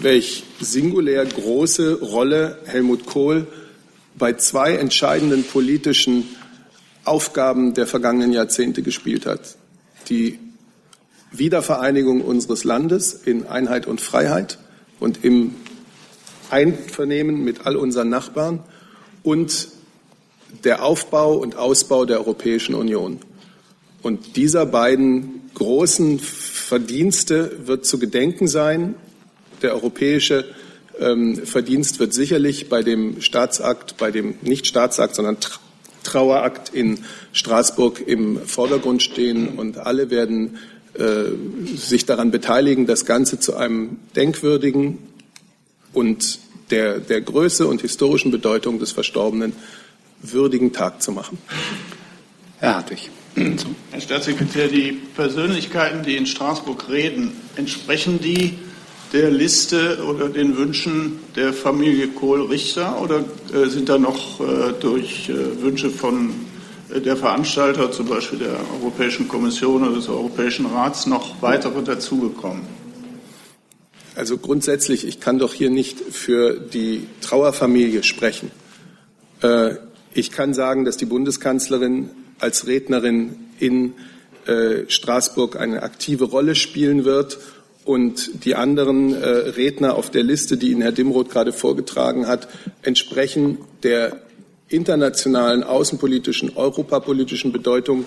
welch 0.00 0.42
singulär 0.60 1.24
große 1.24 2.00
Rolle 2.00 2.58
Helmut 2.64 3.06
Kohl 3.06 3.46
bei 4.16 4.32
zwei 4.32 4.74
entscheidenden 4.74 5.44
politischen 5.44 6.28
Aufgaben 7.04 7.74
der 7.74 7.86
vergangenen 7.86 8.32
Jahrzehnte 8.32 8.82
gespielt 8.82 9.26
hat. 9.26 9.56
Die 10.08 10.38
Wiedervereinigung 11.30 12.20
unseres 12.20 12.64
Landes 12.64 13.12
in 13.12 13.46
Einheit 13.46 13.86
und 13.86 14.00
Freiheit 14.00 14.58
und 14.98 15.24
im 15.24 15.54
Einvernehmen 16.50 17.44
mit 17.44 17.66
all 17.66 17.76
unseren 17.76 18.08
Nachbarn 18.08 18.64
und 19.22 19.68
der 20.64 20.84
Aufbau 20.84 21.34
und 21.34 21.56
Ausbau 21.56 22.04
der 22.04 22.18
Europäischen 22.18 22.74
Union. 22.74 23.20
Und 24.04 24.36
dieser 24.36 24.66
beiden 24.66 25.40
großen 25.54 26.20
Verdienste 26.20 27.66
wird 27.66 27.86
zu 27.86 27.98
gedenken 27.98 28.48
sein. 28.48 28.96
Der 29.62 29.72
europäische 29.72 30.44
ähm, 31.00 31.36
Verdienst 31.46 31.98
wird 32.00 32.12
sicherlich 32.12 32.68
bei 32.68 32.82
dem 32.82 33.22
Staatsakt, 33.22 33.96
bei 33.96 34.10
dem 34.10 34.34
nicht 34.42 34.66
Staatsakt, 34.66 35.14
sondern 35.14 35.38
Trauerakt 36.02 36.68
in 36.74 36.98
Straßburg 37.32 38.06
im 38.06 38.40
Vordergrund 38.44 39.02
stehen 39.02 39.48
und 39.56 39.78
alle 39.78 40.10
werden 40.10 40.58
äh, 40.92 41.74
sich 41.74 42.04
daran 42.04 42.30
beteiligen, 42.30 42.84
das 42.84 43.06
Ganze 43.06 43.40
zu 43.40 43.56
einem 43.56 43.96
denkwürdigen 44.16 44.98
und 45.94 46.40
der, 46.70 47.00
der 47.00 47.22
Größe 47.22 47.66
und 47.66 47.80
historischen 47.80 48.30
Bedeutung 48.30 48.78
des 48.78 48.92
Verstorbenen 48.92 49.54
würdigen 50.20 50.74
Tag 50.74 51.00
zu 51.00 51.10
machen. 51.10 51.38
Herr 52.58 52.74
Hartwig. 52.74 53.08
Herr 53.34 54.00
Staatssekretär, 54.00 54.68
die 54.68 54.92
Persönlichkeiten, 54.92 56.04
die 56.04 56.16
in 56.16 56.26
Straßburg 56.26 56.88
reden, 56.88 57.32
entsprechen 57.56 58.20
die 58.20 58.58
der 59.12 59.30
Liste 59.30 60.04
oder 60.04 60.28
den 60.28 60.56
Wünschen 60.56 61.20
der 61.36 61.52
Familie 61.52 62.08
Kohl-Richter 62.08 63.00
oder 63.00 63.24
äh, 63.52 63.68
sind 63.68 63.88
da 63.88 63.98
noch 63.98 64.40
äh, 64.40 64.72
durch 64.80 65.28
äh, 65.28 65.62
Wünsche 65.62 65.90
von 65.90 66.34
der 66.94 67.16
Veranstalter, 67.16 67.90
zum 67.90 68.06
Beispiel 68.06 68.40
der 68.40 68.56
Europäischen 68.80 69.26
Kommission 69.26 69.82
oder 69.82 69.96
des 69.96 70.08
Europäischen 70.08 70.66
Rats, 70.66 71.06
noch 71.06 71.42
weitere 71.42 71.82
dazugekommen? 71.82 72.62
Also 74.14 74.38
grundsätzlich, 74.38 75.06
ich 75.06 75.18
kann 75.18 75.38
doch 75.38 75.54
hier 75.54 75.70
nicht 75.70 75.98
für 75.98 76.54
die 76.60 77.06
Trauerfamilie 77.20 78.04
sprechen. 78.04 78.52
Ich 80.12 80.30
kann 80.30 80.54
sagen, 80.54 80.84
dass 80.84 80.96
die 80.96 81.06
Bundeskanzlerin 81.06 82.10
als 82.38 82.66
Rednerin 82.66 83.36
in 83.58 83.94
äh, 84.46 84.88
Straßburg 84.88 85.56
eine 85.56 85.82
aktive 85.82 86.24
Rolle 86.24 86.54
spielen 86.54 87.04
wird 87.04 87.38
und 87.84 88.44
die 88.44 88.54
anderen 88.54 89.14
äh, 89.14 89.26
Redner 89.26 89.94
auf 89.94 90.10
der 90.10 90.22
Liste, 90.22 90.56
die 90.56 90.70
Ihnen 90.70 90.82
Herr 90.82 90.92
Dimroth 90.92 91.30
gerade 91.30 91.52
vorgetragen 91.52 92.26
hat, 92.26 92.48
entsprechen 92.82 93.58
der 93.82 94.20
internationalen 94.68 95.62
außenpolitischen, 95.62 96.56
europapolitischen 96.56 97.52
Bedeutung 97.52 98.06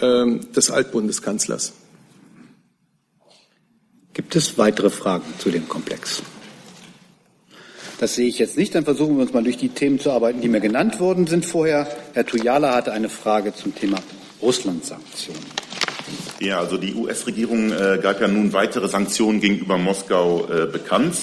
äh, 0.00 0.38
des 0.54 0.70
Altbundeskanzlers. 0.70 1.72
Gibt 4.12 4.34
es 4.34 4.56
weitere 4.56 4.90
Fragen 4.90 5.26
zu 5.38 5.50
dem 5.50 5.68
Komplex? 5.68 6.22
Das 7.98 8.14
sehe 8.14 8.28
ich 8.28 8.38
jetzt 8.38 8.58
nicht. 8.58 8.74
Dann 8.74 8.84
versuchen 8.84 9.16
wir 9.16 9.22
uns 9.22 9.32
mal 9.32 9.42
durch 9.42 9.56
die 9.56 9.70
Themen 9.70 9.98
zu 9.98 10.10
arbeiten, 10.10 10.40
die 10.40 10.48
mir 10.48 10.60
genannt 10.60 11.00
worden 11.00 11.26
sind 11.26 11.46
vorher. 11.46 11.88
Herr 12.12 12.26
Tujala 12.26 12.74
hatte 12.74 12.92
eine 12.92 13.08
Frage 13.08 13.54
zum 13.54 13.74
Thema 13.74 13.98
Russland-Sanktionen. 14.42 15.40
Ja, 16.38 16.58
also 16.60 16.76
die 16.76 16.94
US-Regierung 16.94 17.72
äh, 17.72 17.98
gab 18.02 18.20
ja 18.20 18.28
nun 18.28 18.52
weitere 18.52 18.88
Sanktionen 18.88 19.40
gegenüber 19.40 19.78
Moskau 19.78 20.46
äh, 20.46 20.66
bekannt. 20.66 21.16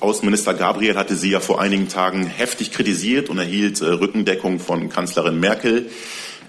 Außenminister 0.00 0.52
Gabriel 0.54 0.96
hatte 0.96 1.16
sie 1.16 1.30
ja 1.30 1.40
vor 1.40 1.60
einigen 1.60 1.88
Tagen 1.88 2.26
heftig 2.26 2.72
kritisiert 2.72 3.30
und 3.30 3.38
erhielt 3.38 3.80
äh, 3.80 3.86
Rückendeckung 3.86 4.58
von 4.58 4.90
Kanzlerin 4.90 5.40
Merkel. 5.40 5.90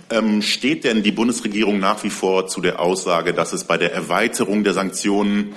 Ähm, 0.10 0.42
steht 0.42 0.84
denn 0.84 1.04
die 1.04 1.12
Bundesregierung 1.12 1.80
nach 1.80 2.04
wie 2.04 2.10
vor 2.10 2.48
zu 2.48 2.60
der 2.60 2.82
Aussage, 2.82 3.34
dass 3.34 3.54
es 3.54 3.64
bei 3.64 3.78
der 3.78 3.94
Erweiterung 3.94 4.66
der 4.66 4.74
Sanktionen 4.74 5.54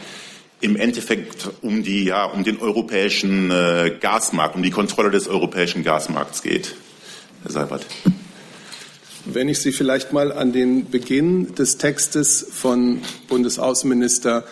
im 0.60 0.76
Endeffekt 0.76 1.50
um 1.62 1.82
die 1.82 2.04
ja 2.04 2.24
um 2.24 2.44
den 2.44 2.60
europäischen 2.60 3.50
äh, 3.50 3.96
Gasmarkt, 4.00 4.56
um 4.56 4.62
die 4.62 4.70
Kontrolle 4.70 5.10
des 5.10 5.28
europäischen 5.28 5.84
Gasmarkts 5.84 6.42
geht? 6.42 6.74
Herr 7.42 7.52
Seibert. 7.52 7.86
Wenn 9.24 9.48
ich 9.48 9.58
Sie 9.58 9.72
vielleicht 9.72 10.12
mal 10.12 10.32
an 10.32 10.52
den 10.52 10.88
Beginn 10.88 11.54
des 11.54 11.78
Textes 11.78 12.46
von 12.50 13.02
Bundesaußenminister 13.28 14.44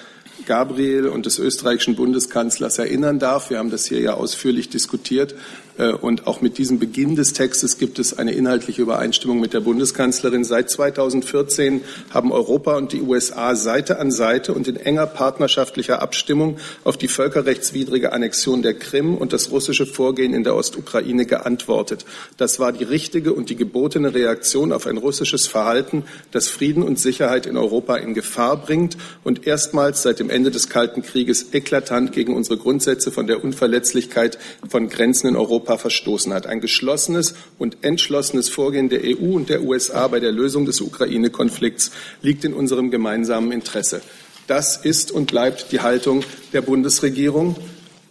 Gabriel 0.46 1.06
und 1.06 1.26
des 1.26 1.38
österreichischen 1.38 1.94
Bundeskanzlers 1.94 2.78
erinnern 2.78 3.18
darf. 3.18 3.50
Wir 3.50 3.58
haben 3.58 3.70
das 3.70 3.86
hier 3.86 4.00
ja 4.00 4.14
ausführlich 4.14 4.68
diskutiert. 4.68 5.34
Äh, 5.78 5.92
und 5.92 6.26
auch 6.26 6.40
mit 6.40 6.58
diesem 6.58 6.78
Beginn 6.78 7.16
des 7.16 7.32
Textes 7.32 7.78
gibt 7.78 7.98
es 7.98 8.16
eine 8.16 8.32
inhaltliche 8.32 8.82
Übereinstimmung 8.82 9.40
mit 9.40 9.52
der 9.52 9.60
Bundeskanzlerin. 9.60 10.44
Seit 10.44 10.70
2014 10.70 11.82
haben 12.10 12.32
Europa 12.32 12.76
und 12.76 12.92
die 12.92 13.02
USA 13.02 13.54
Seite 13.56 13.98
an 13.98 14.10
Seite 14.10 14.52
und 14.52 14.68
in 14.68 14.76
enger 14.76 15.06
partnerschaftlicher 15.06 16.02
Abstimmung 16.02 16.58
auf 16.84 16.96
die 16.96 17.08
völkerrechtswidrige 17.08 18.12
Annexion 18.12 18.62
der 18.62 18.74
Krim 18.74 19.16
und 19.16 19.32
das 19.32 19.50
russische 19.50 19.86
Vorgehen 19.86 20.34
in 20.34 20.44
der 20.44 20.54
Ostukraine 20.54 21.26
geantwortet. 21.26 22.04
Das 22.36 22.58
war 22.58 22.72
die 22.72 22.84
richtige 22.84 23.32
und 23.32 23.50
die 23.50 23.56
gebotene 23.56 24.14
Reaktion 24.14 24.72
auf 24.72 24.86
ein 24.86 24.96
russisches 24.96 25.46
Verhalten, 25.46 26.04
das 26.30 26.48
Frieden 26.48 26.82
und 26.82 26.98
Sicherheit 26.98 27.46
in 27.46 27.56
Europa 27.56 27.96
in 27.96 28.14
Gefahr 28.14 28.56
bringt 28.56 28.96
und 29.24 29.46
erstmals 29.46 30.02
seit 30.02 30.20
dem 30.20 30.30
Ende 30.30 30.50
des 30.50 30.68
Kalten 30.68 31.02
Krieges 31.02 31.52
eklatant 31.52 32.12
gegen 32.12 32.34
unsere 32.34 32.58
Grundsätze 32.58 33.10
von 33.10 33.26
der 33.26 33.42
Unverletzlichkeit 33.42 34.38
von 34.68 34.88
Grenzen 34.88 35.28
in 35.28 35.36
Europa 35.36 35.63
Europa 35.64 35.78
verstoßen 35.78 36.32
hat. 36.32 36.46
Ein 36.46 36.60
geschlossenes 36.60 37.34
und 37.58 37.78
entschlossenes 37.82 38.48
Vorgehen 38.48 38.88
der 38.88 39.00
EU 39.02 39.34
und 39.34 39.48
der 39.48 39.62
USA 39.62 40.08
bei 40.08 40.20
der 40.20 40.32
Lösung 40.32 40.66
des 40.66 40.80
Ukraine-Konflikts 40.80 41.90
liegt 42.22 42.44
in 42.44 42.52
unserem 42.52 42.90
gemeinsamen 42.90 43.50
Interesse. 43.50 44.02
Das 44.46 44.76
ist 44.76 45.10
und 45.10 45.30
bleibt 45.30 45.72
die 45.72 45.80
Haltung 45.80 46.22
der 46.52 46.60
Bundesregierung, 46.60 47.56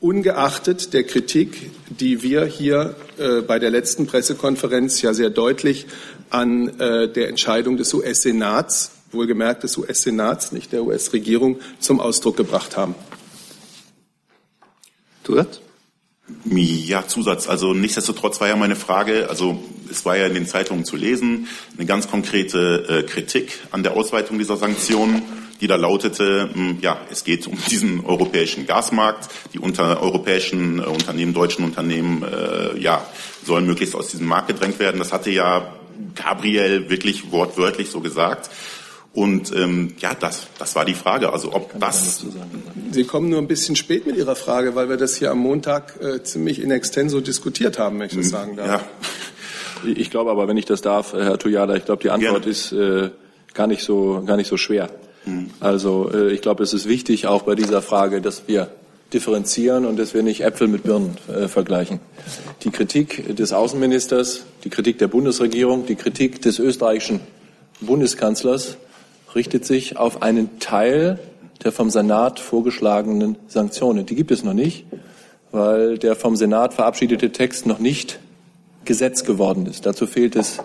ungeachtet 0.02 0.94
der 0.94 1.04
Kritik, 1.04 1.70
die 1.90 2.24
wir 2.24 2.46
hier 2.46 2.96
äh, 3.20 3.42
bei 3.42 3.60
der 3.60 3.70
letzten 3.70 4.08
Pressekonferenz 4.08 5.02
ja 5.04 5.14
sehr 5.14 5.30
deutlich 5.30 5.86
an 6.32 6.80
äh, 6.80 7.08
der 7.08 7.30
Entscheidung 7.30 7.78
des 7.78 7.94
US-Senats, 7.94 8.92
wohlgemerkt 9.12 9.64
des 9.64 9.78
US-Senats, 9.78 10.52
nicht 10.52 10.72
der 10.74 10.84
US-Regierung, 10.84 11.60
zum 11.80 12.00
Ausdruck 12.00 12.36
gebracht 12.36 12.76
haben. 12.76 12.96
Zusatz? 15.24 15.62
Ja, 16.46 17.06
Zusatz. 17.06 17.50
Also 17.50 17.74
nichtsdestotrotz 17.74 18.40
war 18.40 18.48
ja 18.48 18.56
meine 18.56 18.78
Frage, 18.78 19.30
also 19.30 19.62
es 19.92 20.06
war 20.06 20.16
ja 20.18 20.26
in 20.26 20.34
den 20.34 20.48
Zeitungen 20.48 20.86
zu 20.86 20.96
lesen, 20.96 21.48
eine 21.78 21.86
ganz 21.86 22.10
konkrete 22.10 22.86
äh, 22.88 23.04
Kritik 23.04 23.60
an 23.72 23.84
der 23.84 23.98
Ausweitung 23.98 24.40
dieser 24.40 24.56
Sanktionen, 24.56 25.22
die 25.60 25.68
da 25.68 25.76
lautete, 25.76 26.50
mh, 26.54 26.56
hm, 26.56 26.78
ja, 26.82 27.00
es 27.12 27.26
geht 27.26 27.46
um 27.48 27.58
diesen 27.70 28.06
europäischen 28.06 28.66
Gasmarkt, 28.66 29.30
die 29.54 29.60
unter 29.60 30.02
europäischen 30.02 30.80
äh, 30.80 30.84
Unternehmen, 30.84 31.34
deutschen 31.34 31.66
Unternehmen, 31.66 32.24
äh, 32.24 32.80
ja, 32.80 33.06
sollen 33.46 33.66
möglichst 33.66 33.96
aus 33.96 34.08
diesem 34.08 34.28
Markt 34.28 34.48
gedrängt 34.48 34.80
werden. 34.80 35.00
Das 35.00 35.12
hatte 35.12 35.30
ja 35.30 35.74
Gabriel 36.16 36.90
wirklich 36.90 37.32
wortwörtlich 37.32 37.90
so 37.90 38.00
gesagt. 38.00 38.50
Und 39.14 39.56
ähm, 39.56 39.94
ja, 40.00 40.16
das, 40.20 40.48
das 40.58 40.76
war 40.76 40.86
die 40.86 40.96
Frage. 40.96 41.32
Also 41.32 41.54
ob 41.54 41.80
das. 41.80 42.26
Sie 42.92 43.04
kommen 43.04 43.30
nur 43.30 43.38
ein 43.38 43.48
bisschen 43.48 43.76
spät 43.76 44.08
mit 44.08 44.18
Ihrer 44.18 44.36
Frage, 44.36 44.74
weil 44.74 44.90
wir 44.90 44.98
das 44.98 45.16
hier 45.16 45.30
am 45.30 45.38
Montag 45.38 46.02
äh, 46.02 46.24
ziemlich 46.24 46.60
in 46.60 46.72
extenso 46.72 47.22
diskutiert 47.22 47.78
haben, 47.78 48.00
wenn 48.00 48.08
ich 48.08 48.16
das 48.16 48.26
hm, 48.26 48.32
sagen 48.32 48.56
darf. 48.56 48.68
Ja. 48.68 48.82
Ich 49.96 50.10
glaube 50.10 50.32
aber, 50.32 50.48
wenn 50.48 50.58
ich 50.58 50.66
das 50.66 50.82
darf, 50.82 51.14
Herr 51.14 51.38
Tuyala, 51.38 51.76
ich 51.76 51.86
glaube, 51.86 52.02
die 52.02 52.10
Antwort 52.10 52.44
Gerne. 52.44 52.52
ist 52.52 52.72
äh, 52.72 53.10
gar 53.54 53.68
nicht 53.68 53.84
so 53.84 54.24
gar 54.26 54.38
nicht 54.38 54.48
so 54.48 54.58
schwer. 54.58 54.90
Mhm. 55.26 55.52
Also 55.60 56.10
äh, 56.12 56.32
ich 56.32 56.42
glaube, 56.42 56.64
es 56.64 56.74
ist 56.74 56.88
wichtig 56.88 57.28
auch 57.28 57.44
bei 57.44 57.54
dieser 57.54 57.82
Frage, 57.82 58.20
dass 58.22 58.48
wir 58.48 58.72
differenzieren 59.14 59.86
und 59.86 59.98
dass 59.98 60.14
wir 60.14 60.24
nicht 60.24 60.42
Äpfel 60.42 60.68
mit 60.68 60.84
Birnen 60.84 61.18
äh, 61.28 61.48
vergleichen. 61.48 62.00
Die 62.64 62.72
Kritik 62.72 63.36
des 63.36 63.54
Außenministers, 63.54 64.46
die 64.64 64.70
Kritik 64.70 64.98
der 64.98 65.08
Bundesregierung, 65.08 65.86
die 65.86 65.96
Kritik 65.96 66.42
des 66.42 66.58
österreichischen 66.58 67.20
Bundeskanzlers 67.80 68.78
richtet 69.36 69.66
sich 69.66 69.98
auf 69.98 70.22
einen 70.22 70.60
Teil 70.60 71.20
der 71.64 71.72
vom 71.72 71.90
Senat 71.90 72.40
vorgeschlagenen 72.40 73.38
Sanktionen. 73.48 74.06
Die 74.06 74.16
gibt 74.16 74.32
es 74.32 74.44
noch 74.44 74.54
nicht, 74.54 74.86
weil 75.52 75.98
der 75.98 76.16
vom 76.16 76.36
Senat 76.36 76.74
verabschiedete 76.74 77.32
Text 77.32 77.66
noch 77.66 77.80
nicht 77.80 78.20
Gesetz 78.86 79.24
geworden 79.24 79.66
ist. 79.66 79.86
Dazu 79.86 80.06
fehlt 80.08 80.36
es 80.36 80.60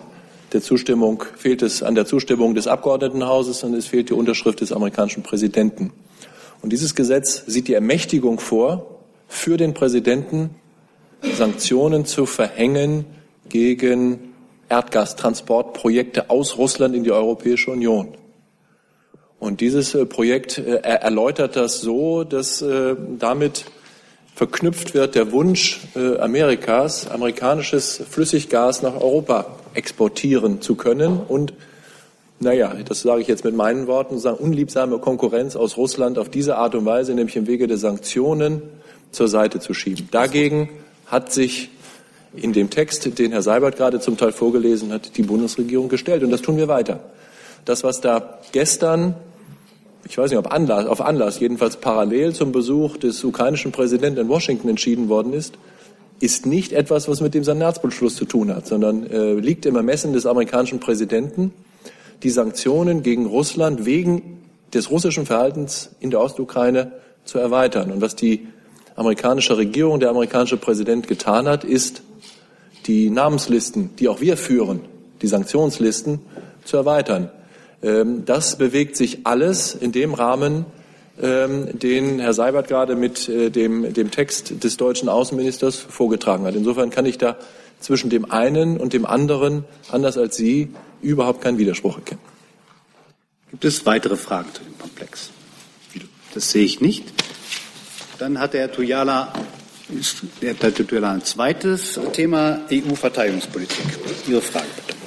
der 0.51 0.61
Zustimmung, 0.61 1.23
fehlt 1.37 1.61
es 1.61 1.83
an 1.83 1.95
der 1.95 2.05
Zustimmung 2.05 2.55
des 2.55 2.67
Abgeordnetenhauses 2.67 3.63
und 3.63 3.75
es 3.75 3.85
fehlt 3.85 4.09
die 4.09 4.13
Unterschrift 4.13 4.61
des 4.61 4.73
amerikanischen 4.73 5.23
Präsidenten. 5.23 5.93
Und 6.61 6.73
dieses 6.73 6.95
Gesetz 6.95 7.43
sieht 7.45 7.67
die 7.67 7.75
Ermächtigung 7.75 8.39
vor, 8.39 8.99
für 9.27 9.57
den 9.57 9.73
Präsidenten 9.73 10.55
Sanktionen 11.21 12.05
zu 12.05 12.25
verhängen 12.25 13.05
gegen 13.47 14.33
Erdgastransportprojekte 14.69 16.29
aus 16.29 16.57
Russland 16.57 16.95
in 16.95 17.03
die 17.03 17.11
Europäische 17.11 17.71
Union. 17.71 18.09
Und 19.39 19.61
dieses 19.61 19.95
äh, 19.95 20.05
Projekt 20.05 20.57
äh, 20.57 20.81
erläutert 20.81 21.55
das 21.55 21.81
so, 21.81 22.23
dass 22.23 22.61
äh, 22.61 22.95
damit 23.17 23.65
verknüpft 24.35 24.93
wird 24.93 25.15
der 25.15 25.33
Wunsch 25.33 25.81
Amerikas, 25.95 27.09
amerikanisches 27.09 28.01
Flüssiggas 28.09 28.81
nach 28.81 28.95
Europa 28.95 29.47
exportieren 29.73 30.61
zu 30.61 30.75
können 30.75 31.19
und 31.27 31.51
naja, 32.39 32.73
das 32.87 33.01
sage 33.01 33.21
ich 33.21 33.27
jetzt 33.27 33.43
mit 33.43 33.53
meinen 33.53 33.87
Worten, 33.87 34.17
sagen, 34.17 34.37
unliebsame 34.37 34.99
Konkurrenz 34.99 35.57
aus 35.57 35.75
Russland 35.75 36.17
auf 36.17 36.29
diese 36.29 36.55
Art 36.55 36.73
und 36.73 36.85
Weise, 36.85 37.13
nämlich 37.13 37.35
im 37.35 37.47
Wege 37.47 37.67
der 37.67 37.77
Sanktionen, 37.77 38.61
zur 39.11 39.27
Seite 39.27 39.59
zu 39.59 39.73
schieben. 39.73 40.07
Dagegen 40.09 40.69
hat 41.05 41.33
sich 41.33 41.69
in 42.33 42.53
dem 42.53 42.69
Text, 42.69 43.19
den 43.19 43.31
Herr 43.31 43.41
Seibert 43.41 43.75
gerade 43.75 43.99
zum 43.99 44.15
Teil 44.15 44.31
vorgelesen 44.31 44.93
hat, 44.93 45.17
die 45.17 45.23
Bundesregierung 45.23 45.89
gestellt. 45.89 46.23
Und 46.23 46.29
das 46.29 46.41
tun 46.41 46.55
wir 46.55 46.69
weiter. 46.69 47.01
Das, 47.65 47.83
was 47.83 47.99
da 47.99 48.39
gestern, 48.51 49.15
ich 50.07 50.17
weiß 50.17 50.31
nicht, 50.31 50.39
ob 50.39 50.51
Anlass, 50.51 50.85
auf 50.85 51.01
Anlass, 51.01 51.39
jedenfalls 51.39 51.77
parallel 51.77 52.33
zum 52.33 52.51
Besuch 52.51 52.97
des 52.97 53.23
ukrainischen 53.23 53.71
Präsidenten 53.71 54.19
in 54.19 54.29
Washington 54.29 54.69
entschieden 54.69 55.09
worden 55.09 55.33
ist, 55.33 55.55
ist 56.19 56.45
nicht 56.45 56.71
etwas, 56.73 57.07
was 57.07 57.21
mit 57.21 57.33
dem 57.33 57.43
Senatsbeschluss 57.43 58.15
zu 58.15 58.25
tun 58.25 58.53
hat, 58.53 58.67
sondern 58.67 59.05
äh, 59.09 59.33
liegt 59.33 59.65
im 59.65 59.75
Ermessen 59.75 60.13
des 60.13 60.25
amerikanischen 60.25 60.79
Präsidenten 60.79 61.53
die 62.23 62.29
Sanktionen 62.29 63.03
gegen 63.03 63.25
Russland 63.25 63.85
wegen 63.85 64.39
des 64.73 64.91
russischen 64.91 65.25
Verhaltens 65.25 65.91
in 65.99 66.11
der 66.11 66.21
Ostukraine 66.21 66.91
zu 67.23 67.39
erweitern. 67.39 67.91
Und 67.91 68.01
was 68.01 68.15
die 68.15 68.47
amerikanische 68.95 69.57
Regierung, 69.57 69.99
der 69.99 70.09
amerikanische 70.09 70.57
Präsident 70.57 71.07
getan 71.07 71.47
hat, 71.47 71.63
ist, 71.63 72.01
die 72.85 73.09
Namenslisten, 73.09 73.95
die 73.97 74.07
auch 74.09 74.19
wir 74.21 74.35
führen, 74.35 74.81
die 75.21 75.27
Sanktionslisten 75.27 76.19
zu 76.65 76.77
erweitern. 76.77 77.29
Ähm, 77.81 78.25
das 78.25 78.57
bewegt 78.57 78.95
sich 78.97 79.25
alles 79.25 79.73
in 79.75 79.91
dem 79.91 80.13
Rahmen, 80.13 80.65
ähm, 81.21 81.67
den 81.77 82.19
Herr 82.19 82.33
Seibert 82.33 82.67
gerade 82.67 82.95
mit 82.95 83.29
äh, 83.29 83.49
dem, 83.49 83.93
dem 83.93 84.11
Text 84.11 84.63
des 84.63 84.77
deutschen 84.77 85.09
Außenministers 85.09 85.77
vorgetragen 85.77 86.45
hat. 86.45 86.55
Insofern 86.55 86.89
kann 86.89 87.05
ich 87.05 87.17
da 87.17 87.37
zwischen 87.79 88.09
dem 88.09 88.29
einen 88.29 88.77
und 88.77 88.93
dem 88.93 89.05
anderen, 89.05 89.63
anders 89.89 90.17
als 90.17 90.35
Sie, 90.35 90.69
überhaupt 91.01 91.41
keinen 91.41 91.57
Widerspruch 91.57 91.97
erkennen. 91.97 92.21
Gibt 93.51 93.65
es 93.65 93.85
weitere 93.85 94.15
Fragen 94.15 94.53
zu 94.53 94.63
dem 94.63 94.77
Komplex? 94.77 95.31
Das 96.33 96.51
sehe 96.51 96.63
ich 96.63 96.81
nicht. 96.81 97.05
Dann 98.19 98.39
hat 98.39 98.53
der 98.53 98.61
Herr 98.61 98.71
Tuyala, 98.71 99.33
der 100.41 100.53
Herr 100.55 100.73
Tuyala 100.73 101.13
ein 101.13 101.23
zweites 101.23 101.99
Thema 102.13 102.59
EU-Verteidigungspolitik. 102.71 103.85
Ihre 104.27 104.41
Frage 104.41 104.67
bitte. 104.75 104.98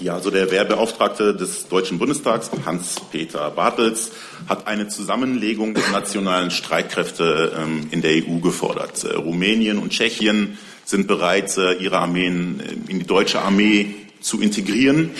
Ja, 0.00 0.14
also 0.14 0.30
der 0.30 0.52
Wehrbeauftragte 0.52 1.34
des 1.34 1.66
Deutschen 1.66 1.98
Bundestags, 1.98 2.52
Hans-Peter 2.64 3.50
Bartels, 3.50 4.12
hat 4.48 4.68
eine 4.68 4.86
Zusammenlegung 4.86 5.74
der 5.74 5.88
nationalen 5.90 6.52
Streitkräfte 6.52 7.52
ähm, 7.58 7.88
in 7.90 8.00
der 8.00 8.12
EU 8.12 8.38
gefordert. 8.38 9.02
Äh, 9.02 9.16
Rumänien 9.16 9.78
und 9.78 9.90
Tschechien 9.90 10.56
sind 10.84 11.08
bereit, 11.08 11.56
äh, 11.58 11.72
ihre 11.82 11.98
Armeen 11.98 12.60
äh, 12.60 12.92
in 12.92 13.00
die 13.00 13.06
deutsche 13.06 13.40
Armee 13.40 13.96
zu 14.20 14.40
integrieren. 14.40 15.10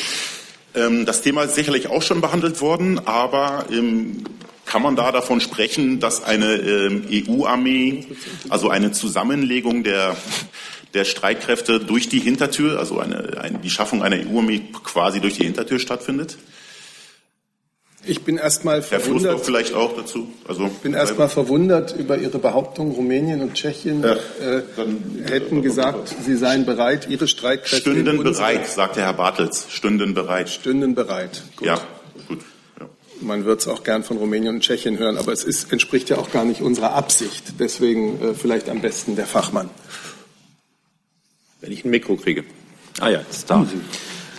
Ähm, 0.76 1.06
das 1.06 1.22
Thema 1.22 1.42
ist 1.42 1.56
sicherlich 1.56 1.88
auch 1.88 2.02
schon 2.02 2.20
behandelt 2.20 2.60
worden, 2.60 3.00
aber 3.04 3.64
ähm, 3.72 4.22
kann 4.64 4.82
man 4.82 4.94
da 4.94 5.10
davon 5.10 5.40
sprechen, 5.40 5.98
dass 5.98 6.22
eine 6.22 7.00
EU-Armee, 7.10 8.04
also 8.50 8.68
eine 8.68 8.92
Zusammenlegung 8.92 9.82
der, 9.82 10.14
der 10.94 11.05
Streitkräfte 11.05 11.81
durch 11.81 12.09
die 12.09 12.20
Hintertür, 12.20 12.79
also 12.79 12.98
eine, 12.98 13.38
eine, 13.40 13.59
die 13.59 13.70
Schaffung 13.70 14.03
einer 14.03 14.16
EU-Armee 14.16 14.62
quasi 14.85 15.20
durch 15.20 15.35
die 15.35 15.44
Hintertür 15.44 15.79
stattfindet? 15.79 16.38
Ich 18.09 18.22
bin 18.22 18.38
erstmal 18.38 18.81
verwundert. 18.81 19.38
Herr 19.38 19.44
vielleicht 19.44 19.74
auch 19.74 19.94
dazu. 19.94 20.33
Also 20.46 20.70
bin 20.83 20.94
erstmal 20.94 21.29
verwundert 21.29 21.94
über 21.96 22.16
Ihre 22.16 22.38
Behauptung, 22.38 22.92
Rumänien 22.92 23.42
und 23.42 23.55
Tschechien 23.55 24.03
ja, 24.03 24.14
äh, 24.14 24.62
hätten 25.29 25.62
gesagt, 25.62 26.14
sie 26.24 26.37
seien 26.37 26.64
bereit, 26.64 27.09
ihre 27.11 27.29
Streitkräfte. 27.29 27.90
Stünden 27.90 28.22
bereit, 28.22 28.66
sagte 28.66 29.01
Herr 29.01 29.12
Bartels. 29.12 29.66
Stünden 29.68 30.14
bereit. 30.14 30.48
Stünden 30.48 30.94
bereit. 30.94 31.42
Gut. 31.57 31.66
Ja, 31.66 31.81
gut. 32.29 32.38
Ja. 32.81 32.87
Man 33.20 33.44
wird 33.44 33.61
es 33.61 33.68
auch 33.68 33.83
gern 33.83 34.05
von 34.05 34.16
Rumänien 34.16 34.55
und 34.55 34.61
Tschechien 34.62 34.98
hören, 34.98 35.18
aber 35.18 35.33
es 35.33 35.44
ist, 35.44 35.70
entspricht 35.70 36.09
ja 36.09 36.16
auch 36.16 36.31
gar 36.31 36.46
nicht 36.46 36.62
unserer 36.62 36.94
Absicht. 36.94 37.55
Deswegen 37.59 38.22
äh, 38.22 38.35
vielleicht 38.35 38.70
am 38.70 38.81
besten 38.81 39.16
der 39.16 39.27
Fachmann. 39.27 39.68
Wenn 41.61 41.73
ich 41.73 41.85
ein 41.85 41.90
Mikro 41.90 42.14
kriege. 42.14 42.44
Ah 43.01 43.09
ja, 43.09 43.18
ist 43.29 43.51
da. 43.51 43.66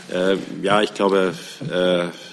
Äh, 0.09 0.37
ja, 0.61 0.81
ich 0.81 0.93
glaube, 0.93 1.33
äh, 1.65 1.67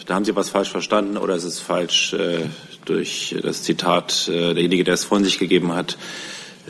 da 0.07 0.15
haben 0.15 0.25
Sie 0.25 0.37
was 0.37 0.49
falsch 0.49 0.71
verstanden 0.71 1.17
oder 1.17 1.35
es 1.35 1.43
ist 1.43 1.59
falsch 1.59 2.13
äh, 2.13 2.45
durch 2.85 3.35
das 3.43 3.65
Zitat. 3.65 4.29
Äh, 4.29 4.55
derjenige, 4.55 4.85
der 4.85 4.95
es 4.95 5.05
von 5.05 5.25
sich 5.25 5.41
gegeben 5.41 5.75
hat, 5.75 5.99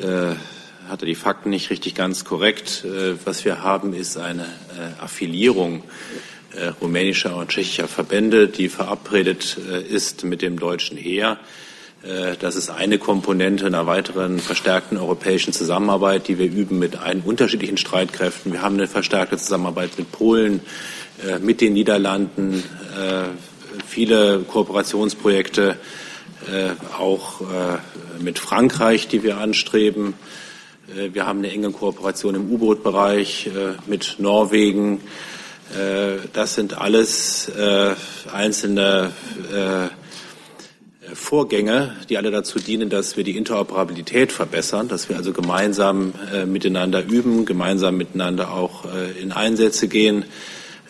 äh, 0.01 0.35
hatte 0.89 1.05
die 1.05 1.15
Fakten 1.15 1.51
nicht 1.51 1.69
richtig 1.69 1.95
ganz 1.95 2.25
korrekt. 2.25 2.87
Äh, 2.87 3.17
was 3.27 3.45
wir 3.45 3.63
haben, 3.63 3.93
ist 3.93 4.17
eine 4.17 4.47
Affilierung 4.99 5.83
rumänischer 6.81 7.37
und 7.37 7.51
tschechischer 7.51 7.87
Verbände, 7.87 8.49
die 8.49 8.71
verabredet 8.71 9.59
ist 9.59 10.25
mit 10.25 10.41
dem 10.41 10.59
deutschen 10.59 10.97
Heer. 10.97 11.39
Äh, 12.07 12.37
das 12.39 12.57
ist 12.57 12.71
eine 12.71 12.99
Komponente 12.99 13.67
einer 13.67 13.87
weiteren 13.87 14.39
verstärkten 14.39 14.99
europäischen 14.99 15.53
Zusammenarbeit, 15.53 16.29
die 16.29 16.39
wir 16.39 16.47
üben 16.47 16.79
mit 16.79 16.97
allen 16.97 17.23
unterschiedlichen 17.23 17.77
Streitkräften. 17.77 18.53
Wir 18.53 18.63
haben 18.63 18.75
eine 18.75 18.89
verstärkte 18.89 19.37
Zusammenarbeit 19.37 19.99
mit 19.99 20.13
Polen, 20.13 20.61
äh, 21.27 21.39
mit 21.39 21.61
den 21.61 21.73
Niederlanden, 21.73 22.63
äh, 22.99 23.25
viele 23.87 24.41
Kooperationsprojekte 24.41 25.77
auch 26.97 27.41
mit 28.21 28.39
Frankreich, 28.39 29.09
die 29.09 29.25
wir 29.25 29.39
anstreben. 29.39 30.15
Wir 30.95 31.27
haben 31.27 31.41
eine 31.41 31.51
enge 31.51 31.73
Kooperation 31.73 32.37
im 32.37 32.51
U-Boot-Bereich 32.53 33.51
mit 33.87 34.17
Norwegen. 34.19 35.01
Das 36.33 36.55
sind 36.55 36.79
alles 36.79 37.51
einzelne 38.33 39.11
Vorgänge, 41.15 41.97
die 42.09 42.17
alle 42.19 42.31
dazu 42.31 42.59
dienen, 42.59 42.89
dass 42.91 43.17
wir 43.17 43.25
die 43.25 43.37
Interoperabilität 43.37 44.33
verbessern, 44.33 44.89
dass 44.89 45.09
wir 45.09 45.17
also 45.17 45.33
gemeinsam 45.33 46.15
äh, 46.33 46.47
miteinander 46.47 47.05
üben, 47.05 47.45
gemeinsam 47.45 47.97
miteinander 47.97 48.53
auch 48.53 48.85
äh, 48.85 49.21
in 49.21 49.33
Einsätze 49.33 49.89
gehen. 49.89 50.25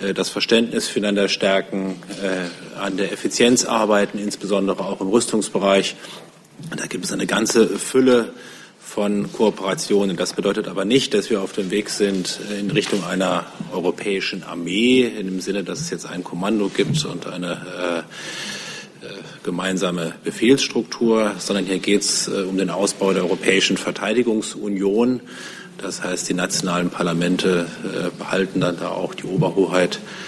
äh, 0.00 0.14
das 0.14 0.28
Verständnis 0.28 0.88
füreinander 0.88 1.28
stärken, 1.28 1.96
äh, 2.22 2.78
an 2.78 2.96
der 2.96 3.12
Effizienz 3.12 3.64
arbeiten, 3.64 4.18
insbesondere 4.18 4.84
auch 4.84 5.00
im 5.00 5.08
Rüstungsbereich. 5.08 5.96
Da 6.76 6.86
gibt 6.86 7.04
es 7.04 7.12
eine 7.12 7.26
ganze 7.26 7.66
Fülle 7.78 8.30
von 8.80 9.30
Kooperationen. 9.32 10.16
Das 10.16 10.32
bedeutet 10.32 10.68
aber 10.68 10.84
nicht, 10.84 11.12
dass 11.12 11.28
wir 11.28 11.42
auf 11.42 11.52
dem 11.52 11.70
Weg 11.70 11.90
sind 11.90 12.40
äh, 12.50 12.60
in 12.60 12.70
Richtung 12.70 13.04
einer 13.04 13.46
europäischen 13.72 14.42
Armee, 14.42 15.02
in 15.02 15.26
dem 15.26 15.40
Sinne, 15.40 15.64
dass 15.64 15.80
es 15.80 15.90
jetzt 15.90 16.06
ein 16.06 16.24
Kommando 16.24 16.68
gibt 16.68 17.04
und 17.04 17.26
eine 17.26 17.52
äh, 17.52 18.02
gemeinsame 19.42 20.14
Befehlsstruktur, 20.24 21.32
sondern 21.38 21.66
hier 21.66 21.78
geht 21.78 22.02
es 22.02 22.28
äh, 22.28 22.42
um 22.42 22.56
den 22.56 22.70
Ausbau 22.70 23.12
der 23.12 23.22
Europäischen 23.22 23.76
Verteidigungsunion. 23.76 25.20
Das 25.78 26.02
heißt, 26.02 26.28
die 26.28 26.34
nationalen 26.34 26.90
Parlamente 26.90 27.66
äh, 27.84 28.10
behalten 28.18 28.60
dann 28.60 28.78
da 28.78 28.88
auch 28.88 29.14
die 29.14 29.24
Oberhoheit 29.24 29.96
äh, 29.96 30.25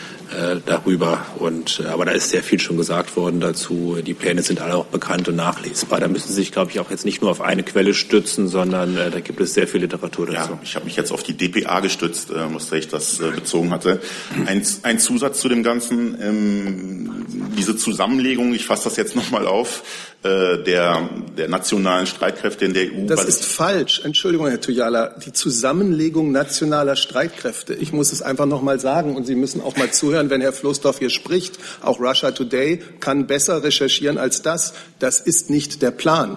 darüber. 0.65 1.25
Und, 1.39 1.83
äh, 1.85 1.89
aber 1.89 2.05
da 2.05 2.13
ist 2.13 2.31
sehr 2.31 2.43
viel 2.43 2.61
schon 2.61 2.77
gesagt 2.77 3.17
worden 3.17 3.41
dazu. 3.41 3.99
Die 4.05 4.15
Pläne 4.15 4.43
sind 4.43 4.61
alle 4.61 4.77
auch 4.77 4.87
bekannt 4.87 5.29
und 5.29 5.37
nachlesbar. 5.37 6.01
Da 6.01 6.09
müssen 6.09 6.29
Sie 6.29 6.35
sich, 6.35 6.53
glaube 6.53 6.71
ich, 6.71 6.81
auch 6.81 6.91
jetzt 6.91 7.05
nicht 7.05 7.23
nur 7.23 7.31
auf 7.31 7.41
eine 7.41 7.63
Quelle 7.63 7.95
stützen, 7.95 8.49
sondern 8.49 8.97
äh, 8.97 9.11
da 9.11 9.21
gibt 9.21 9.41
es 9.41 9.55
sehr 9.55 9.67
viel 9.67 9.81
Literatur 9.81 10.27
dazu. 10.27 10.53
Ja, 10.53 10.59
ich 10.63 10.75
habe 10.75 10.85
mich 10.85 10.97
jetzt 10.97 11.13
auf 11.13 11.23
die 11.23 11.35
DPA 11.35 11.81
gestützt, 11.81 12.31
äh, 12.31 12.35
was 12.53 12.71
ich 12.73 12.89
das 12.89 13.21
äh, 13.21 13.31
bezogen 13.31 13.71
hatte. 13.71 14.01
Ein, 14.47 14.63
ein 14.83 14.99
Zusatz 14.99 15.41
zu 15.41 15.49
dem 15.49 15.63
Ganzen, 15.63 16.17
ähm, 16.21 17.27
diese 17.57 17.77
Zusammenlegung, 17.77 18.55
ich 18.55 18.67
fasse 18.67 18.85
das 18.85 18.97
jetzt 18.97 19.17
nochmal 19.17 19.47
auf, 19.47 19.83
äh, 20.25 20.65
der, 20.65 21.09
der 21.37 21.49
nationalen 21.49 22.09
Streitkräfte 22.09 22.65
in 22.65 22.75
der 22.75 22.87
EU. 22.87 23.07
Das 23.07 23.25
ist 23.25 23.45
falsch. 23.45 24.01
Entschuldigung, 24.05 24.49
Herr 24.49 24.61
Tuyala. 24.61 25.15
Die 25.25 25.33
Zusammenlegung 25.33 26.33
nationaler 26.33 26.97
Streitkräfte. 26.97 27.75
Ich 27.75 27.93
muss 27.93 28.11
es 28.11 28.21
einfach 28.21 28.47
noch 28.47 28.61
mal 28.61 28.81
sagen 28.81 29.15
und 29.15 29.29
Sie 29.29 29.37
müssen 29.37 29.61
auch 29.61 29.77
mal 29.77 29.93
zuhören, 29.93 30.18
wenn 30.31 30.41
Herr 30.41 30.53
Floßdorf 30.53 30.99
hier 30.99 31.11
spricht. 31.11 31.59
Auch 31.81 32.01
Russia 32.01 32.31
Today 32.33 32.81
kann 33.01 33.27
besser 33.27 33.63
recherchieren 33.63 34.19
als 34.19 34.43
das. 34.43 34.75
Das 34.99 35.21
ist 35.21 35.51
nicht 35.51 35.83
der 35.83 35.91
Plan. 35.91 36.37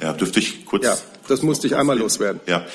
Ja, 0.00 0.12
dürfte 0.12 0.40
ich 0.40 0.66
kurz. 0.66 0.84
Ja, 0.84 0.98
das 1.28 1.42
musste 1.42 1.66
ich 1.66 1.76
einmal 1.76 1.98
loswerden. 1.98 2.40
Ja 2.46 2.66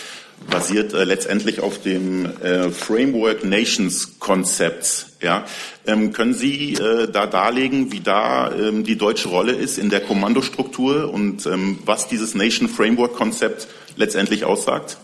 basiert 0.49 0.93
äh, 0.93 1.03
letztendlich 1.03 1.62
auf 1.62 1.82
dem 1.82 2.25
äh, 2.41 2.69
Framework 2.69 3.43
Nations 3.43 4.19
Konzept. 4.19 5.08
Ja, 5.21 5.45
ähm, 5.86 6.13
können 6.13 6.34
Sie 6.34 6.73
äh, 6.73 7.12
da 7.12 7.25
darlegen, 7.25 7.91
wie 7.91 8.01
da 8.01 8.53
ähm, 8.53 8.84
die 8.84 8.97
deutsche 8.97 9.30
Rolle 9.30 9.53
ist 9.53 9.77
in 9.77 9.89
der 9.89 10.01
Kommandostruktur 10.01 11.12
und 11.12 11.45
ähm, 11.47 11.80
was 11.86 12.08
dieses 12.08 12.36
Nation 12.36 12.69
Framework 12.69 13.15
Konzept 13.15 13.67
letztendlich 13.95 14.45
aussagt? 14.45 14.97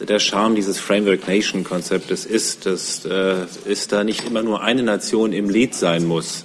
Der 0.00 0.18
Charme 0.18 0.54
dieses 0.54 0.78
Framework 0.78 1.26
Nation 1.26 1.64
Konzeptes 1.64 2.26
ist, 2.26 2.66
dass 2.66 3.06
äh, 3.06 3.46
es 3.66 3.88
da 3.88 4.04
nicht 4.04 4.26
immer 4.26 4.42
nur 4.42 4.62
eine 4.62 4.82
Nation 4.82 5.32
im 5.32 5.48
Lead 5.48 5.74
sein 5.74 6.04
muss. 6.04 6.44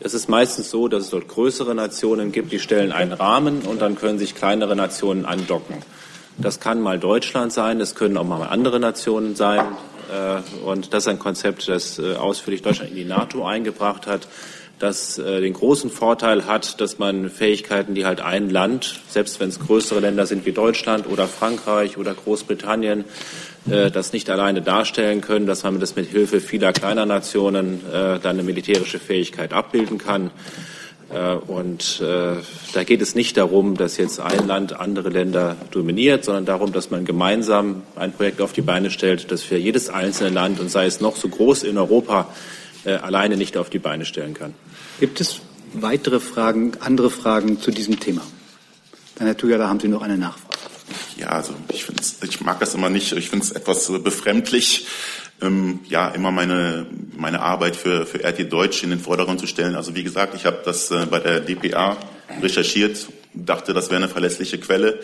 Es 0.00 0.14
ist 0.14 0.28
meistens 0.28 0.70
so, 0.70 0.88
dass 0.88 1.04
es 1.04 1.10
dort 1.10 1.28
größere 1.28 1.74
Nationen 1.74 2.32
gibt, 2.32 2.52
die 2.52 2.58
stellen 2.58 2.92
einen 2.92 3.12
Rahmen 3.12 3.62
und 3.62 3.82
dann 3.82 3.96
können 3.96 4.18
sich 4.18 4.34
kleinere 4.34 4.76
Nationen 4.76 5.26
andocken. 5.26 5.76
Das 6.38 6.58
kann 6.58 6.80
mal 6.80 6.98
Deutschland 6.98 7.52
sein, 7.52 7.78
das 7.78 7.94
können 7.94 8.16
auch 8.16 8.24
mal 8.24 8.42
andere 8.46 8.80
Nationen 8.80 9.36
sein. 9.36 9.60
Äh, 10.10 10.64
und 10.64 10.94
das 10.94 11.04
ist 11.04 11.08
ein 11.08 11.18
Konzept, 11.18 11.68
das 11.68 11.98
äh, 11.98 12.14
ausführlich 12.14 12.62
Deutschland 12.62 12.90
in 12.90 12.96
die 12.96 13.04
NATO 13.04 13.44
eingebracht 13.44 14.06
hat, 14.06 14.26
das 14.78 15.18
äh, 15.18 15.40
den 15.40 15.52
großen 15.52 15.90
Vorteil 15.90 16.46
hat, 16.46 16.80
dass 16.80 16.98
man 16.98 17.30
Fähigkeiten, 17.30 17.94
die 17.94 18.04
halt 18.04 18.20
ein 18.20 18.50
Land, 18.50 19.00
selbst 19.08 19.40
wenn 19.40 19.48
es 19.48 19.58
größere 19.58 20.00
Länder 20.00 20.26
sind 20.26 20.46
wie 20.46 20.52
Deutschland 20.52 21.06
oder 21.06 21.26
Frankreich 21.26 21.98
oder 21.98 22.14
Großbritannien, 22.14 23.04
das 23.92 24.12
nicht 24.12 24.30
alleine 24.30 24.62
darstellen 24.62 25.22
können, 25.22 25.46
dass 25.46 25.64
man 25.64 25.80
das 25.80 25.96
mit 25.96 26.08
Hilfe 26.08 26.40
vieler 26.40 26.72
kleiner 26.72 27.04
Nationen 27.04 27.80
dann 27.90 28.24
eine 28.24 28.44
militärische 28.44 29.00
Fähigkeit 29.00 29.52
abbilden 29.52 29.98
kann. 29.98 30.30
Äh, 31.12 31.34
und 31.34 32.00
äh, 32.00 32.36
da 32.72 32.84
geht 32.84 33.02
es 33.02 33.14
nicht 33.14 33.36
darum, 33.36 33.76
dass 33.76 33.96
jetzt 33.96 34.20
ein 34.20 34.46
Land 34.46 34.78
andere 34.78 35.08
Länder 35.08 35.56
dominiert, 35.70 36.24
sondern 36.24 36.44
darum, 36.44 36.72
dass 36.72 36.90
man 36.90 37.04
gemeinsam 37.04 37.82
ein 37.94 38.12
Projekt 38.12 38.40
auf 38.40 38.52
die 38.52 38.62
Beine 38.62 38.90
stellt, 38.90 39.30
das 39.30 39.42
für 39.42 39.56
jedes 39.56 39.88
einzelne 39.88 40.30
Land 40.30 40.60
und 40.60 40.70
sei 40.70 40.86
es 40.86 41.00
noch 41.00 41.16
so 41.16 41.28
groß 41.28 41.62
in 41.62 41.78
Europa 41.78 42.28
äh, 42.86 42.94
alleine 42.94 43.36
nicht 43.36 43.56
auf 43.56 43.70
die 43.70 43.78
Beine 43.78 44.04
stellen 44.04 44.34
kann. 44.34 44.54
Gibt 45.00 45.20
es 45.20 45.40
weitere 45.74 46.20
Fragen, 46.20 46.72
andere 46.80 47.10
Fragen 47.10 47.60
zu 47.60 47.70
diesem 47.70 48.00
Thema? 48.00 48.22
Dann, 49.16 49.26
Herr 49.26 49.36
Tüger, 49.36 49.58
da 49.58 49.68
haben 49.68 49.80
Sie 49.80 49.88
noch 49.88 50.02
eine 50.02 50.16
Nachfrage. 50.16 50.56
Ja, 51.16 51.28
also 51.30 51.54
ich, 51.72 51.86
ich 52.22 52.40
mag 52.42 52.60
das 52.60 52.74
immer 52.74 52.90
nicht. 52.90 53.12
Ich 53.12 53.30
finde 53.30 53.44
es 53.44 53.50
etwas 53.50 53.90
befremdlich, 54.02 54.86
ähm, 55.42 55.80
ja 55.88 56.08
immer 56.08 56.30
meine 56.30 56.86
meine 57.16 57.40
Arbeit 57.40 57.76
für 57.76 58.06
für 58.06 58.22
RT 58.22 58.52
Deutsch 58.52 58.82
in 58.82 58.90
den 58.90 59.00
Vordergrund 59.00 59.40
zu 59.40 59.46
stellen. 59.46 59.74
Also 59.74 59.94
wie 59.94 60.02
gesagt, 60.02 60.34
ich 60.34 60.46
habe 60.46 60.60
das 60.64 60.90
äh, 60.90 61.06
bei 61.06 61.18
der 61.18 61.40
DPA 61.40 61.96
recherchiert, 62.42 63.08
dachte, 63.34 63.72
das 63.72 63.86
wäre 63.90 63.96
eine 63.96 64.08
verlässliche 64.08 64.58
Quelle 64.58 65.00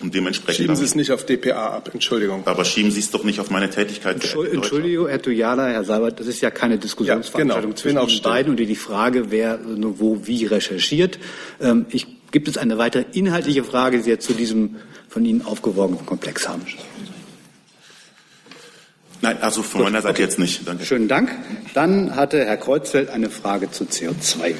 und 0.00 0.14
dementsprechend. 0.14 0.56
Schieben 0.56 0.76
Sie 0.76 0.84
es 0.84 0.94
nicht 0.94 1.10
auf 1.10 1.24
DPA 1.24 1.68
ab, 1.76 1.90
Entschuldigung. 1.92 2.42
Aber 2.46 2.64
schieben 2.64 2.90
Sie 2.90 3.00
es 3.00 3.10
doch 3.10 3.24
nicht 3.24 3.40
auf 3.40 3.50
meine 3.50 3.70
Tätigkeit. 3.70 4.16
Entschuldigung, 4.16 5.08
Herr 5.08 5.22
Tujala, 5.22 5.68
Herr 5.68 5.84
Seibert, 5.84 6.20
das 6.20 6.26
ist 6.26 6.42
ja 6.42 6.50
keine 6.50 6.78
Diskussionsveranstaltung 6.78 7.54
ja, 7.54 7.60
genau. 7.60 8.06
zwischen 8.06 8.22
den 8.22 8.22
beiden 8.22 8.50
und 8.50 8.56
die 8.58 8.76
Frage, 8.76 9.30
wer 9.30 9.58
wo 9.64 10.26
wie 10.26 10.44
recherchiert. 10.44 11.18
Ähm, 11.60 11.86
ich, 11.90 12.06
gibt 12.30 12.48
es 12.48 12.58
eine 12.58 12.76
weitere 12.76 13.04
inhaltliche 13.12 13.64
Frage, 13.64 13.96
die 13.96 14.02
Sie 14.02 14.10
jetzt 14.10 14.26
zu 14.26 14.34
diesem 14.34 14.76
von 15.08 15.24
Ihnen 15.24 15.42
aufgeworfenen 15.42 16.04
Komplex 16.04 16.46
haben? 16.46 16.62
Nein, 19.22 19.38
also 19.40 19.62
von 19.62 19.80
Gut, 19.80 19.86
meiner 19.86 20.02
Seite 20.02 20.16
okay. 20.16 20.22
jetzt 20.22 20.38
nicht. 20.38 20.68
Danke. 20.68 20.84
Schönen 20.84 21.08
Dank. 21.08 21.30
Dann 21.72 22.14
hatte 22.16 22.44
Herr 22.44 22.58
Kreuzfeld 22.58 23.08
eine 23.08 23.30
Frage 23.30 23.70
zu 23.70 23.84
CO2. 23.84 24.54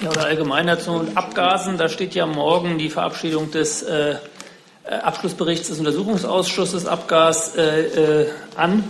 Ja, 0.00 0.10
oder 0.10 0.24
allgemeiner 0.24 0.78
zu 0.78 1.06
Abgasen. 1.14 1.78
Da 1.78 1.88
steht 1.88 2.14
ja 2.14 2.26
morgen 2.26 2.78
die 2.78 2.90
Verabschiedung 2.90 3.50
des 3.50 3.82
äh, 3.82 4.16
äh 4.84 4.94
Abschlussberichts 5.02 5.68
des 5.68 5.78
Untersuchungsausschusses 5.78 6.86
Abgas 6.86 7.56
äh, 7.56 8.22
äh, 8.22 8.28
an. 8.56 8.84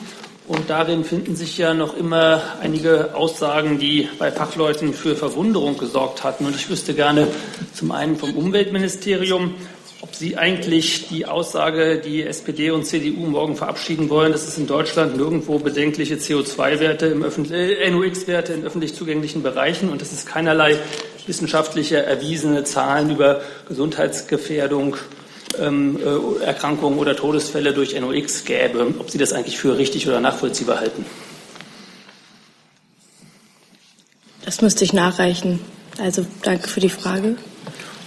Und 0.48 0.70
darin 0.70 1.04
finden 1.04 1.36
sich 1.36 1.56
ja 1.56 1.72
noch 1.72 1.96
immer 1.96 2.42
einige 2.60 3.14
Aussagen, 3.14 3.78
die 3.78 4.08
bei 4.18 4.32
Fachleuten 4.32 4.92
für 4.92 5.14
Verwunderung 5.14 5.78
gesorgt 5.78 6.24
hatten. 6.24 6.46
Und 6.46 6.56
ich 6.56 6.68
wüsste 6.68 6.94
gerne 6.94 7.28
zum 7.72 7.92
einen 7.92 8.16
vom 8.16 8.34
Umweltministerium, 8.34 9.54
Sie 10.22 10.36
eigentlich 10.36 11.08
die 11.08 11.26
Aussage, 11.26 11.98
die 11.98 12.22
SPD 12.22 12.70
und 12.70 12.84
CDU 12.86 13.26
morgen 13.26 13.56
verabschieden 13.56 14.08
wollen, 14.08 14.30
dass 14.30 14.46
es 14.46 14.56
in 14.56 14.68
Deutschland 14.68 15.16
nirgendwo 15.16 15.58
bedenkliche 15.58 16.14
CO2-Werte, 16.14 17.06
im 17.06 17.24
äh, 17.50 17.90
NOx-Werte 17.90 18.52
in 18.52 18.62
öffentlich 18.62 18.94
zugänglichen 18.94 19.42
Bereichen 19.42 19.88
und 19.88 20.00
dass 20.00 20.12
es 20.12 20.24
keinerlei 20.24 20.78
wissenschaftliche 21.26 22.04
erwiesene 22.04 22.62
Zahlen 22.62 23.10
über 23.10 23.40
Gesundheitsgefährdung, 23.66 24.96
ähm, 25.58 25.98
äh, 25.98 26.44
Erkrankungen 26.44 27.00
oder 27.00 27.16
Todesfälle 27.16 27.72
durch 27.72 28.00
NOx 28.00 28.44
gäbe, 28.44 28.94
ob 29.00 29.10
Sie 29.10 29.18
das 29.18 29.32
eigentlich 29.32 29.58
für 29.58 29.76
richtig 29.76 30.06
oder 30.06 30.20
nachvollziehbar 30.20 30.78
halten. 30.78 31.04
Das 34.44 34.62
müsste 34.62 34.84
ich 34.84 34.92
nachreichen. 34.92 35.58
Also 35.98 36.24
danke 36.44 36.68
für 36.68 36.78
die 36.78 36.90
Frage. 36.90 37.34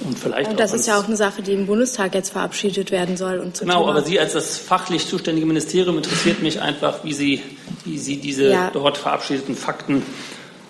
Und 0.04 0.20
vielleicht 0.20 0.50
und 0.52 0.60
das 0.60 0.74
ist 0.74 0.88
ja 0.88 1.00
auch 1.00 1.06
eine 1.06 1.16
Sache, 1.16 1.42
die 1.42 1.54
im 1.54 1.68
Bundestag 1.68 2.16
jetzt 2.16 2.32
verabschiedet 2.32 2.92
werden 2.92 3.18
soll. 3.18 3.40
Und 3.40 3.60
genau, 3.60 3.80
Thema 3.80 3.92
aber 3.92 4.04
Sie 4.04 4.20
als 4.20 4.34
das 4.34 4.58
fachlich 4.58 5.08
zuständige 5.08 5.46
Ministerium 5.48 5.98
interessiert 5.98 6.42
mich 6.42 6.62
einfach, 6.62 7.04
wie 7.04 7.14
Sie, 7.14 7.42
wie 7.86 7.98
Sie 7.98 8.18
diese 8.18 8.50
ja. 8.52 8.70
dort 8.72 8.98
verabschiedeten 8.98 9.56
Fakten 9.56 10.04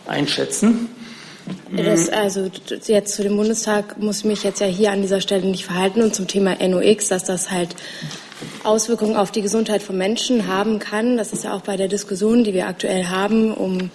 einschätzen. 0.05 0.89
Das, 1.75 2.09
also 2.09 2.49
jetzt 2.87 3.15
zu 3.15 3.23
dem 3.23 3.37
Bundestag 3.37 3.99
muss 3.99 4.19
ich 4.19 4.25
mich 4.25 4.43
jetzt 4.43 4.61
ja 4.61 4.67
hier 4.67 4.91
an 4.91 5.01
dieser 5.01 5.21
Stelle 5.21 5.45
nicht 5.45 5.65
verhalten 5.65 6.01
und 6.01 6.15
zum 6.15 6.27
Thema 6.27 6.55
NOx, 6.55 7.07
dass 7.09 7.23
das 7.23 7.51
halt 7.51 7.75
Auswirkungen 8.63 9.15
auf 9.15 9.31
die 9.31 9.41
Gesundheit 9.41 9.83
von 9.83 9.97
Menschen 9.97 10.47
haben 10.47 10.79
kann. 10.79 11.17
Das 11.17 11.33
ist 11.33 11.43
ja 11.43 11.53
auch 11.53 11.61
bei 11.61 11.77
der 11.77 11.87
Diskussion, 11.87 12.43
die 12.43 12.53
wir 12.53 12.67
aktuell 12.67 13.05
haben, 13.05 13.53
um 13.53 13.91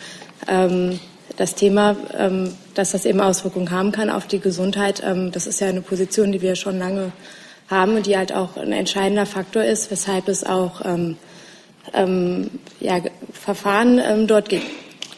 ähm, 0.46 1.00
das 1.36 1.54
Thema, 1.54 1.96
ähm, 2.16 2.52
dass 2.80 2.92
das 2.92 3.04
eben 3.04 3.20
Auswirkungen 3.20 3.70
haben 3.70 3.92
kann 3.92 4.08
auf 4.08 4.26
die 4.26 4.40
Gesundheit, 4.40 5.02
ähm, 5.04 5.32
das 5.32 5.46
ist 5.46 5.60
ja 5.60 5.68
eine 5.68 5.82
Position, 5.82 6.32
die 6.32 6.40
wir 6.40 6.56
schon 6.56 6.78
lange 6.78 7.12
haben 7.68 7.94
und 7.94 8.06
die 8.06 8.16
halt 8.16 8.32
auch 8.32 8.56
ein 8.56 8.72
entscheidender 8.72 9.26
Faktor 9.26 9.62
ist, 9.62 9.90
weshalb 9.90 10.28
es 10.28 10.44
auch 10.44 10.80
ähm, 10.86 11.18
ähm, 11.92 12.50
ja, 12.80 12.98
Verfahren 13.32 14.00
ähm, 14.02 14.26
dort 14.26 14.48
gibt. 14.48 14.64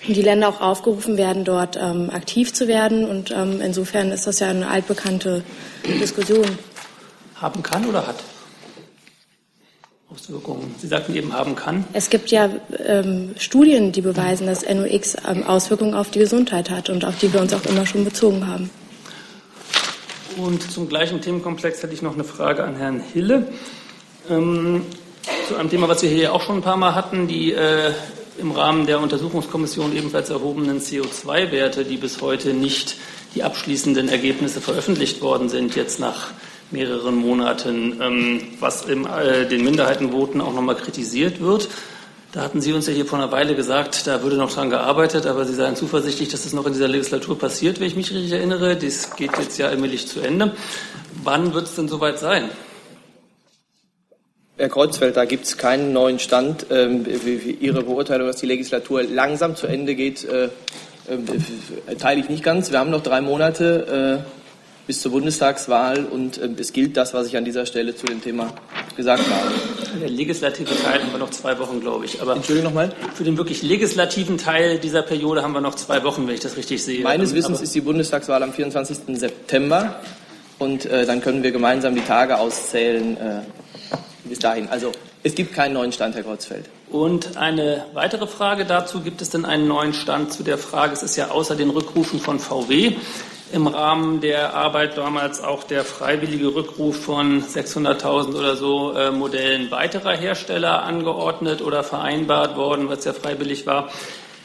Die 0.08 0.22
Länder 0.22 0.48
auch 0.48 0.60
aufgerufen 0.60 1.16
werden, 1.16 1.44
dort 1.44 1.78
ähm, 1.80 2.10
aktiv 2.10 2.52
zu 2.52 2.66
werden. 2.66 3.08
Und 3.08 3.30
ähm, 3.30 3.60
insofern 3.60 4.10
ist 4.10 4.26
das 4.26 4.40
ja 4.40 4.48
eine 4.48 4.66
altbekannte 4.66 5.44
Diskussion. 5.86 6.58
Haben 7.36 7.62
kann 7.62 7.86
oder 7.86 8.04
hat? 8.04 8.16
Auswirkungen? 10.12 10.74
Sie 10.78 10.88
sagten 10.88 11.14
eben 11.14 11.32
haben 11.32 11.54
kann. 11.54 11.84
Es 11.92 12.10
gibt 12.10 12.30
ja 12.30 12.50
ähm, 12.84 13.34
Studien, 13.38 13.92
die 13.92 14.02
beweisen, 14.02 14.46
dass 14.46 14.62
NOx 14.62 15.16
ähm, 15.26 15.44
Auswirkungen 15.44 15.94
auf 15.94 16.10
die 16.10 16.18
Gesundheit 16.18 16.70
hat 16.70 16.90
und 16.90 17.04
auf 17.04 17.18
die 17.18 17.32
wir 17.32 17.40
uns 17.40 17.54
auch 17.54 17.64
immer 17.64 17.86
schon 17.86 18.04
bezogen 18.04 18.46
haben. 18.46 18.70
Und 20.36 20.70
zum 20.70 20.88
gleichen 20.88 21.20
Themenkomplex 21.20 21.82
hätte 21.82 21.94
ich 21.94 22.02
noch 22.02 22.14
eine 22.14 22.24
Frage 22.24 22.64
an 22.64 22.76
Herrn 22.76 23.00
Hille. 23.00 23.48
Ähm, 24.28 24.82
zu 25.48 25.56
einem 25.56 25.70
Thema, 25.70 25.88
was 25.88 26.02
wir 26.02 26.10
hier 26.10 26.32
auch 26.32 26.42
schon 26.42 26.56
ein 26.56 26.62
paar 26.62 26.76
Mal 26.76 26.94
hatten, 26.94 27.28
die 27.28 27.52
äh, 27.52 27.92
im 28.38 28.52
Rahmen 28.52 28.86
der 28.86 29.00
Untersuchungskommission 29.00 29.96
ebenfalls 29.96 30.30
erhobenen 30.30 30.80
CO2-Werte, 30.80 31.84
die 31.84 31.96
bis 31.96 32.20
heute 32.20 32.54
nicht 32.54 32.96
die 33.34 33.42
abschließenden 33.42 34.08
Ergebnisse 34.08 34.60
veröffentlicht 34.60 35.22
worden 35.22 35.48
sind, 35.48 35.76
jetzt 35.76 36.00
nach 36.00 36.28
mehreren 36.72 37.16
Monaten, 37.16 38.00
ähm, 38.00 38.40
was 38.60 38.82
in 38.82 39.06
äh, 39.06 39.46
den 39.46 39.64
Minderheitenvoten 39.64 40.40
auch 40.40 40.54
nochmal 40.54 40.76
kritisiert 40.76 41.40
wird. 41.40 41.68
Da 42.32 42.40
hatten 42.40 42.62
Sie 42.62 42.72
uns 42.72 42.86
ja 42.86 42.94
hier 42.94 43.04
vor 43.04 43.18
einer 43.18 43.30
Weile 43.30 43.54
gesagt, 43.54 44.06
da 44.06 44.22
würde 44.22 44.36
noch 44.36 44.50
dran 44.50 44.70
gearbeitet, 44.70 45.26
aber 45.26 45.44
Sie 45.44 45.52
seien 45.52 45.76
zuversichtlich, 45.76 46.30
dass 46.30 46.46
es 46.46 46.54
noch 46.54 46.66
in 46.66 46.72
dieser 46.72 46.88
Legislatur 46.88 47.38
passiert, 47.38 47.78
wenn 47.78 47.88
ich 47.88 47.96
mich 47.96 48.10
richtig 48.10 48.32
erinnere. 48.32 48.74
Das 48.74 49.16
geht 49.16 49.36
jetzt 49.38 49.58
ja 49.58 49.68
allmählich 49.68 50.08
zu 50.08 50.20
Ende. 50.20 50.52
Wann 51.22 51.52
wird 51.52 51.66
es 51.66 51.74
denn 51.74 51.88
soweit 51.88 52.18
sein? 52.18 52.48
Herr 54.56 54.70
Kreuzfeld, 54.70 55.16
da 55.16 55.26
gibt 55.26 55.44
es 55.44 55.58
keinen 55.58 55.92
neuen 55.92 56.18
Stand. 56.18 56.66
Ähm, 56.70 57.04
Ihre 57.60 57.82
Beurteilung, 57.82 58.26
dass 58.26 58.36
die 58.36 58.46
Legislatur 58.46 59.02
langsam 59.02 59.54
zu 59.54 59.66
Ende 59.66 59.94
geht, 59.94 60.24
äh, 60.24 60.44
äh, 60.44 61.96
teile 61.98 62.20
ich 62.20 62.30
nicht 62.30 62.42
ganz. 62.44 62.70
Wir 62.70 62.78
haben 62.78 62.90
noch 62.90 63.02
drei 63.02 63.20
Monate. 63.20 64.24
Bis 64.86 65.00
zur 65.00 65.12
Bundestagswahl 65.12 66.04
und 66.06 66.38
äh, 66.38 66.48
es 66.58 66.72
gilt 66.72 66.96
das, 66.96 67.14
was 67.14 67.28
ich 67.28 67.36
an 67.36 67.44
dieser 67.44 67.66
Stelle 67.66 67.94
zu 67.94 68.06
dem 68.06 68.20
Thema 68.20 68.52
gesagt 68.96 69.22
habe. 69.22 70.00
Der 70.00 70.10
legislative 70.10 70.74
Teil 70.82 71.02
haben 71.02 71.12
wir 71.12 71.18
noch 71.18 71.30
zwei 71.30 71.58
Wochen, 71.58 71.80
glaube 71.80 72.04
ich. 72.04 72.20
Aber 72.20 72.34
Entschuldigung 72.34 72.70
nochmal? 72.70 72.92
Für 73.14 73.24
den 73.24 73.36
wirklich 73.36 73.62
legislativen 73.62 74.38
Teil 74.38 74.78
dieser 74.78 75.02
Periode 75.02 75.42
haben 75.42 75.52
wir 75.52 75.60
noch 75.60 75.76
zwei 75.76 76.02
Wochen, 76.02 76.26
wenn 76.26 76.34
ich 76.34 76.40
das 76.40 76.56
richtig 76.56 76.82
sehe. 76.82 77.02
Meines 77.04 77.32
Wissens 77.34 77.58
Aber 77.58 77.64
ist 77.64 77.74
die 77.74 77.80
Bundestagswahl 77.80 78.42
am 78.42 78.52
24. 78.52 79.18
September 79.18 80.00
und 80.58 80.86
äh, 80.86 81.06
dann 81.06 81.20
können 81.20 81.42
wir 81.42 81.52
gemeinsam 81.52 81.94
die 81.94 82.02
Tage 82.02 82.38
auszählen 82.38 83.16
äh, 83.16 83.40
bis 84.24 84.38
dahin. 84.38 84.68
Also 84.68 84.92
es 85.22 85.34
gibt 85.34 85.54
keinen 85.54 85.74
neuen 85.74 85.92
Stand, 85.92 86.16
Herr 86.16 86.24
Kreuzfeld. 86.24 86.64
Und 86.90 87.36
eine 87.36 87.86
weitere 87.94 88.26
Frage 88.26 88.64
dazu, 88.64 89.00
gibt 89.00 89.22
es 89.22 89.30
denn 89.30 89.44
einen 89.44 89.68
neuen 89.68 89.94
Stand 89.94 90.32
zu 90.32 90.42
der 90.42 90.58
Frage, 90.58 90.92
es 90.92 91.02
ist 91.02 91.16
ja 91.16 91.30
außer 91.30 91.54
den 91.54 91.70
Rückrufen 91.70 92.18
von 92.18 92.38
VW 92.38 92.96
im 93.52 93.66
Rahmen 93.66 94.20
der 94.20 94.54
Arbeit 94.54 94.96
damals 94.96 95.40
auch 95.42 95.64
der 95.64 95.84
freiwillige 95.84 96.54
Rückruf 96.54 96.96
von 97.04 97.42
600.000 97.42 98.34
oder 98.34 98.56
so 98.56 98.92
äh, 98.92 99.10
Modellen 99.10 99.70
weiterer 99.70 100.16
Hersteller 100.16 100.82
angeordnet 100.82 101.62
oder 101.62 101.84
vereinbart 101.84 102.56
worden, 102.56 102.88
was 102.88 103.04
ja 103.04 103.12
freiwillig 103.12 103.66
war. 103.66 103.90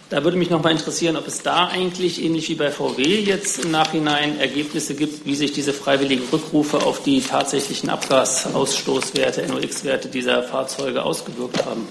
Da 0.10 0.24
würde 0.24 0.38
mich 0.38 0.50
noch 0.50 0.64
mal 0.64 0.72
interessieren, 0.72 1.18
ob 1.18 1.28
es 1.28 1.42
da 1.42 1.68
eigentlich 1.68 2.24
ähnlich 2.24 2.48
wie 2.48 2.56
bei 2.56 2.72
VW 2.72 3.02
jetzt 3.04 3.66
im 3.66 3.72
Nachhinein 3.72 4.40
Ergebnisse 4.40 4.96
gibt, 4.96 5.26
wie 5.26 5.36
sich 5.36 5.52
diese 5.52 5.74
freiwilligen 5.74 6.24
Rückrufe 6.32 6.78
auf 6.78 7.04
die 7.04 7.20
tatsächlichen 7.22 7.90
Abgasausstoßwerte, 7.90 9.46
NOx-Werte 9.48 10.08
dieser 10.08 10.44
Fahrzeuge 10.44 11.04
ausgewirkt 11.04 11.66
haben. 11.66 11.88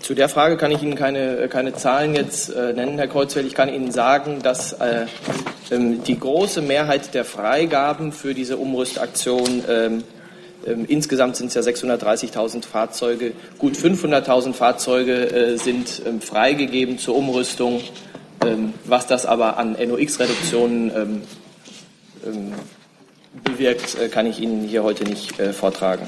Zu 0.00 0.14
der 0.14 0.28
Frage 0.28 0.56
kann 0.56 0.70
ich 0.70 0.82
Ihnen 0.82 0.94
keine, 0.94 1.48
keine 1.48 1.74
Zahlen 1.74 2.14
jetzt 2.14 2.50
äh, 2.50 2.72
nennen, 2.72 2.98
Herr 2.98 3.08
Kreuzfeld. 3.08 3.46
Ich 3.46 3.54
kann 3.54 3.72
Ihnen 3.72 3.90
sagen, 3.90 4.40
dass 4.42 4.74
äh, 4.74 5.06
ähm, 5.70 6.04
die 6.04 6.18
große 6.18 6.62
Mehrheit 6.62 7.14
der 7.14 7.24
Freigaben 7.24 8.12
für 8.12 8.34
diese 8.34 8.56
Umrüstaktion 8.58 9.64
ähm, 9.68 10.04
ähm, 10.66 10.84
insgesamt 10.86 11.36
sind 11.36 11.48
es 11.48 11.54
ja 11.54 11.62
630.000 11.62 12.64
Fahrzeuge. 12.64 13.32
Gut 13.58 13.74
500.000 13.74 14.52
Fahrzeuge 14.52 15.30
äh, 15.30 15.56
sind 15.56 16.02
ähm, 16.06 16.20
freigegeben 16.20 16.98
zur 16.98 17.16
Umrüstung. 17.16 17.80
Ähm, 18.44 18.74
was 18.84 19.06
das 19.06 19.26
aber 19.26 19.56
an 19.56 19.72
NOx-Reduktionen 19.72 21.22
ähm, 22.24 22.52
bewirkt, 23.44 23.96
äh, 23.98 24.08
kann 24.08 24.26
ich 24.26 24.40
Ihnen 24.40 24.62
hier 24.62 24.82
heute 24.82 25.04
nicht 25.04 25.38
äh, 25.40 25.52
vortragen. 25.52 26.06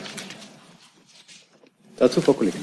Dazu 1.97 2.21
Frau 2.21 2.33
Kollegin. 2.33 2.61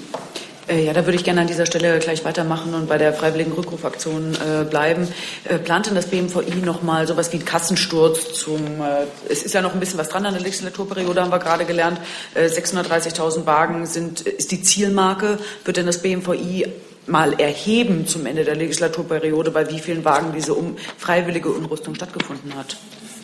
Äh, 0.68 0.86
ja, 0.86 0.94
da 0.94 1.06
würde 1.06 1.18
ich 1.18 1.24
gerne 1.24 1.42
an 1.42 1.48
dieser 1.48 1.66
Stelle 1.66 2.00
gleich 2.00 2.24
weitermachen 2.24 2.74
und 2.74 2.88
bei 2.88 2.98
der 2.98 3.14
freiwilligen 3.14 3.52
Rückrufaktion 3.52 4.36
äh, 4.36 4.64
bleiben. 4.64 5.08
Äh, 5.46 5.58
plant 5.58 5.88
denn 5.88 5.96
das 5.96 6.08
BMVI 6.08 6.56
noch 6.64 6.84
mal 6.84 7.08
sowas 7.08 7.32
wie 7.32 7.38
einen 7.38 7.46
Kassensturz 7.46 8.34
zum, 8.34 8.82
äh, 8.82 9.06
es 9.30 9.44
ist 9.44 9.54
ja 9.54 9.62
noch 9.62 9.74
ein 9.74 9.80
bisschen 9.80 10.00
was 10.00 10.10
dran 10.10 10.26
an 10.26 10.34
der 10.34 10.44
Legislaturperiode, 10.44 11.22
haben 11.22 11.32
wir 11.32 11.40
gerade 11.40 11.66
gelernt. 11.66 12.00
Äh, 12.36 12.48
630.000 12.48 13.46
Wagen 13.46 13.86
sind, 13.86 14.22
ist 14.22 14.52
die 14.52 14.62
Zielmarke. 14.62 15.40
Wird 15.66 15.78
denn 15.78 15.86
das 15.86 16.02
BMVI 16.02 16.68
mal 17.08 17.40
erheben 17.40 18.06
zum 18.08 18.26
Ende 18.26 18.44
der 18.44 18.56
Legislaturperiode, 18.56 19.52
bei 19.52 19.70
wie 19.70 19.80
vielen 19.80 20.06
Wagen 20.06 20.32
diese 20.34 20.54
um, 20.54 20.78
freiwillige 20.98 21.50
Umrüstung 21.50 21.96
stattgefunden 21.96 22.56
hat? 22.56 22.78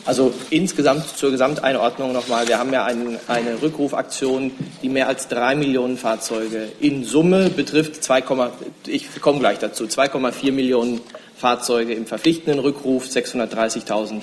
Also 0.08 0.32
insgesamt 0.48 1.18
zur 1.18 1.32
Gesamteinordnung 1.32 2.14
nochmal. 2.14 2.48
Wir 2.48 2.58
haben 2.58 2.72
ja 2.72 2.86
ein, 2.86 3.18
eine 3.28 3.60
Rückrufaktion, 3.60 4.52
die 4.80 4.88
mehr 4.88 5.06
als 5.06 5.28
drei 5.28 5.54
Millionen 5.54 5.98
Fahrzeuge 5.98 6.70
in 6.80 7.04
Summe 7.04 7.50
betrifft. 7.50 8.02
2, 8.02 8.24
ich 8.86 9.20
komme 9.20 9.40
gleich 9.40 9.58
dazu. 9.58 9.84
2,4 9.84 10.50
Millionen 10.50 11.02
Fahrzeuge 11.36 11.92
im 11.92 12.06
verpflichtenden 12.06 12.58
Rückruf, 12.58 13.04
630.000 13.04 14.22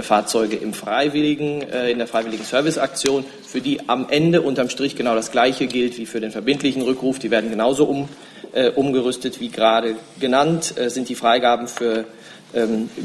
Fahrzeuge 0.00 0.54
im 0.54 0.72
freiwilligen, 0.72 1.62
äh, 1.62 1.90
in 1.90 1.98
der 1.98 2.06
freiwilligen 2.06 2.44
Serviceaktion, 2.44 3.24
für 3.44 3.60
die 3.60 3.88
am 3.88 4.06
Ende 4.08 4.42
unterm 4.42 4.68
Strich 4.70 4.94
genau 4.94 5.16
das 5.16 5.32
Gleiche 5.32 5.66
gilt 5.66 5.98
wie 5.98 6.06
für 6.06 6.20
den 6.20 6.30
verbindlichen 6.30 6.82
Rückruf. 6.82 7.18
Die 7.18 7.32
werden 7.32 7.50
genauso 7.50 7.86
um, 7.86 8.08
äh, 8.52 8.70
umgerüstet 8.70 9.40
wie 9.40 9.48
gerade 9.48 9.96
genannt, 10.20 10.74
äh, 10.76 10.88
sind 10.88 11.08
die 11.08 11.16
Freigaben 11.16 11.66
für 11.66 12.04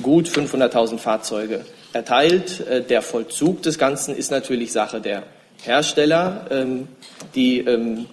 gut 0.01 0.27
500.000 0.27 0.97
Fahrzeuge 0.97 1.65
erteilt. 1.93 2.65
Äh, 2.67 2.83
der 2.83 3.01
Vollzug 3.01 3.61
des 3.63 3.77
Ganzen 3.77 4.15
ist 4.15 4.31
natürlich 4.31 4.71
Sache 4.71 5.01
der 5.01 5.23
Hersteller, 5.63 6.47
ähm, 6.49 6.87
die 7.35 7.59
ähm, 7.59 8.05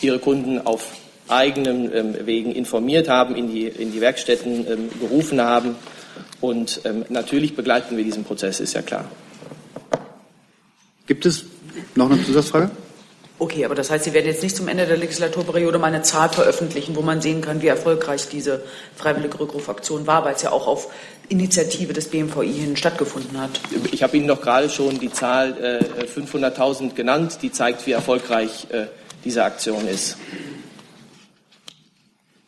ihre 0.00 0.18
Kunden 0.18 0.64
auf 0.64 0.92
eigenen 1.28 1.94
ähm, 1.94 2.16
Wegen 2.26 2.52
informiert 2.52 3.08
haben, 3.08 3.34
in 3.34 3.48
die, 3.48 3.66
in 3.66 3.92
die 3.92 4.00
Werkstätten 4.00 4.90
gerufen 5.00 5.40
haben. 5.40 5.76
Und 6.40 6.82
natürlich 7.08 7.56
begleiten 7.56 7.96
wir 7.96 8.04
diesen 8.04 8.24
Prozess, 8.24 8.60
ist 8.60 8.74
ja 8.74 8.82
klar. 8.82 9.06
Gibt 11.06 11.24
es 11.24 11.46
noch 11.94 12.10
eine 12.10 12.22
Zusatzfrage? 12.22 12.70
Okay, 13.44 13.66
aber 13.66 13.74
das 13.74 13.90
heißt, 13.90 14.04
Sie 14.04 14.14
werden 14.14 14.24
jetzt 14.24 14.42
nicht 14.42 14.56
zum 14.56 14.68
Ende 14.68 14.86
der 14.86 14.96
Legislaturperiode 14.96 15.78
mal 15.78 15.88
eine 15.88 16.00
Zahl 16.00 16.30
veröffentlichen, 16.30 16.96
wo 16.96 17.02
man 17.02 17.20
sehen 17.20 17.42
kann, 17.42 17.60
wie 17.60 17.66
erfolgreich 17.66 18.26
diese 18.26 18.64
freiwillige 18.96 19.38
Rückrufaktion 19.38 20.06
war, 20.06 20.24
weil 20.24 20.34
es 20.34 20.40
ja 20.40 20.50
auch 20.50 20.66
auf 20.66 20.90
Initiative 21.28 21.92
des 21.92 22.08
BMVI 22.08 22.50
hin 22.50 22.74
stattgefunden 22.78 23.38
hat. 23.38 23.50
Ich 23.92 24.02
habe 24.02 24.16
Ihnen 24.16 24.28
doch 24.28 24.40
gerade 24.40 24.70
schon 24.70 24.98
die 24.98 25.12
Zahl 25.12 25.62
äh, 25.62 26.04
500.000 26.06 26.94
genannt, 26.94 27.40
die 27.42 27.52
zeigt, 27.52 27.86
wie 27.86 27.92
erfolgreich 27.92 28.66
äh, 28.70 28.86
diese 29.26 29.44
Aktion 29.44 29.86
ist. 29.88 30.16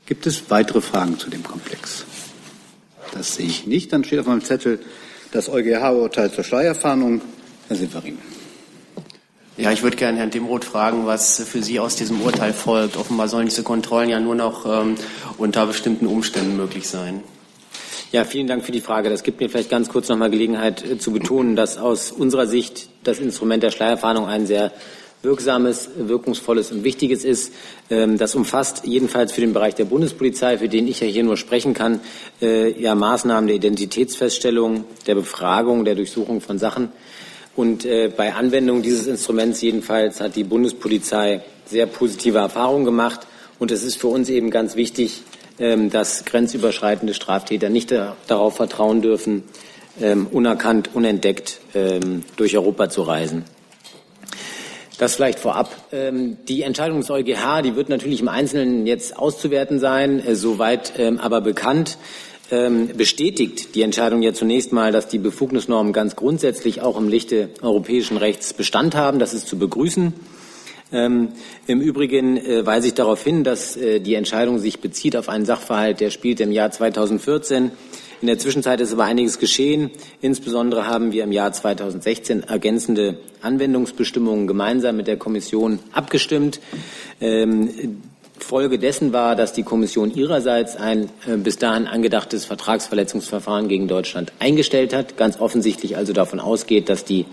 Gibt 0.07 0.27
es 0.27 0.49
weitere 0.49 0.81
Fragen 0.81 1.19
zu 1.19 1.29
dem 1.29 1.43
Komplex? 1.43 2.07
Das 3.13 3.35
sehe 3.35 3.45
ich 3.45 3.67
nicht. 3.67 3.93
Dann 3.93 4.03
steht 4.03 4.21
auf 4.21 4.27
meinem 4.27 4.43
Zettel 4.43 4.81
das 5.31 5.51
EuGH-Urteil 5.51 6.33
zur 6.33 6.43
Steuerfahndung. 6.43 7.21
Herr 7.69 7.77
Severin. 7.77 8.17
Ja, 9.59 9.73
ich 9.73 9.83
würde 9.83 9.97
gerne 9.97 10.19
Herrn 10.19 10.31
Demroth 10.31 10.67
fragen, 10.67 11.07
was 11.07 11.43
für 11.49 11.63
Sie 11.63 11.81
aus 11.81 11.97
diesem 11.97 12.21
Urteil 12.21 12.53
folgt. 12.53 12.99
Offenbar 12.99 13.27
sollen 13.29 13.47
diese 13.47 13.63
Kontrollen 13.63 14.11
ja 14.11 14.21
nur 14.21 14.35
noch 14.35 14.67
ähm, 14.67 14.97
unter 15.39 15.65
bestimmten 15.65 16.07
Umständen 16.07 16.59
möglich 16.59 16.87
sein. 16.87 17.23
Ja, 18.13 18.25
vielen 18.25 18.49
Dank 18.49 18.67
für 18.67 18.73
die 18.73 18.83
Frage. 18.83 19.09
Das 19.09 19.23
gibt 19.23 19.41
mir 19.41 19.49
vielleicht 19.49 19.71
ganz 19.71 19.89
kurz 19.89 20.11
noch 20.11 20.19
mal 20.19 20.29
Gelegenheit 20.29 20.85
äh, 20.85 20.99
zu 20.99 21.11
betonen, 21.11 21.57
dass 21.57 21.79
aus 21.79 22.13
unserer 22.13 22.47
Sicht 22.47 22.91
das 23.03 23.19
Instrument 23.19 23.63
der 23.63 23.71
Schleierfahndung 23.71 24.27
ein 24.27 24.47
sehr 24.47 24.73
wirksames, 25.23 25.89
wirkungsvolles 25.97 26.71
und 26.71 26.85
wichtiges 26.85 27.25
ist. 27.25 27.51
Ähm, 27.89 28.19
das 28.19 28.35
umfasst 28.35 28.83
jedenfalls 28.85 29.33
für 29.33 29.41
den 29.41 29.55
Bereich 29.55 29.75
der 29.75 29.87
Bundespolizei, 29.87 30.59
für 30.59 30.69
den 30.69 30.87
ich 30.87 31.01
ja 31.01 31.07
hier 31.07 31.25
nur 31.25 31.39
sprechen 31.39 31.73
kann, 31.73 32.01
äh, 32.43 32.79
ja 32.79 32.95
Maßnahmen 32.95 33.47
der 33.47 33.57
Identitätsfeststellung, 33.57 34.85
der 35.07 35.15
Befragung, 35.15 35.87
der 35.87 35.95
Durchsuchung 35.95 36.43
von 36.43 36.59
Sachen 36.59 36.91
und 37.57 37.87
äh, 37.87 38.13
bei 38.15 38.35
Anwendung 38.35 38.83
dieses 38.83 39.07
Instruments 39.07 39.63
jedenfalls 39.63 40.21
hat 40.21 40.37
die 40.37 40.45
Bundespolizei 40.45 41.41
sehr 41.65 41.87
positive 41.87 42.39
Erfahrungen 42.39 42.85
gemacht. 42.85 43.27
Und 43.59 43.71
es 43.71 43.83
ist 43.83 43.99
für 43.99 44.09
uns 44.09 44.29
eben 44.29 44.51
ganz 44.51 44.77
wichtig, 44.77 45.23
ähm, 45.59 45.91
dass 45.91 46.27
grenzüberschreitende 46.27 47.15
Straftäter 47.15 47.71
nicht 47.71 47.91
da, 47.91 48.15
darauf 48.27 48.57
vertrauen 48.57 49.01
dürfen, 49.01 49.43
ähm, 50.01 50.27
unerkannt, 50.31 50.91
unentdeckt 50.93 51.61
ähm, 51.75 52.25
durch 52.37 52.55
Europa 52.57 52.91
zu 52.91 53.03
reisen. 53.03 53.45
Das 54.99 55.15
vielleicht 55.15 55.39
vorab. 55.39 55.71
Ähm, 55.93 56.37
die 56.49 56.63
Entscheidung 56.63 57.01
des 57.01 57.11
EuGH, 57.11 57.63
die 57.63 57.75
wird 57.75 57.89
natürlich 57.89 58.21
im 58.21 58.29
Einzelnen 58.29 58.87
jetzt 58.87 59.19
auszuwerten 59.19 59.79
sein, 59.79 60.25
äh, 60.27 60.35
soweit 60.35 60.93
ähm, 60.99 61.19
aber 61.19 61.41
bekannt 61.41 61.97
bestätigt 62.49 63.75
die 63.75 63.83
Entscheidung 63.83 64.23
ja 64.23 64.33
zunächst 64.33 64.73
mal, 64.73 64.93
dass 64.93 65.09
die 65.09 65.19
Befugnisnormen 65.19 65.93
ganz 65.93 66.15
grundsätzlich 66.15 66.81
auch 66.81 66.97
im 66.97 67.09
Lichte 67.09 67.49
europäischen 67.61 68.19
Rechts 68.19 68.53
Bestand 68.53 68.95
haben. 68.95 69.19
Das 69.19 69.35
ist 69.35 69.49
zu 69.49 69.59
begrüßen. 69.59 70.13
Ähm, 70.93 71.31
Im 71.67 71.81
Übrigen 71.81 72.37
äh, 72.37 72.65
weise 72.65 72.89
ich 72.89 72.95
darauf 72.95 73.23
hin, 73.23 73.43
dass 73.43 73.77
äh, 73.77 73.99
die 73.99 74.15
Entscheidung 74.15 74.59
sich 74.59 74.81
bezieht 74.81 75.17
auf 75.17 75.29
einen 75.29 75.45
Sachverhalt, 75.45 76.01
der 76.01 76.11
spielt 76.11 76.41
im 76.41 76.53
Jahr 76.53 76.71
2014. 76.71 77.73
In 78.23 78.29
der 78.29 78.39
Zwischenzeit 78.39 78.81
ist 78.81 78.93
aber 78.93 79.05
einiges 79.05 79.39
geschehen. 79.39 79.91
Insbesondere 80.21 80.87
haben 80.87 81.13
wir 81.13 81.25
im 81.25 81.33
Jahr 81.33 81.53
2016 81.53 82.45
ergänzende 82.45 83.19
Anwendungsbestimmungen 83.43 84.47
gemeinsam 84.47 84.97
mit 84.97 85.07
der 85.07 85.17
Kommission 85.17 85.81
abgestimmt. 85.93 86.61
Folge 88.39 88.79
dessen 88.79 89.13
war, 89.13 89.37
dass 89.37 89.53
die 89.53 89.63
Kommission 89.63 90.15
ihrerseits 90.15 90.77
ein 90.77 91.11
äh, 91.27 91.37
bis 91.37 91.59
dahin 91.59 91.87
angedachtes 91.87 92.45
Vertragsverletzungsverfahren 92.45 93.69
gegen 93.69 93.89
Deutschland 93.89 94.33
eingestellt 94.39 94.95
hat, 94.95 95.17
ganz 95.17 95.41
offensichtlich 95.41 95.97
also 95.97 96.13
davon 96.13 96.41
ausgeht, 96.41 96.89
dass 96.89 97.05
die 97.05 97.27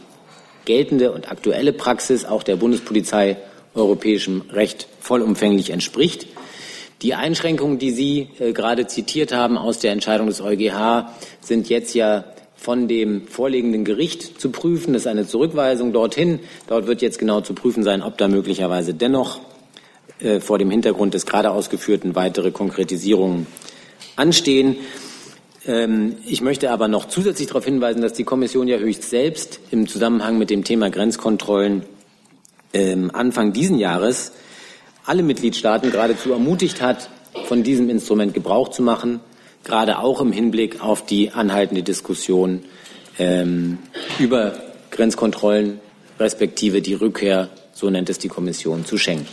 geltende 0.65 1.11
und 1.11 1.31
aktuelle 1.31 1.73
Praxis 1.73 2.25
auch 2.25 2.43
der 2.43 2.55
Bundespolizei 2.55 3.37
europäischem 3.75 4.43
Recht 4.51 4.87
vollumfänglich 4.99 5.71
entspricht. 5.71 6.27
Die 7.01 7.15
Einschränkungen, 7.15 7.79
die 7.79 7.91
Sie 7.91 8.29
äh, 8.39 8.53
gerade 8.53 8.87
zitiert 8.87 9.33
haben 9.33 9.57
aus 9.57 9.79
der 9.79 9.91
Entscheidung 9.91 10.27
des 10.27 10.41
EuGH, 10.41 11.09
sind 11.41 11.69
jetzt 11.69 11.93
ja 11.93 12.23
von 12.55 12.87
dem 12.87 13.27
vorliegenden 13.27 13.83
Gericht 13.83 14.39
zu 14.39 14.49
prüfen. 14.49 14.93
Das 14.93 15.01
ist 15.01 15.07
eine 15.07 15.27
Zurückweisung 15.27 15.91
dorthin. 15.91 16.39
Dort 16.67 16.87
wird 16.87 17.01
jetzt 17.01 17.19
genau 17.19 17.41
zu 17.41 17.53
prüfen 17.53 17.83
sein, 17.83 18.01
ob 18.01 18.17
da 18.17 18.29
möglicherweise 18.29 18.93
dennoch 18.93 19.41
äh, 20.23 20.39
vor 20.39 20.57
dem 20.57 20.71
Hintergrund 20.71 21.13
des 21.13 21.25
gerade 21.25 21.51
ausgeführten 21.51 22.15
weitere 22.15 22.51
Konkretisierungen 22.51 23.47
anstehen. 24.15 24.77
Ähm, 25.65 26.15
ich 26.25 26.41
möchte 26.41 26.71
aber 26.71 26.87
noch 26.87 27.07
zusätzlich 27.07 27.47
darauf 27.47 27.65
hinweisen, 27.65 28.01
dass 28.01 28.13
die 28.13 28.23
Kommission 28.23 28.67
ja 28.67 28.77
höchst 28.77 29.09
selbst 29.09 29.59
im 29.71 29.87
Zusammenhang 29.87 30.37
mit 30.37 30.49
dem 30.49 30.63
Thema 30.63 30.89
Grenzkontrollen 30.89 31.83
ähm, 32.73 33.11
Anfang 33.13 33.53
diesen 33.53 33.77
Jahres 33.77 34.31
alle 35.05 35.23
Mitgliedstaaten 35.23 35.91
geradezu 35.91 36.31
ermutigt 36.31 36.81
hat, 36.81 37.09
von 37.45 37.63
diesem 37.63 37.89
Instrument 37.89 38.33
Gebrauch 38.33 38.69
zu 38.69 38.81
machen, 38.81 39.19
gerade 39.63 39.99
auch 39.99 40.21
im 40.21 40.31
Hinblick 40.31 40.81
auf 40.81 41.05
die 41.05 41.31
anhaltende 41.31 41.83
Diskussion 41.83 42.63
ähm, 43.19 43.79
über 44.19 44.53
Grenzkontrollen 44.91 45.79
respektive 46.19 46.81
die 46.81 46.93
Rückkehr, 46.93 47.49
so 47.73 47.89
nennt 47.89 48.09
es 48.09 48.19
die 48.19 48.27
Kommission, 48.27 48.85
zu 48.85 48.97
Schengen. 48.97 49.25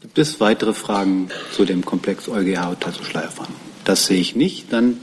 Gibt 0.00 0.18
es 0.18 0.40
weitere 0.40 0.72
Fragen 0.72 1.28
zu 1.52 1.66
dem 1.66 1.84
Komplex 1.84 2.26
EuGH 2.26 2.76
Schleierfahren? 3.02 3.54
Das 3.84 4.06
sehe 4.06 4.18
ich 4.18 4.34
nicht. 4.34 4.72
Dann 4.72 4.98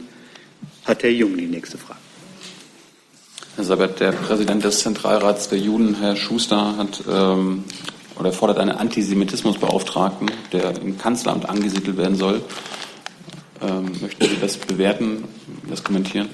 hat 0.86 1.04
Herr 1.04 1.12
Jung 1.12 1.38
die 1.38 1.46
nächste 1.46 1.78
Frage. 1.78 2.00
Herr 3.56 3.64
Sabat, 3.64 4.00
der 4.00 4.12
Präsident 4.12 4.64
des 4.64 4.80
Zentralrats 4.80 5.50
der 5.50 5.60
Juden, 5.60 5.96
Herr 6.00 6.16
Schuster, 6.16 6.78
hat 6.78 7.04
ähm, 7.08 7.64
oder 8.18 8.32
fordert 8.32 8.58
einen 8.58 8.72
Antisemitismusbeauftragten, 8.72 10.32
der 10.52 10.82
im 10.82 10.98
Kanzleramt 10.98 11.48
angesiedelt 11.48 11.98
werden 11.98 12.18
soll. 12.18 12.42
Ähm, 13.62 13.92
möchten 14.02 14.24
Sie 14.24 14.38
das 14.42 14.58
bewerten, 14.58 15.26
das 15.70 15.84
kommentieren? 15.84 16.30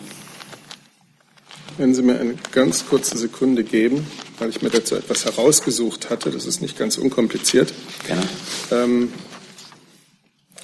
Wenn 1.78 1.96
Sie 1.96 2.04
mir 2.04 2.20
eine 2.20 2.36
ganz 2.52 2.86
kurze 2.88 3.18
Sekunde 3.18 3.64
geben, 3.64 4.06
weil 4.38 4.50
ich 4.50 4.62
mir 4.62 4.70
dazu 4.70 4.96
etwas 4.96 5.26
herausgesucht 5.26 6.12
hatte, 6.12 6.30
das 6.30 6.46
ist 6.46 6.62
nicht 6.62 6.78
ganz 6.78 7.00
unkompliziert. 7.00 7.74
Gerne. 8.06 8.22
Ähm, 8.72 9.14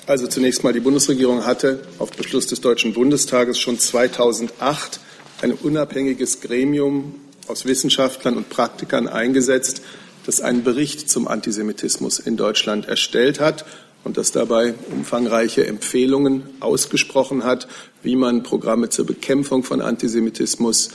also 0.05 0.27
zunächst 0.27 0.63
mal, 0.63 0.71
die 0.71 0.79
Bundesregierung 0.79 1.45
hatte 1.45 1.87
auf 1.97 2.11
Beschluss 2.11 2.45
des 2.45 2.61
Deutschen 2.61 2.93
Bundestages 2.93 3.59
schon 3.59 3.79
2008 3.79 4.99
ein 5.41 5.53
unabhängiges 5.53 6.41
Gremium 6.41 7.15
aus 7.47 7.65
Wissenschaftlern 7.65 8.37
und 8.37 8.49
Praktikern 8.49 9.07
eingesetzt, 9.07 9.81
das 10.27 10.41
einen 10.41 10.63
Bericht 10.63 11.09
zum 11.09 11.27
Antisemitismus 11.27 12.19
in 12.19 12.37
Deutschland 12.37 12.87
erstellt 12.87 13.39
hat 13.39 13.65
und 14.03 14.17
das 14.17 14.31
dabei 14.31 14.73
umfangreiche 14.91 15.65
Empfehlungen 15.67 16.43
ausgesprochen 16.59 17.43
hat, 17.43 17.67
wie 18.01 18.15
man 18.15 18.43
Programme 18.43 18.89
zur 18.89 19.05
Bekämpfung 19.05 19.63
von 19.63 19.81
Antisemitismus 19.81 20.91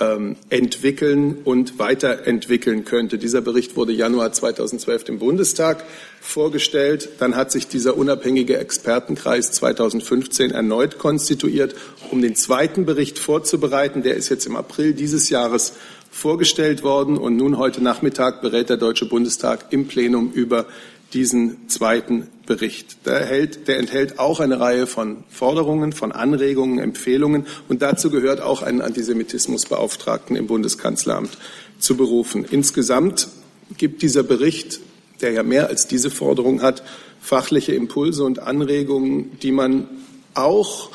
ähm, 0.00 0.36
entwickeln 0.48 1.38
und 1.44 1.78
weiterentwickeln 1.78 2.84
könnte. 2.84 3.18
Dieser 3.18 3.40
Bericht 3.40 3.76
wurde 3.76 3.92
Januar 3.92 4.32
2012 4.32 5.08
im 5.08 5.18
Bundestag 5.18 5.84
vorgestellt. 6.20 7.08
Dann 7.18 7.36
hat 7.36 7.50
sich 7.50 7.68
dieser 7.68 7.96
unabhängige 7.96 8.58
Expertenkreis 8.58 9.52
2015 9.52 10.50
erneut 10.50 10.98
konstituiert, 10.98 11.74
um 12.10 12.22
den 12.22 12.36
zweiten 12.36 12.84
Bericht 12.84 13.18
vorzubereiten. 13.18 14.02
Der 14.02 14.14
ist 14.14 14.28
jetzt 14.28 14.46
im 14.46 14.56
April 14.56 14.94
dieses 14.94 15.30
Jahres 15.30 15.74
vorgestellt 16.10 16.82
worden 16.82 17.18
und 17.18 17.36
nun 17.36 17.58
heute 17.58 17.82
Nachmittag 17.82 18.40
berät 18.40 18.70
der 18.70 18.76
Deutsche 18.76 19.06
Bundestag 19.06 19.66
im 19.70 19.88
Plenum 19.88 20.32
über 20.32 20.66
diesen 21.12 21.68
zweiten 21.68 22.28
Bericht. 22.46 23.06
Der, 23.06 23.14
erhält, 23.14 23.68
der, 23.68 23.78
enthält 23.78 24.18
auch 24.18 24.40
eine 24.40 24.60
Reihe 24.60 24.86
von 24.86 25.24
Forderungen, 25.28 25.92
von 25.92 26.12
Anregungen, 26.12 26.78
Empfehlungen 26.78 27.46
und 27.68 27.82
dazu 27.82 28.10
gehört 28.10 28.40
auch 28.40 28.62
einen 28.62 28.80
Antisemitismusbeauftragten 28.82 30.36
im 30.36 30.46
Bundeskanzleramt 30.46 31.36
zu 31.78 31.96
berufen. 31.96 32.44
Insgesamt 32.50 33.28
gibt 33.76 34.02
dieser 34.02 34.22
Bericht, 34.22 34.80
der 35.20 35.32
ja 35.32 35.42
mehr 35.42 35.68
als 35.68 35.86
diese 35.86 36.10
Forderung 36.10 36.62
hat, 36.62 36.82
fachliche 37.20 37.74
Impulse 37.74 38.24
und 38.24 38.40
Anregungen, 38.40 39.38
die 39.40 39.52
man 39.52 39.88
auch 40.34 40.90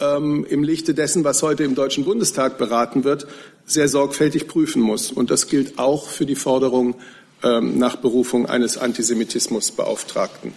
ähm, 0.00 0.46
im 0.48 0.62
Lichte 0.62 0.94
dessen, 0.94 1.24
was 1.24 1.42
heute 1.42 1.64
im 1.64 1.74
Deutschen 1.74 2.04
Bundestag 2.04 2.58
beraten 2.58 3.04
wird, 3.04 3.26
sehr 3.66 3.88
sorgfältig 3.88 4.46
prüfen 4.46 4.82
muss. 4.82 5.10
Und 5.10 5.30
das 5.30 5.48
gilt 5.48 5.78
auch 5.78 6.08
für 6.08 6.26
die 6.26 6.34
Forderung 6.34 6.96
nach 7.44 7.96
Berufung 7.96 8.46
eines 8.46 8.78
Antisemitismusbeauftragten. 8.78 10.52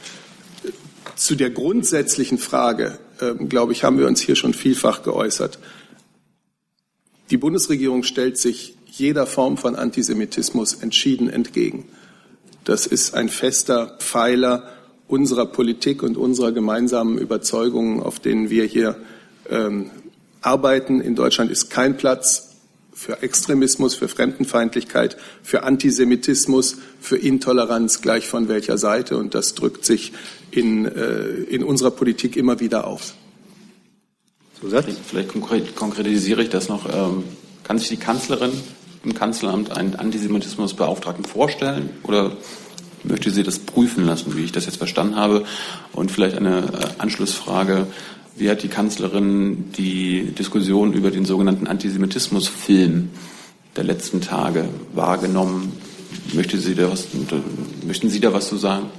Zu 1.16 1.36
der 1.36 1.50
grundsätzlichen 1.50 2.38
Frage, 2.38 3.00
ähm, 3.22 3.50
glaube 3.50 3.74
ich, 3.74 3.84
haben 3.84 3.98
wir 3.98 4.08
uns 4.08 4.22
hier 4.22 4.36
schon 4.36 4.54
vielfach 4.54 5.04
geäußert. 5.04 5.60
Die 7.30 7.38
Bundesregierung 7.38 8.04
stellt 8.04 8.38
sich 8.38 8.76
jeder 8.86 9.26
Form 9.26 9.58
von 9.58 9.76
Antisemitismus 9.76 10.76
entschieden 10.76 11.30
entgegen. 11.30 11.86
Das 12.64 12.88
ist 12.88 13.14
ein 13.14 13.30
fester 13.30 13.98
Pfeiler 14.00 14.72
unserer 15.08 15.46
Politik 15.46 16.04
und 16.04 16.18
unserer 16.18 16.52
gemeinsamen 16.52 17.18
Überzeugungen, 17.18 18.02
auf 18.02 18.20
denen 18.20 18.50
wir 18.50 18.66
hier 18.66 18.96
ähm, 19.50 19.92
arbeiten. 20.42 21.02
In 21.02 21.16
Deutschland 21.16 21.52
ist 21.52 21.70
kein 21.70 21.98
Platz 21.98 22.57
für 22.98 23.22
Extremismus, 23.22 23.94
für 23.94 24.08
Fremdenfeindlichkeit, 24.08 25.18
für 25.44 25.62
Antisemitismus, 25.62 26.78
für 27.00 27.16
Intoleranz, 27.16 28.02
gleich 28.02 28.28
von 28.28 28.48
welcher 28.48 28.80
Seite. 28.80 29.18
Und 29.18 29.36
das 29.36 29.54
drückt 29.54 29.86
sich 29.86 30.14
in, 30.50 30.86
äh, 30.86 31.28
in 31.48 31.64
unserer 31.64 31.92
Politik 31.92 32.36
immer 32.36 32.60
wieder 32.60 32.88
aus. 32.88 33.14
Zusatz? 34.60 34.88
Vielleicht 35.06 35.30
konkretisiere 35.76 36.42
ich 36.42 36.50
das 36.50 36.70
noch. 36.70 36.92
Ähm, 36.92 37.24
kann 37.64 37.78
sich 37.78 37.90
die 37.90 37.98
Kanzlerin 37.98 38.52
im 39.04 39.14
Kanzleramt 39.14 39.78
einen 39.78 39.96
Antisemitismusbeauftragten 39.96 41.24
vorstellen 41.24 41.92
oder 42.02 42.36
möchte 43.04 43.30
sie 43.30 43.44
das 43.44 43.60
prüfen 43.60 44.06
lassen, 44.08 44.36
wie 44.36 44.44
ich 44.44 44.52
das 44.52 44.66
jetzt 44.66 44.78
verstanden 44.78 45.18
habe? 45.18 45.46
Und 45.94 46.12
vielleicht 46.12 46.36
eine 46.36 46.62
äh, 46.62 46.88
Anschlussfrage. 46.98 47.86
Wie 48.38 48.52
hat 48.52 48.62
die 48.62 48.68
Kanzlerin 48.68 49.72
die 49.76 50.32
Diskussion 50.38 50.94
über 50.94 51.10
den 51.10 51.26
sogenannten 51.26 51.66
Antisemitismusfilm 51.66 53.10
der 53.76 53.84
letzten 53.84 54.22
Tage 54.22 54.66
wahrgenommen? 54.94 55.72
Möchte 56.34 56.60
sie 56.60 56.76
da 56.76 56.92
was, 56.92 57.08
möchten 57.86 58.10
Sie 58.10 58.20
da 58.20 58.34
was 58.34 58.48
zu 58.48 58.58
sagen? 58.58 58.92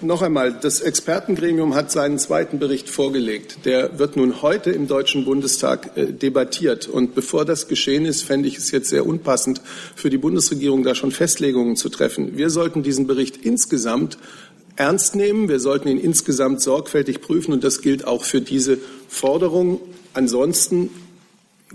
Noch 0.00 0.22
einmal, 0.22 0.52
das 0.52 0.80
Expertengremium 0.80 1.74
hat 1.74 1.90
seinen 1.90 2.20
zweiten 2.20 2.60
Bericht 2.60 2.88
vorgelegt. 2.88 3.64
Der 3.64 3.98
wird 3.98 4.16
nun 4.16 4.42
heute 4.42 4.70
im 4.70 4.86
Deutschen 4.86 5.24
Bundestag 5.24 5.96
äh, 5.96 6.12
debattiert. 6.12 6.86
Und 6.86 7.16
bevor 7.16 7.44
das 7.44 7.66
geschehen 7.66 8.04
ist, 8.04 8.22
fände 8.22 8.46
ich 8.46 8.58
es 8.58 8.70
jetzt 8.70 8.90
sehr 8.90 9.04
unpassend 9.04 9.60
für 9.96 10.08
die 10.08 10.18
Bundesregierung, 10.18 10.84
da 10.84 10.94
schon 10.94 11.10
Festlegungen 11.10 11.74
zu 11.74 11.88
treffen. 11.88 12.36
Wir 12.36 12.48
sollten 12.48 12.84
diesen 12.84 13.08
Bericht 13.08 13.38
insgesamt 13.38 14.18
ernst 14.78 15.14
nehmen. 15.16 15.48
Wir 15.48 15.60
sollten 15.60 15.88
ihn 15.88 15.98
insgesamt 15.98 16.60
sorgfältig 16.60 17.20
prüfen 17.20 17.52
und 17.52 17.64
das 17.64 17.82
gilt 17.82 18.06
auch 18.06 18.24
für 18.24 18.40
diese 18.40 18.78
Forderung. 19.08 19.80
Ansonsten 20.14 20.90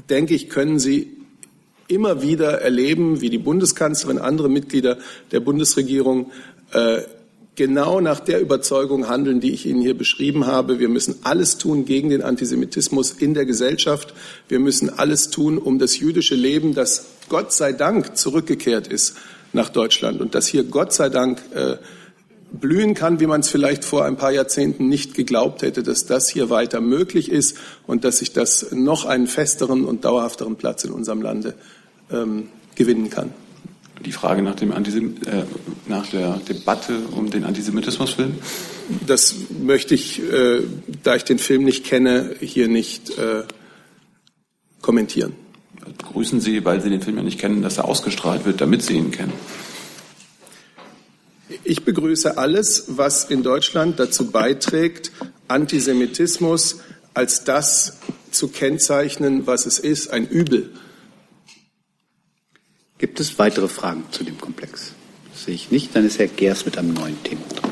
denke 0.09 0.33
ich, 0.33 0.49
können 0.49 0.79
Sie 0.79 1.17
immer 1.87 2.21
wieder 2.21 2.61
erleben, 2.61 3.21
wie 3.21 3.29
die 3.29 3.37
Bundeskanzlerin, 3.37 4.17
andere 4.17 4.49
Mitglieder 4.49 4.97
der 5.31 5.41
Bundesregierung 5.41 6.31
äh, 6.71 7.01
genau 7.55 7.99
nach 7.99 8.19
der 8.19 8.41
Überzeugung 8.41 9.07
handeln, 9.09 9.39
die 9.39 9.51
ich 9.51 9.65
Ihnen 9.65 9.81
hier 9.81 9.95
beschrieben 9.95 10.47
habe. 10.47 10.79
Wir 10.79 10.89
müssen 10.89 11.17
alles 11.23 11.57
tun 11.57 11.85
gegen 11.85 12.09
den 12.09 12.23
Antisemitismus 12.23 13.11
in 13.11 13.33
der 13.33 13.45
Gesellschaft. 13.45 14.13
Wir 14.47 14.59
müssen 14.59 14.89
alles 14.97 15.29
tun, 15.29 15.57
um 15.57 15.77
das 15.77 15.99
jüdische 15.99 16.35
Leben, 16.35 16.73
das 16.73 17.05
Gott 17.29 17.53
sei 17.53 17.73
Dank 17.73 18.17
zurückgekehrt 18.17 18.87
ist 18.87 19.15
nach 19.51 19.69
Deutschland 19.69 20.19
und 20.19 20.33
das 20.35 20.47
hier 20.47 20.63
Gott 20.63 20.93
sei 20.93 21.09
Dank 21.09 21.39
äh, 21.53 21.75
blühen 22.53 22.93
kann, 22.93 23.19
wie 23.19 23.27
man 23.27 23.41
es 23.41 23.49
vielleicht 23.49 23.83
vor 23.83 24.05
ein 24.05 24.15
paar 24.15 24.31
Jahrzehnten 24.31 24.87
nicht 24.87 25.15
geglaubt 25.15 25.63
hätte, 25.63 25.83
dass 25.83 26.05
das 26.05 26.29
hier 26.29 26.49
weiter 26.49 26.81
möglich 26.81 27.31
ist 27.31 27.57
und 27.87 28.03
dass 28.03 28.19
sich 28.19 28.31
das 28.31 28.71
noch 28.71 29.05
einen 29.05 29.27
festeren 29.27 29.85
und 29.85 30.05
dauerhafteren 30.05 30.55
Platz 30.55 30.83
in 30.83 30.91
unserem 30.91 31.21
Lande 31.21 31.55
ähm, 32.11 32.49
gewinnen 32.75 33.09
kann. 33.09 33.31
Die 34.05 34.11
Frage 34.11 34.41
nach, 34.41 34.55
dem 34.55 34.71
Antisem 34.71 35.15
äh, 35.25 35.43
nach 35.87 36.07
der 36.07 36.37
Debatte 36.47 36.99
um 37.15 37.29
den 37.29 37.43
Antisemitismusfilm? 37.43 38.35
Das 39.07 39.35
möchte 39.63 39.95
ich, 39.95 40.21
äh, 40.21 40.61
da 41.03 41.15
ich 41.15 41.23
den 41.23 41.39
Film 41.39 41.63
nicht 41.63 41.85
kenne, 41.85 42.35
hier 42.39 42.67
nicht 42.67 43.17
äh, 43.17 43.43
kommentieren. 44.81 45.33
Grüßen 46.11 46.41
Sie, 46.41 46.65
weil 46.65 46.81
Sie 46.81 46.89
den 46.89 47.01
Film 47.01 47.17
ja 47.17 47.23
nicht 47.23 47.39
kennen, 47.39 47.61
dass 47.61 47.77
er 47.77 47.85
ausgestrahlt 47.85 48.45
wird, 48.45 48.61
damit 48.61 48.83
Sie 48.83 48.95
ihn 48.95 49.11
kennen. 49.11 49.33
Ich 51.63 51.85
begrüße 51.85 52.37
alles, 52.37 52.85
was 52.89 53.25
in 53.25 53.43
Deutschland 53.43 53.99
dazu 53.99 54.31
beiträgt, 54.31 55.11
Antisemitismus 55.47 56.79
als 57.13 57.43
das 57.43 57.97
zu 58.31 58.47
kennzeichnen, 58.47 59.45
was 59.45 59.65
es 59.65 59.79
ist, 59.79 60.11
ein 60.11 60.27
Übel. 60.27 60.71
Gibt 62.97 63.19
es 63.19 63.37
weitere 63.37 63.67
Fragen 63.67 64.05
zu 64.11 64.23
dem 64.23 64.39
Komplex? 64.39 64.93
Das 65.31 65.45
sehe 65.45 65.55
ich 65.55 65.71
nicht. 65.71 65.95
Dann 65.95 66.05
ist 66.05 66.19
Herr 66.19 66.27
Gers 66.27 66.65
mit 66.65 66.77
einem 66.77 66.93
neuen 66.93 67.21
Thema 67.23 67.41
dran. 67.49 67.71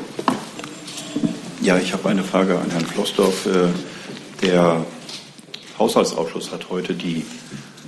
Ja, 1.62 1.78
ich 1.78 1.92
habe 1.92 2.08
eine 2.08 2.24
Frage 2.24 2.58
an 2.58 2.70
Herrn 2.70 2.86
Flossdorf. 2.86 3.46
Äh, 3.46 3.68
der 4.42 4.84
Haushaltsausschuss 5.78 6.50
hat 6.50 6.70
heute 6.70 6.94
die 6.94 7.24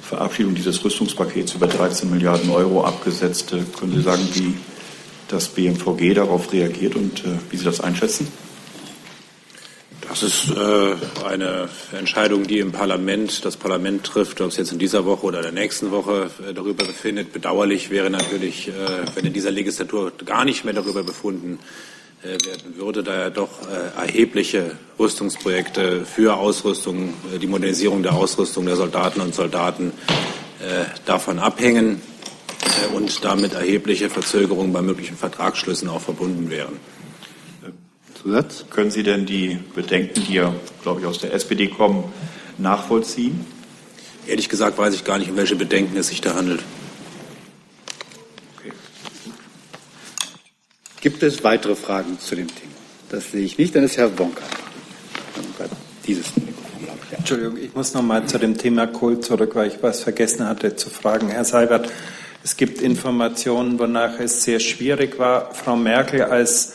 Verabschiedung 0.00 0.54
dieses 0.54 0.84
Rüstungspakets 0.84 1.54
über 1.54 1.66
13 1.66 2.08
Milliarden 2.08 2.50
Euro 2.50 2.84
abgesetzt. 2.84 3.52
Äh, 3.52 3.62
können 3.78 3.94
Sie 3.94 4.02
sagen, 4.02 4.26
wie 4.32 4.54
das 5.28 5.48
BMVG 5.48 6.14
darauf 6.14 6.52
reagiert 6.52 6.96
und 6.96 7.24
äh, 7.24 7.38
wie 7.50 7.56
Sie 7.56 7.64
das 7.64 7.80
einschätzen? 7.80 8.28
Das 10.08 10.22
ist 10.22 10.50
äh, 10.50 11.24
eine 11.26 11.68
Entscheidung, 11.98 12.46
die 12.46 12.58
im 12.58 12.72
Parlament 12.72 13.44
das 13.44 13.56
Parlament 13.56 14.04
trifft, 14.04 14.40
ob 14.40 14.48
es 14.48 14.56
jetzt 14.58 14.70
in 14.70 14.78
dieser 14.78 15.06
Woche 15.06 15.26
oder 15.26 15.42
der 15.42 15.50
nächsten 15.50 15.90
Woche 15.90 16.30
äh, 16.48 16.52
darüber 16.52 16.84
befindet. 16.84 17.32
Bedauerlich 17.32 17.90
wäre 17.90 18.10
natürlich, 18.10 18.68
äh, 18.68 18.72
wenn 19.14 19.24
in 19.24 19.32
dieser 19.32 19.50
Legislatur 19.50 20.12
gar 20.24 20.44
nicht 20.44 20.64
mehr 20.64 20.74
darüber 20.74 21.02
befunden 21.02 21.58
äh, 22.22 22.32
werden 22.46 22.76
würde, 22.76 23.02
da 23.02 23.18
ja 23.18 23.30
doch 23.30 23.62
äh, 23.62 24.00
erhebliche 24.00 24.72
Rüstungsprojekte 24.98 26.04
für 26.04 26.36
Ausrüstung, 26.36 27.14
die 27.40 27.46
Modernisierung 27.46 28.02
der 28.02 28.14
Ausrüstung 28.14 28.66
der 28.66 28.76
Soldaten 28.76 29.20
und 29.20 29.34
Soldaten 29.34 29.92
davon 31.04 31.40
abhängen 31.40 32.00
und 32.94 33.24
damit 33.24 33.54
erhebliche 33.54 34.10
Verzögerungen 34.10 34.72
bei 34.72 34.82
möglichen 34.82 35.16
Vertragsschlüssen 35.16 35.88
auch 35.88 36.00
verbunden 36.00 36.50
wären. 36.50 36.78
Zusatz? 38.24 38.64
Können 38.70 38.90
Sie 38.90 39.02
denn 39.02 39.26
die 39.26 39.58
Bedenken, 39.74 40.24
die 40.24 40.34
ja, 40.34 40.54
glaube 40.82 41.00
ich, 41.00 41.06
aus 41.06 41.18
der 41.18 41.34
SPD 41.34 41.68
kommen, 41.68 42.04
nachvollziehen? 42.56 43.44
Ehrlich 44.26 44.48
gesagt 44.48 44.78
weiß 44.78 44.94
ich 44.94 45.04
gar 45.04 45.18
nicht, 45.18 45.30
um 45.30 45.36
welche 45.36 45.56
Bedenken 45.56 45.96
es 45.96 46.08
sich 46.08 46.22
da 46.22 46.34
handelt. 46.34 46.62
Okay. 48.58 48.72
Gibt 51.02 51.22
es 51.22 51.44
weitere 51.44 51.74
Fragen 51.74 52.18
zu 52.18 52.34
dem 52.34 52.48
Thema? 52.48 52.72
Das 53.10 53.32
sehe 53.32 53.42
ich 53.42 53.58
nicht. 53.58 53.76
Dann 53.76 53.84
ist 53.84 53.98
Herr 53.98 54.18
Wonka. 54.18 54.42
Dieses 56.06 56.26
Entschuldigung, 57.16 57.56
ich 57.56 57.74
muss 57.74 57.94
noch 57.94 58.02
mal 58.02 58.26
zu 58.26 58.38
dem 58.38 58.58
Thema 58.58 58.86
Kohl 58.86 59.20
zurück, 59.20 59.54
weil 59.54 59.68
ich 59.68 59.82
was 59.82 60.02
vergessen 60.02 60.46
hatte 60.46 60.76
zu 60.76 60.90
fragen. 60.90 61.28
Herr 61.28 61.44
Seibert, 61.44 61.88
es 62.44 62.58
gibt 62.58 62.82
Informationen, 62.82 63.78
wonach 63.78 64.20
es 64.20 64.44
sehr 64.44 64.60
schwierig 64.60 65.18
war, 65.18 65.54
Frau 65.54 65.76
Merkel 65.76 66.22
als 66.22 66.74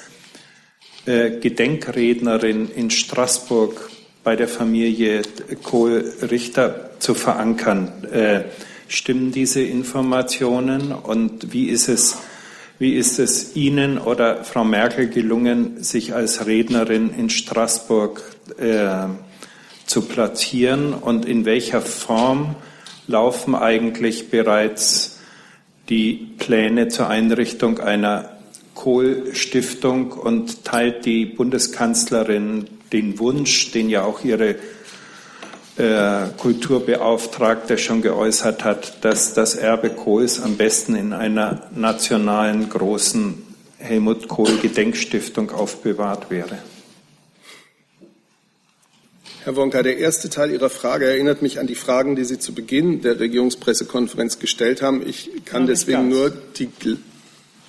äh, 1.06 1.30
Gedenkrednerin 1.40 2.72
in 2.72 2.90
Straßburg 2.90 3.92
bei 4.24 4.36
der 4.36 4.48
Familie 4.48 5.22
Kohl-Richter 5.62 6.90
zu 6.98 7.14
verankern. 7.14 8.04
Äh, 8.12 8.46
stimmen 8.88 9.32
diese 9.32 9.62
Informationen 9.62 10.92
und 10.92 11.54
wie 11.54 11.70
ist 11.70 11.88
es, 11.88 12.18
wie 12.80 12.96
ist 12.96 13.20
es 13.20 13.56
Ihnen 13.56 14.00
oder 14.00 14.44
Frau 14.44 14.64
Merkel 14.64 15.08
gelungen, 15.08 15.84
sich 15.84 16.16
als 16.16 16.48
Rednerin 16.48 17.14
in 17.16 17.30
Straßburg 17.30 18.24
äh, 18.58 19.06
zu 19.86 20.02
platzieren 20.02 20.96
und 20.96 21.26
in 21.26 21.46
welcher 21.46 21.82
Form 21.82 22.56
laufen 23.06 23.54
eigentlich 23.54 24.32
bereits 24.32 25.19
die 25.90 26.30
Pläne 26.38 26.88
zur 26.88 27.10
Einrichtung 27.10 27.80
einer 27.80 28.38
Kohl-Stiftung 28.76 30.12
und 30.12 30.64
teilt 30.64 31.06
die 31.06 31.26
Bundeskanzlerin 31.26 32.68
den 32.94 33.20
Wunsch, 33.20 33.72
den 33.72 33.90
ja 33.90 34.04
auch 34.04 34.24
ihre 34.24 34.56
äh, 35.78 36.28
Kulturbeauftragte 36.38 37.78
schon 37.78 38.02
geäußert 38.02 38.64
hat, 38.64 39.04
dass 39.04 39.34
das 39.34 39.56
Erbe 39.56 39.90
Kohls 39.90 40.42
am 40.42 40.56
besten 40.58 40.96
in 40.96 41.14
einer 41.14 41.64
nationalen 41.76 42.70
großen 42.70 43.42
Helmut 43.78 44.28
Kohl 44.28 44.58
Gedenkstiftung 44.62 45.52
aufbewahrt 45.52 46.30
wäre. 46.30 46.60
Herr 49.50 49.56
Wonka, 49.56 49.82
der 49.82 49.98
erste 49.98 50.30
Teil 50.30 50.52
Ihrer 50.52 50.70
Frage 50.70 51.06
erinnert 51.08 51.42
mich 51.42 51.60
an 51.60 51.66
die 51.66 51.74
Fragen, 51.74 52.16
die 52.16 52.24
Sie 52.24 52.38
zu 52.38 52.54
Beginn 52.54 53.02
der 53.02 53.20
Regierungspressekonferenz 53.20 54.38
gestellt 54.38 54.84
haben. 54.84 55.02
Ich 55.04 55.44
kann 55.44 55.66
deswegen 55.66 56.08
nur 56.08 56.30
die 56.30 56.70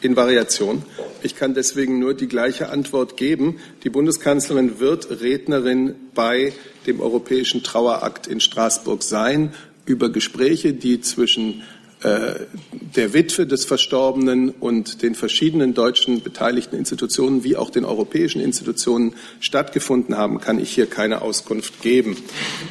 in 0.03 0.15
Variation. 0.15 0.83
Ich 1.23 1.37
kann 1.37 1.55
deswegen 1.55 1.99
nur 1.99 2.13
die 2.13 2.29
gleiche 2.29 2.69
Antwort 2.69 3.17
geben. 3.17 3.61
Die 3.83 3.89
Bundeskanzlerin 3.89 4.79
wird 4.79 5.23
Rednerin 5.23 5.95
bei 6.15 6.53
dem 6.87 7.01
Europäischen 7.01 7.63
Trauerakt 7.63 8.27
in 8.27 8.41
Straßburg 8.41 9.03
sein 9.03 9.55
über 9.87 10.11
Gespräche, 10.11 10.75
die 10.75 11.01
zwischen 11.01 11.63
der 12.03 13.13
Witwe 13.13 13.47
des 13.47 13.67
Verstorbenen 13.67 14.51
und 14.51 15.03
den 15.03 15.15
verschiedenen 15.15 15.75
deutschen 15.75 16.23
beteiligten 16.23 16.77
Institutionen 16.77 17.45
wie 17.45 17.57
auch 17.57 17.69
den 17.69 17.85
europäischen 17.85 18.41
Institutionen 18.41 19.15
stattgefunden 19.41 20.17
haben, 20.17 20.41
kann 20.41 20.59
ich 20.59 20.71
hier 20.71 20.87
keine 20.87 21.21
Auskunft 21.21 21.83
geben. 21.83 22.17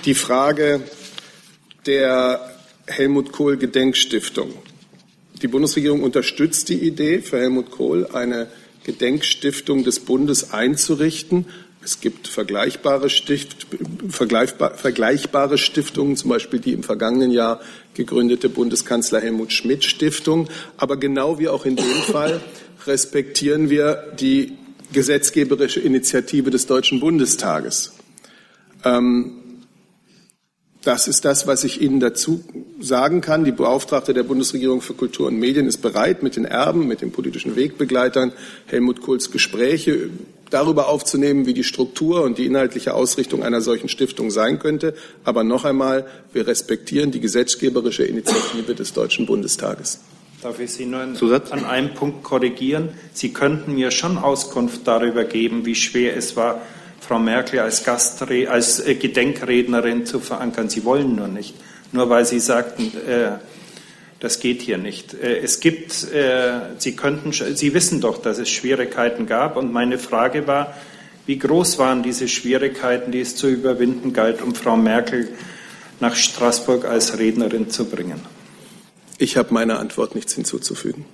Die 0.06 0.16
Frage 0.16 0.82
der 1.86 2.42
Helmut 2.88 3.32
Kohl 3.32 3.58
Gedenkstiftung 3.58 4.52
die 5.42 5.48
Bundesregierung 5.48 6.04
unterstützt 6.04 6.70
die 6.70 6.80
Idee, 6.80 7.22
für 7.22 7.40
Helmut 7.40 7.72
Kohl 7.72 8.08
eine 8.08 8.48
Gedenkstiftung 8.84 9.84
des 9.84 10.02
Bundes 10.02 10.52
einzurichten. 10.52 11.46
Es 11.82 12.02
gibt 12.02 12.28
vergleichbare, 12.28 13.10
Stift, 13.10 13.68
vergleichbar, 14.10 14.76
vergleichbare, 14.76 15.58
Stiftungen, 15.58 16.18
zum 16.18 16.30
Beispiel 16.30 16.60
die 16.60 16.74
im 16.74 16.84
vergangenen 16.84 17.32
Jahr 17.32 17.62
gegründete 17.94 18.50
Bundeskanzler 18.50 19.22
Helmut 19.22 19.54
Schmidt 19.54 19.86
Stiftung. 19.86 20.50
Aber 20.78 20.98
genau 20.98 21.40
wie 21.40 21.48
auch 21.48 21.66
in 21.66 21.78
dem 21.78 22.02
Fall 22.12 22.42
respektieren 22.86 23.70
wir 23.70 24.14
die 24.20 24.58
gesetzgeberische 24.92 25.80
Initiative 25.80 26.50
des 26.50 26.66
Deutschen 26.66 27.00
Bundestages. 27.00 27.94
Ähm, 28.84 29.39
das 30.90 31.08
ist 31.08 31.24
das, 31.24 31.46
was 31.46 31.64
ich 31.64 31.82
Ihnen 31.82 32.00
dazu 32.00 32.44
sagen 32.80 33.22
kann. 33.22 33.46
Die 33.46 33.52
Beauftragte 33.52 34.16
der 34.16 34.24
Bundesregierung 34.24 34.82
für 34.82 34.96
Kultur 34.96 35.28
und 35.28 35.38
Medien 35.38 35.68
ist 35.68 35.84
bereit, 35.84 36.24
mit 36.24 36.36
den 36.36 36.46
Erben, 36.46 36.88
mit 36.88 37.02
den 37.02 37.12
politischen 37.12 37.56
Wegbegleitern 37.56 38.32
Helmut 38.66 39.00
Kohls 39.00 39.30
Gespräche 39.30 40.10
darüber 40.50 40.88
aufzunehmen, 40.88 41.46
wie 41.46 41.54
die 41.54 41.64
Struktur 41.64 42.24
und 42.24 42.40
die 42.40 42.48
inhaltliche 42.48 42.96
Ausrichtung 42.96 43.44
einer 43.44 43.62
solchen 43.62 43.88
Stiftung 43.88 44.32
sein 44.32 44.58
könnte. 44.58 44.96
Aber 45.24 45.44
noch 45.44 45.64
einmal, 45.64 46.08
wir 46.34 46.48
respektieren 46.48 47.12
die 47.12 47.20
gesetzgeberische 47.20 48.04
Initiative 48.06 48.74
des 48.74 48.92
Deutschen 48.92 49.28
Bundestages. 49.28 50.00
Darf 50.42 50.60
ich 50.60 50.72
Sie 50.72 50.88
nur 50.88 51.02
an 51.02 51.66
einem 51.66 51.94
Punkt 51.94 52.24
korrigieren? 52.24 52.90
Sie 53.14 53.32
könnten 53.32 53.76
mir 53.76 53.92
schon 53.92 54.18
Auskunft 54.18 54.88
darüber 54.88 55.24
geben, 55.24 55.68
wie 55.68 55.76
schwer 55.76 56.18
es 56.18 56.36
war, 56.36 56.64
Frau 57.10 57.18
Merkel 57.18 57.58
als, 57.62 57.84
Gastre 57.84 58.48
als 58.52 58.80
äh, 58.86 58.94
Gedenkrednerin 58.94 60.06
zu 60.06 60.20
verankern. 60.20 60.70
Sie 60.70 60.86
wollen 60.86 61.16
nur 61.16 61.28
nicht, 61.28 61.56
nur 61.92 62.08
weil 62.12 62.24
Sie 62.24 62.40
sagten, 62.40 62.92
äh, 63.08 63.40
das 64.20 64.40
geht 64.40 64.62
hier 64.62 64.78
nicht. 64.78 65.16
Äh, 65.16 65.40
es 65.40 65.60
gibt, 65.60 66.04
äh, 66.14 66.60
Sie 66.78 66.96
könnten, 66.96 67.32
Sie 67.32 67.74
wissen 67.74 68.00
doch, 68.00 68.22
dass 68.22 68.38
es 68.38 68.50
Schwierigkeiten 68.50 69.26
gab. 69.26 69.58
Und 69.58 69.74
meine 69.74 69.98
Frage 69.98 70.46
war, 70.46 70.76
wie 71.26 71.40
groß 71.40 71.80
waren 71.80 72.04
diese 72.04 72.28
Schwierigkeiten, 72.28 73.12
die 73.12 73.22
es 73.22 73.36
zu 73.36 73.48
überwinden 73.48 74.14
galt, 74.14 74.44
um 74.44 74.54
Frau 74.54 74.78
Merkel 74.78 75.30
nach 76.00 76.16
Straßburg 76.16 76.86
als 76.86 77.18
Rednerin 77.18 77.72
zu 77.72 77.86
bringen? 77.86 78.22
Ich 79.18 79.36
habe 79.36 79.52
meiner 79.52 79.80
Antwort 79.80 80.14
nichts 80.14 80.36
hinzuzufügen. 80.36 81.06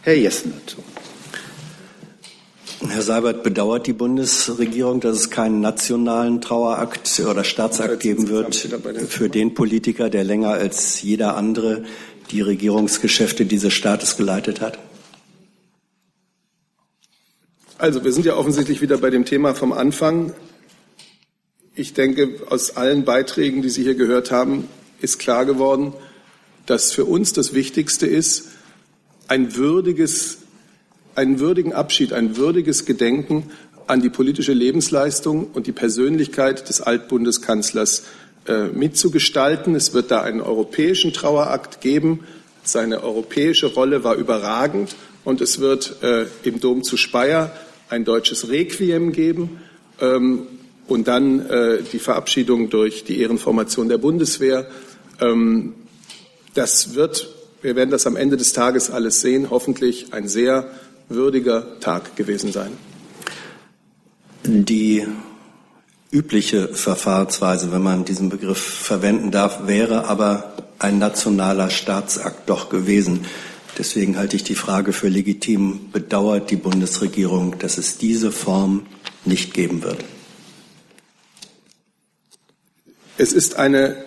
Herr 0.00 0.16
Jessen 0.16 0.54
dazu. 0.58 0.82
Herr 2.88 3.02
Seibert, 3.02 3.42
bedauert 3.42 3.86
die 3.86 3.92
Bundesregierung, 3.92 5.00
dass 5.00 5.16
es 5.16 5.30
keinen 5.30 5.60
nationalen 5.60 6.40
Trauerakt 6.40 7.20
oder 7.20 7.44
Staatsakt 7.44 8.00
geben 8.00 8.28
wird 8.28 8.54
für 8.54 9.28
den 9.28 9.54
Politiker, 9.54 10.10
der 10.10 10.24
länger 10.24 10.50
als 10.50 11.00
jeder 11.02 11.36
andere 11.36 11.84
die 12.30 12.40
Regierungsgeschäfte 12.40 13.46
dieses 13.46 13.72
Staates 13.72 14.16
geleitet 14.16 14.60
hat? 14.60 14.78
Also, 17.78 18.04
wir 18.04 18.12
sind 18.12 18.26
ja 18.26 18.36
offensichtlich 18.36 18.80
wieder 18.80 18.98
bei 18.98 19.10
dem 19.10 19.24
Thema 19.24 19.54
vom 19.54 19.72
Anfang. 19.72 20.34
Ich 21.74 21.94
denke, 21.94 22.40
aus 22.48 22.76
allen 22.76 23.04
Beiträgen, 23.04 23.62
die 23.62 23.70
Sie 23.70 23.82
hier 23.82 23.94
gehört 23.94 24.30
haben, 24.30 24.68
ist 25.00 25.18
klar 25.18 25.46
geworden, 25.46 25.92
dass 26.66 26.92
für 26.92 27.04
uns 27.04 27.32
das 27.32 27.54
Wichtigste 27.54 28.06
ist, 28.06 28.48
ein 29.28 29.56
würdiges, 29.56 30.38
einen 31.14 31.40
würdigen 31.40 31.72
Abschied, 31.72 32.12
ein 32.12 32.36
würdiges 32.36 32.84
Gedenken 32.84 33.50
an 33.86 34.00
die 34.00 34.10
politische 34.10 34.52
Lebensleistung 34.52 35.48
und 35.52 35.66
die 35.66 35.72
Persönlichkeit 35.72 36.68
des 36.68 36.80
Altbundeskanzlers 36.80 38.04
äh, 38.46 38.68
mitzugestalten. 38.68 39.74
Es 39.74 39.94
wird 39.94 40.10
da 40.10 40.22
einen 40.22 40.40
europäischen 40.40 41.12
Trauerakt 41.12 41.80
geben. 41.80 42.20
Seine 42.64 43.02
europäische 43.02 43.66
Rolle 43.66 44.04
war 44.04 44.16
überragend 44.16 44.94
und 45.24 45.40
es 45.40 45.60
wird 45.60 46.02
äh, 46.02 46.26
im 46.42 46.60
Dom 46.60 46.82
zu 46.82 46.96
Speyer 46.96 47.52
ein 47.88 48.04
deutsches 48.04 48.48
Requiem 48.48 49.12
geben 49.12 49.60
ähm, 50.00 50.46
und 50.86 51.08
dann 51.08 51.40
äh, 51.48 51.78
die 51.92 51.98
Verabschiedung 51.98 52.70
durch 52.70 53.04
die 53.04 53.20
Ehrenformation 53.20 53.88
der 53.88 53.98
Bundeswehr. 53.98 54.66
Ähm, 55.20 55.74
das 56.54 56.94
wird, 56.94 57.28
wir 57.62 57.76
werden 57.76 57.90
das 57.90 58.06
am 58.06 58.16
Ende 58.16 58.36
des 58.36 58.52
Tages 58.52 58.90
alles 58.90 59.20
sehen, 59.20 59.50
hoffentlich 59.50 60.12
ein 60.12 60.28
sehr 60.28 60.70
würdiger 61.14 61.80
Tag 61.80 62.16
gewesen 62.16 62.52
sein. 62.52 62.72
Die 64.44 65.06
übliche 66.10 66.68
Verfahrensweise, 66.68 67.72
wenn 67.72 67.82
man 67.82 68.04
diesen 68.04 68.28
Begriff 68.28 68.58
verwenden 68.58 69.30
darf, 69.30 69.66
wäre 69.66 70.08
aber 70.08 70.54
ein 70.78 70.98
nationaler 70.98 71.70
Staatsakt 71.70 72.50
doch 72.50 72.68
gewesen. 72.68 73.26
Deswegen 73.78 74.18
halte 74.18 74.36
ich 74.36 74.44
die 74.44 74.54
Frage 74.54 74.92
für 74.92 75.08
legitim. 75.08 75.90
Bedauert 75.92 76.50
die 76.50 76.56
Bundesregierung, 76.56 77.58
dass 77.58 77.78
es 77.78 77.96
diese 77.96 78.30
Form 78.30 78.86
nicht 79.24 79.54
geben 79.54 79.82
wird? 79.82 80.04
Es 83.16 83.32
ist 83.32 83.56
eine 83.56 84.04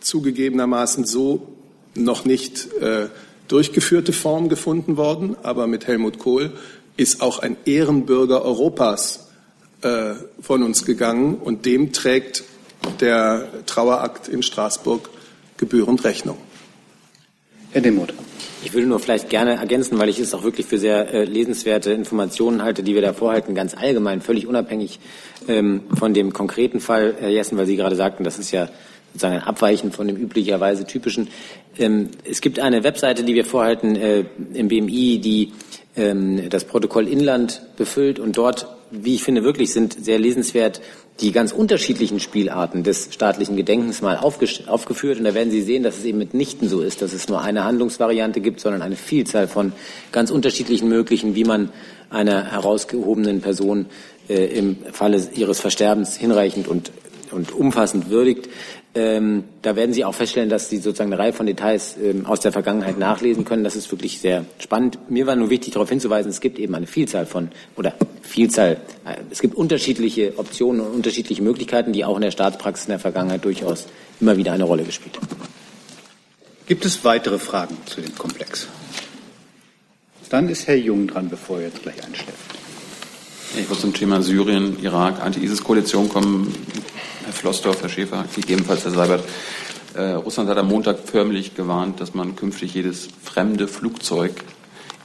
zugegebenermaßen 0.00 1.04
so 1.04 1.54
noch 1.94 2.24
nicht 2.24 2.72
äh, 2.74 3.08
durchgeführte 3.48 4.12
Form 4.12 4.48
gefunden 4.48 4.96
worden, 4.96 5.36
aber 5.42 5.66
mit 5.66 5.86
Helmut 5.86 6.18
Kohl 6.18 6.52
ist 6.96 7.22
auch 7.22 7.38
ein 7.38 7.56
Ehrenbürger 7.64 8.44
Europas 8.44 9.28
äh, 9.82 10.14
von 10.40 10.62
uns 10.62 10.84
gegangen 10.84 11.36
und 11.36 11.66
dem 11.66 11.92
trägt 11.92 12.44
der 13.00 13.48
Trauerakt 13.66 14.28
in 14.28 14.42
Straßburg 14.42 15.08
gebührend 15.56 16.04
Rechnung. 16.04 16.38
Herr 17.72 17.82
Demuth. 17.82 18.14
Ich 18.64 18.72
würde 18.72 18.88
nur 18.88 18.98
vielleicht 18.98 19.30
gerne 19.30 19.56
ergänzen, 19.56 19.98
weil 19.98 20.08
ich 20.08 20.18
es 20.18 20.34
auch 20.34 20.42
wirklich 20.42 20.66
für 20.66 20.78
sehr 20.78 21.14
äh, 21.14 21.24
lesenswerte 21.24 21.92
Informationen 21.92 22.62
halte, 22.62 22.82
die 22.82 22.94
wir 22.94 23.02
da 23.02 23.12
vorhalten, 23.12 23.54
ganz 23.54 23.76
allgemein, 23.76 24.20
völlig 24.20 24.48
unabhängig 24.48 24.98
ähm, 25.46 25.82
von 25.96 26.12
dem 26.12 26.32
konkreten 26.32 26.80
Fall, 26.80 27.14
Herr 27.20 27.28
Jessen, 27.28 27.56
weil 27.56 27.66
Sie 27.66 27.76
gerade 27.76 27.94
sagten, 27.94 28.24
das 28.24 28.38
ist 28.38 28.50
ja 28.50 28.68
sozusagen 29.12 29.36
ein 29.36 29.42
Abweichen 29.42 29.92
von 29.92 30.06
dem 30.06 30.16
üblicherweise 30.16 30.86
typischen. 30.86 31.28
Ähm, 31.78 32.10
es 32.24 32.40
gibt 32.40 32.60
eine 32.60 32.84
Webseite, 32.84 33.24
die 33.24 33.34
wir 33.34 33.44
vorhalten 33.44 33.96
äh, 33.96 34.24
im 34.54 34.68
BMI, 34.68 35.18
die 35.18 35.52
ähm, 35.96 36.48
das 36.50 36.64
Protokoll 36.64 37.08
Inland 37.08 37.62
befüllt 37.76 38.18
und 38.18 38.36
dort, 38.36 38.66
wie 38.90 39.14
ich 39.14 39.22
finde, 39.22 39.44
wirklich 39.44 39.72
sind 39.72 40.04
sehr 40.04 40.18
lesenswert 40.18 40.80
die 41.20 41.32
ganz 41.32 41.50
unterschiedlichen 41.50 42.20
Spielarten 42.20 42.84
des 42.84 43.08
staatlichen 43.12 43.56
Gedenkens 43.56 44.02
mal 44.02 44.16
aufgeführt. 44.16 45.18
Und 45.18 45.24
da 45.24 45.34
werden 45.34 45.50
Sie 45.50 45.62
sehen, 45.62 45.82
dass 45.82 45.98
es 45.98 46.04
eben 46.04 46.18
mitnichten 46.18 46.68
so 46.68 46.80
ist, 46.80 47.02
dass 47.02 47.12
es 47.12 47.28
nur 47.28 47.40
eine 47.40 47.64
Handlungsvariante 47.64 48.40
gibt, 48.40 48.60
sondern 48.60 48.82
eine 48.82 48.94
Vielzahl 48.94 49.48
von 49.48 49.72
ganz 50.12 50.30
unterschiedlichen 50.30 50.88
möglichen, 50.88 51.34
wie 51.34 51.44
man 51.44 51.70
einer 52.08 52.52
herausgehobenen 52.52 53.40
Person 53.40 53.86
äh, 54.28 54.44
im 54.46 54.76
Falle 54.92 55.20
ihres 55.34 55.58
Versterbens 55.58 56.16
hinreichend 56.16 56.68
und, 56.68 56.92
und 57.32 57.52
umfassend 57.52 58.10
würdigt. 58.10 58.48
Ähm, 58.94 59.44
da 59.62 59.76
werden 59.76 59.92
Sie 59.92 60.04
auch 60.04 60.14
feststellen, 60.14 60.48
dass 60.48 60.70
Sie 60.70 60.78
sozusagen 60.78 61.12
eine 61.12 61.22
Reihe 61.22 61.32
von 61.32 61.46
Details 61.46 61.96
ähm, 62.02 62.24
aus 62.24 62.40
der 62.40 62.52
Vergangenheit 62.52 62.98
nachlesen 62.98 63.44
können. 63.44 63.62
Das 63.62 63.76
ist 63.76 63.90
wirklich 63.92 64.18
sehr 64.20 64.46
spannend. 64.58 64.98
Mir 65.10 65.26
war 65.26 65.36
nur 65.36 65.50
wichtig, 65.50 65.74
darauf 65.74 65.90
hinzuweisen, 65.90 66.30
es 66.30 66.40
gibt 66.40 66.58
eben 66.58 66.74
eine 66.74 66.86
Vielzahl 66.86 67.26
von, 67.26 67.50
oder 67.76 67.94
Vielzahl, 68.22 68.78
äh, 69.04 69.16
es 69.30 69.40
gibt 69.40 69.54
unterschiedliche 69.54 70.38
Optionen 70.38 70.80
und 70.80 70.92
unterschiedliche 70.94 71.42
Möglichkeiten, 71.42 71.92
die 71.92 72.04
auch 72.04 72.16
in 72.16 72.22
der 72.22 72.30
Staatspraxis 72.30 72.86
in 72.86 72.90
der 72.90 72.98
Vergangenheit 72.98 73.44
durchaus 73.44 73.86
immer 74.20 74.36
wieder 74.36 74.52
eine 74.52 74.64
Rolle 74.64 74.84
gespielt 74.84 75.16
haben. 75.16 75.28
Gibt 76.66 76.84
es 76.84 77.04
weitere 77.04 77.38
Fragen 77.38 77.76
zu 77.86 78.00
dem 78.00 78.14
Komplex? 78.16 78.68
Dann 80.30 80.48
ist 80.48 80.66
Herr 80.66 80.76
Jung 80.76 81.06
dran, 81.06 81.28
bevor 81.28 81.58
er 81.58 81.66
jetzt 81.66 81.82
gleich 81.82 82.04
einschläft. 82.04 82.57
Ich 83.56 83.68
würde 83.68 83.80
zum 83.80 83.94
Thema 83.94 84.22
Syrien, 84.22 84.78
Irak, 84.82 85.20
Anti-ISIS-Koalition 85.22 86.08
kommen. 86.08 86.54
Herr 87.24 87.32
Flossdorf, 87.32 87.82
Herr 87.82 87.88
Schäfer, 87.88 88.24
gegebenenfalls 88.34 88.84
Herr 88.84 88.90
Seibert. 88.90 89.24
Äh, 89.94 90.12
Russland 90.12 90.50
hat 90.50 90.58
am 90.58 90.68
Montag 90.68 90.98
förmlich 91.04 91.54
gewarnt, 91.54 92.00
dass 92.00 92.14
man 92.14 92.36
künftig 92.36 92.74
jedes 92.74 93.08
fremde 93.22 93.66
Flugzeug 93.66 94.44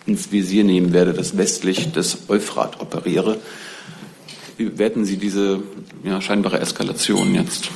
ins 0.05 0.31
Visier 0.31 0.63
nehmen 0.63 0.93
werde, 0.93 1.13
das 1.13 1.37
westlich 1.37 1.93
des 1.93 2.29
Euphrat 2.29 2.81
operiere. 2.81 3.39
Wie 4.57 4.65
bewerten 4.65 5.05
Sie 5.05 5.17
diese 5.17 5.63
ja, 6.03 6.21
scheinbare 6.21 6.59
Eskalation 6.59 7.33
jetzt? 7.33 7.69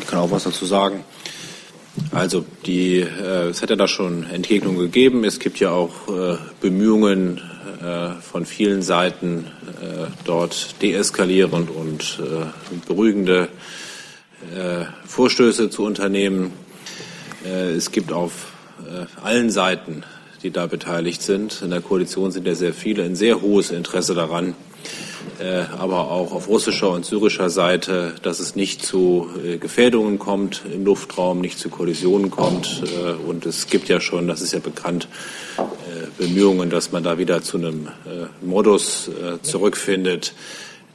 Ich 0.00 0.06
kann 0.06 0.18
auch 0.18 0.30
was 0.30 0.44
dazu 0.44 0.66
sagen. 0.66 1.04
Also 2.10 2.44
die, 2.66 3.00
äh, 3.00 3.48
es 3.48 3.62
hätte 3.62 3.76
da 3.76 3.86
schon 3.86 4.24
Entgegnungen 4.24 4.78
gegeben. 4.78 5.24
Es 5.24 5.38
gibt 5.38 5.60
ja 5.60 5.70
auch 5.70 6.08
äh, 6.08 6.36
Bemühungen 6.60 7.40
äh, 7.80 8.20
von 8.20 8.46
vielen 8.46 8.82
Seiten, 8.82 9.46
äh, 9.80 10.06
dort 10.24 10.80
deeskalierend 10.82 11.70
und 11.70 12.20
äh, 12.20 12.46
beruhigende 12.86 13.48
äh, 14.54 14.84
Vorstöße 15.06 15.70
zu 15.70 15.84
unternehmen. 15.84 16.52
es 17.44 17.90
gibt 17.90 18.10
auf 18.10 18.52
allen 19.22 19.50
Seiten, 19.50 20.02
die 20.42 20.50
da 20.50 20.66
beteiligt 20.66 21.20
sind, 21.20 21.60
in 21.60 21.70
der 21.70 21.82
Koalition 21.82 22.32
sind 22.32 22.46
ja 22.46 22.54
sehr 22.54 22.72
viele, 22.72 23.02
ein 23.02 23.16
sehr 23.16 23.42
hohes 23.42 23.70
Interesse 23.70 24.14
daran, 24.14 24.54
aber 25.78 26.10
auch 26.10 26.32
auf 26.32 26.48
russischer 26.48 26.90
und 26.90 27.04
syrischer 27.04 27.50
Seite, 27.50 28.14
dass 28.22 28.40
es 28.40 28.54
nicht 28.54 28.84
zu 28.84 29.28
äh, 29.44 29.58
Gefährdungen 29.58 30.18
kommt 30.18 30.62
im 30.72 30.84
Luftraum, 30.84 31.40
nicht 31.40 31.58
zu 31.58 31.68
Kollisionen 31.68 32.30
kommt. 32.30 32.82
Äh, 32.84 33.12
und 33.28 33.46
es 33.46 33.66
gibt 33.66 33.88
ja 33.88 34.00
schon, 34.00 34.28
das 34.28 34.40
ist 34.40 34.52
ja 34.52 34.60
bekannt, 34.60 35.08
Bemühungen, 36.18 36.70
dass 36.70 36.92
man 36.92 37.02
da 37.02 37.18
wieder 37.18 37.42
zu 37.42 37.56
einem 37.56 37.88
Modus 38.40 39.10
zurückfindet, 39.42 40.34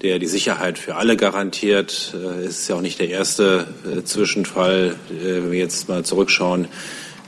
der 0.01 0.19
die 0.19 0.27
Sicherheit 0.27 0.77
für 0.77 0.95
alle 0.95 1.17
garantiert. 1.17 2.13
Es 2.41 2.59
ist 2.59 2.67
ja 2.69 2.75
auch 2.75 2.81
nicht 2.81 2.99
der 2.99 3.09
erste 3.09 3.67
Zwischenfall. 4.05 4.95
Wenn 5.09 5.51
wir 5.51 5.59
jetzt 5.59 5.89
mal 5.89 6.05
zurückschauen, 6.05 6.67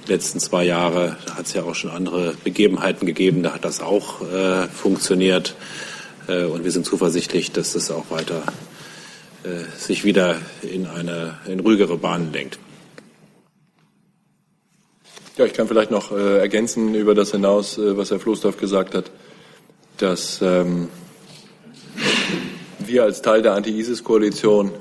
die 0.05 0.11
letzten 0.11 0.39
zwei 0.39 0.63
Jahre, 0.63 1.17
hat 1.35 1.47
es 1.47 1.53
ja 1.53 1.63
auch 1.63 1.75
schon 1.75 1.91
andere 1.91 2.33
Begebenheiten 2.43 3.05
gegeben, 3.05 3.43
da 3.43 3.53
hat 3.53 3.65
das 3.65 3.81
auch 3.81 4.21
funktioniert. 4.73 5.55
Äh, 6.31 6.45
und 6.45 6.63
wir 6.63 6.71
sind 6.71 6.85
zuversichtlich, 6.85 7.51
dass 7.51 7.73
das 7.73 7.91
auch 7.91 8.09
weiter 8.09 8.43
äh, 9.43 9.63
sich 9.77 10.03
wieder 10.03 10.37
in 10.61 10.85
eine 10.85 11.37
in 11.47 11.59
ruhigere 11.59 11.97
Bahnen 11.97 12.31
lenkt. 12.31 12.59
Ja, 15.37 15.45
ich 15.45 15.53
kann 15.53 15.67
vielleicht 15.67 15.91
noch 15.91 16.11
äh, 16.11 16.39
ergänzen 16.39 16.93
über 16.93 17.15
das 17.15 17.31
hinaus, 17.31 17.79
was 17.79 18.11
Herr 18.11 18.19
Floßdorf 18.19 18.57
gesagt 18.57 18.95
hat, 18.95 19.11
dass 19.97 20.41
ähm, 20.41 20.89
wir 22.79 23.03
als 23.03 23.21
Teil 23.21 23.41
der 23.41 23.53
Anti-ISIS-Koalition 23.53 24.71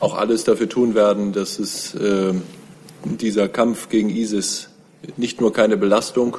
auch 0.00 0.14
alles 0.14 0.44
dafür 0.44 0.68
tun 0.68 0.94
werden, 0.94 1.32
dass 1.32 1.58
es 1.58 1.94
äh, 1.94 2.34
dieser 3.04 3.48
Kampf 3.48 3.88
gegen 3.88 4.10
ISIS 4.10 4.68
nicht 5.16 5.40
nur 5.40 5.52
keine 5.52 5.76
Belastung 5.76 6.38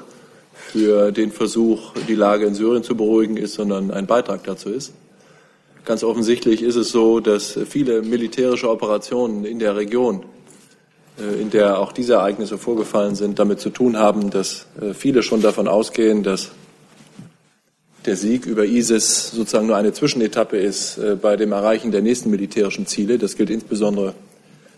für 0.73 1.11
den 1.11 1.31
Versuch, 1.31 1.93
die 2.07 2.15
Lage 2.15 2.47
in 2.47 2.55
Syrien 2.55 2.81
zu 2.81 2.97
beruhigen 2.97 3.37
ist, 3.37 3.53
sondern 3.53 3.91
ein 3.91 4.07
Beitrag 4.07 4.43
dazu 4.43 4.69
ist. 4.69 4.91
Ganz 5.85 6.03
offensichtlich 6.03 6.63
ist 6.63 6.77
es 6.77 6.89
so, 6.89 7.19
dass 7.19 7.59
viele 7.69 8.01
militärische 8.01 8.71
Operationen 8.71 9.45
in 9.45 9.59
der 9.59 9.75
Region, 9.75 10.23
äh, 11.19 11.39
in 11.39 11.51
der 11.51 11.77
auch 11.77 11.91
diese 11.91 12.13
Ereignisse 12.13 12.57
vorgefallen 12.57 13.13
sind, 13.13 13.37
damit 13.37 13.59
zu 13.59 13.69
tun 13.69 13.99
haben, 13.99 14.31
dass 14.31 14.65
äh, 14.81 14.95
viele 14.95 15.21
schon 15.21 15.43
davon 15.43 15.67
ausgehen, 15.67 16.23
dass 16.23 16.49
der 18.07 18.15
Sieg 18.15 18.47
über 18.47 18.65
ISIS 18.65 19.29
sozusagen 19.29 19.67
nur 19.67 19.75
eine 19.75 19.93
Zwischenetappe 19.93 20.57
ist 20.57 20.97
äh, 20.97 21.15
bei 21.21 21.35
dem 21.37 21.51
Erreichen 21.51 21.91
der 21.91 22.01
nächsten 22.01 22.31
militärischen 22.31 22.87
Ziele. 22.87 23.19
Das 23.19 23.35
gilt 23.35 23.51
insbesondere 23.51 24.15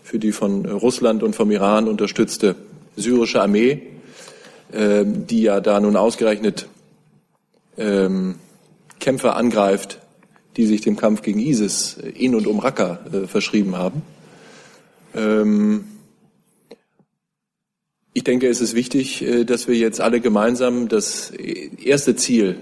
für 0.02 0.18
die 0.18 0.32
von 0.32 0.66
Russland 0.66 1.22
und 1.22 1.34
vom 1.34 1.50
Iran 1.50 1.88
unterstützte 1.88 2.54
syrische 2.96 3.40
Armee, 3.40 3.95
ähm, 4.76 5.26
die 5.26 5.40
ja 5.40 5.60
da 5.60 5.80
nun 5.80 5.96
ausgerechnet 5.96 6.68
ähm, 7.78 8.34
Kämpfer 9.00 9.34
angreift, 9.34 10.00
die 10.56 10.66
sich 10.66 10.82
dem 10.82 10.96
Kampf 10.96 11.22
gegen 11.22 11.40
ISIS 11.40 11.96
in 12.14 12.34
und 12.34 12.46
um 12.46 12.58
Raqqa 12.58 13.00
äh, 13.10 13.26
verschrieben 13.26 13.76
haben. 13.76 14.02
Ähm, 15.14 15.86
ich 18.12 18.24
denke, 18.24 18.48
es 18.48 18.60
ist 18.60 18.74
wichtig, 18.74 19.22
äh, 19.22 19.44
dass 19.44 19.66
wir 19.66 19.76
jetzt 19.76 20.00
alle 20.00 20.20
gemeinsam 20.20 20.88
das 20.88 21.30
erste 21.30 22.16
Ziel 22.16 22.56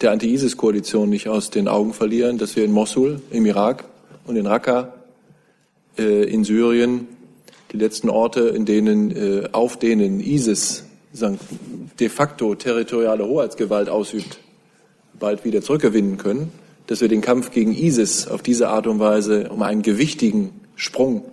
der 0.00 0.12
Anti-ISIS-Koalition 0.12 1.08
nicht 1.08 1.28
aus 1.28 1.50
den 1.50 1.68
Augen 1.68 1.94
verlieren, 1.94 2.36
dass 2.36 2.54
wir 2.54 2.64
in 2.64 2.72
Mosul 2.72 3.22
im 3.30 3.46
Irak 3.46 3.84
und 4.26 4.36
in 4.36 4.46
Raqqa 4.46 4.92
äh, 5.98 6.24
in 6.24 6.44
Syrien 6.44 7.08
die 7.72 7.78
letzten 7.78 8.10
Orte, 8.10 8.40
in 8.48 8.64
denen, 8.64 9.10
äh, 9.10 9.48
auf 9.52 9.78
denen 9.78 10.20
ISIS 10.20 10.85
de 11.98 12.08
facto 12.08 12.54
territoriale 12.54 13.26
Hoheitsgewalt 13.26 13.88
ausübt, 13.88 14.38
bald 15.18 15.44
wieder 15.44 15.62
zurückgewinnen 15.62 16.18
können, 16.18 16.52
dass 16.86 17.00
wir 17.00 17.08
den 17.08 17.20
Kampf 17.20 17.50
gegen 17.50 17.72
ISIS 17.72 18.28
auf 18.28 18.42
diese 18.42 18.68
Art 18.68 18.86
und 18.86 18.98
Weise 18.98 19.48
um 19.50 19.62
einen 19.62 19.82
gewichtigen 19.82 20.50
Sprung 20.76 21.24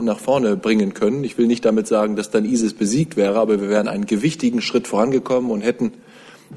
nach 0.00 0.18
vorne 0.18 0.56
bringen 0.56 0.94
können. 0.94 1.24
Ich 1.24 1.38
will 1.38 1.46
nicht 1.46 1.64
damit 1.64 1.86
sagen, 1.86 2.16
dass 2.16 2.30
dann 2.30 2.44
ISIS 2.44 2.74
besiegt 2.74 3.16
wäre, 3.16 3.38
aber 3.38 3.60
wir 3.60 3.68
wären 3.68 3.88
einen 3.88 4.06
gewichtigen 4.06 4.60
Schritt 4.60 4.86
vorangekommen 4.86 5.50
und 5.50 5.60
hätten 5.60 5.92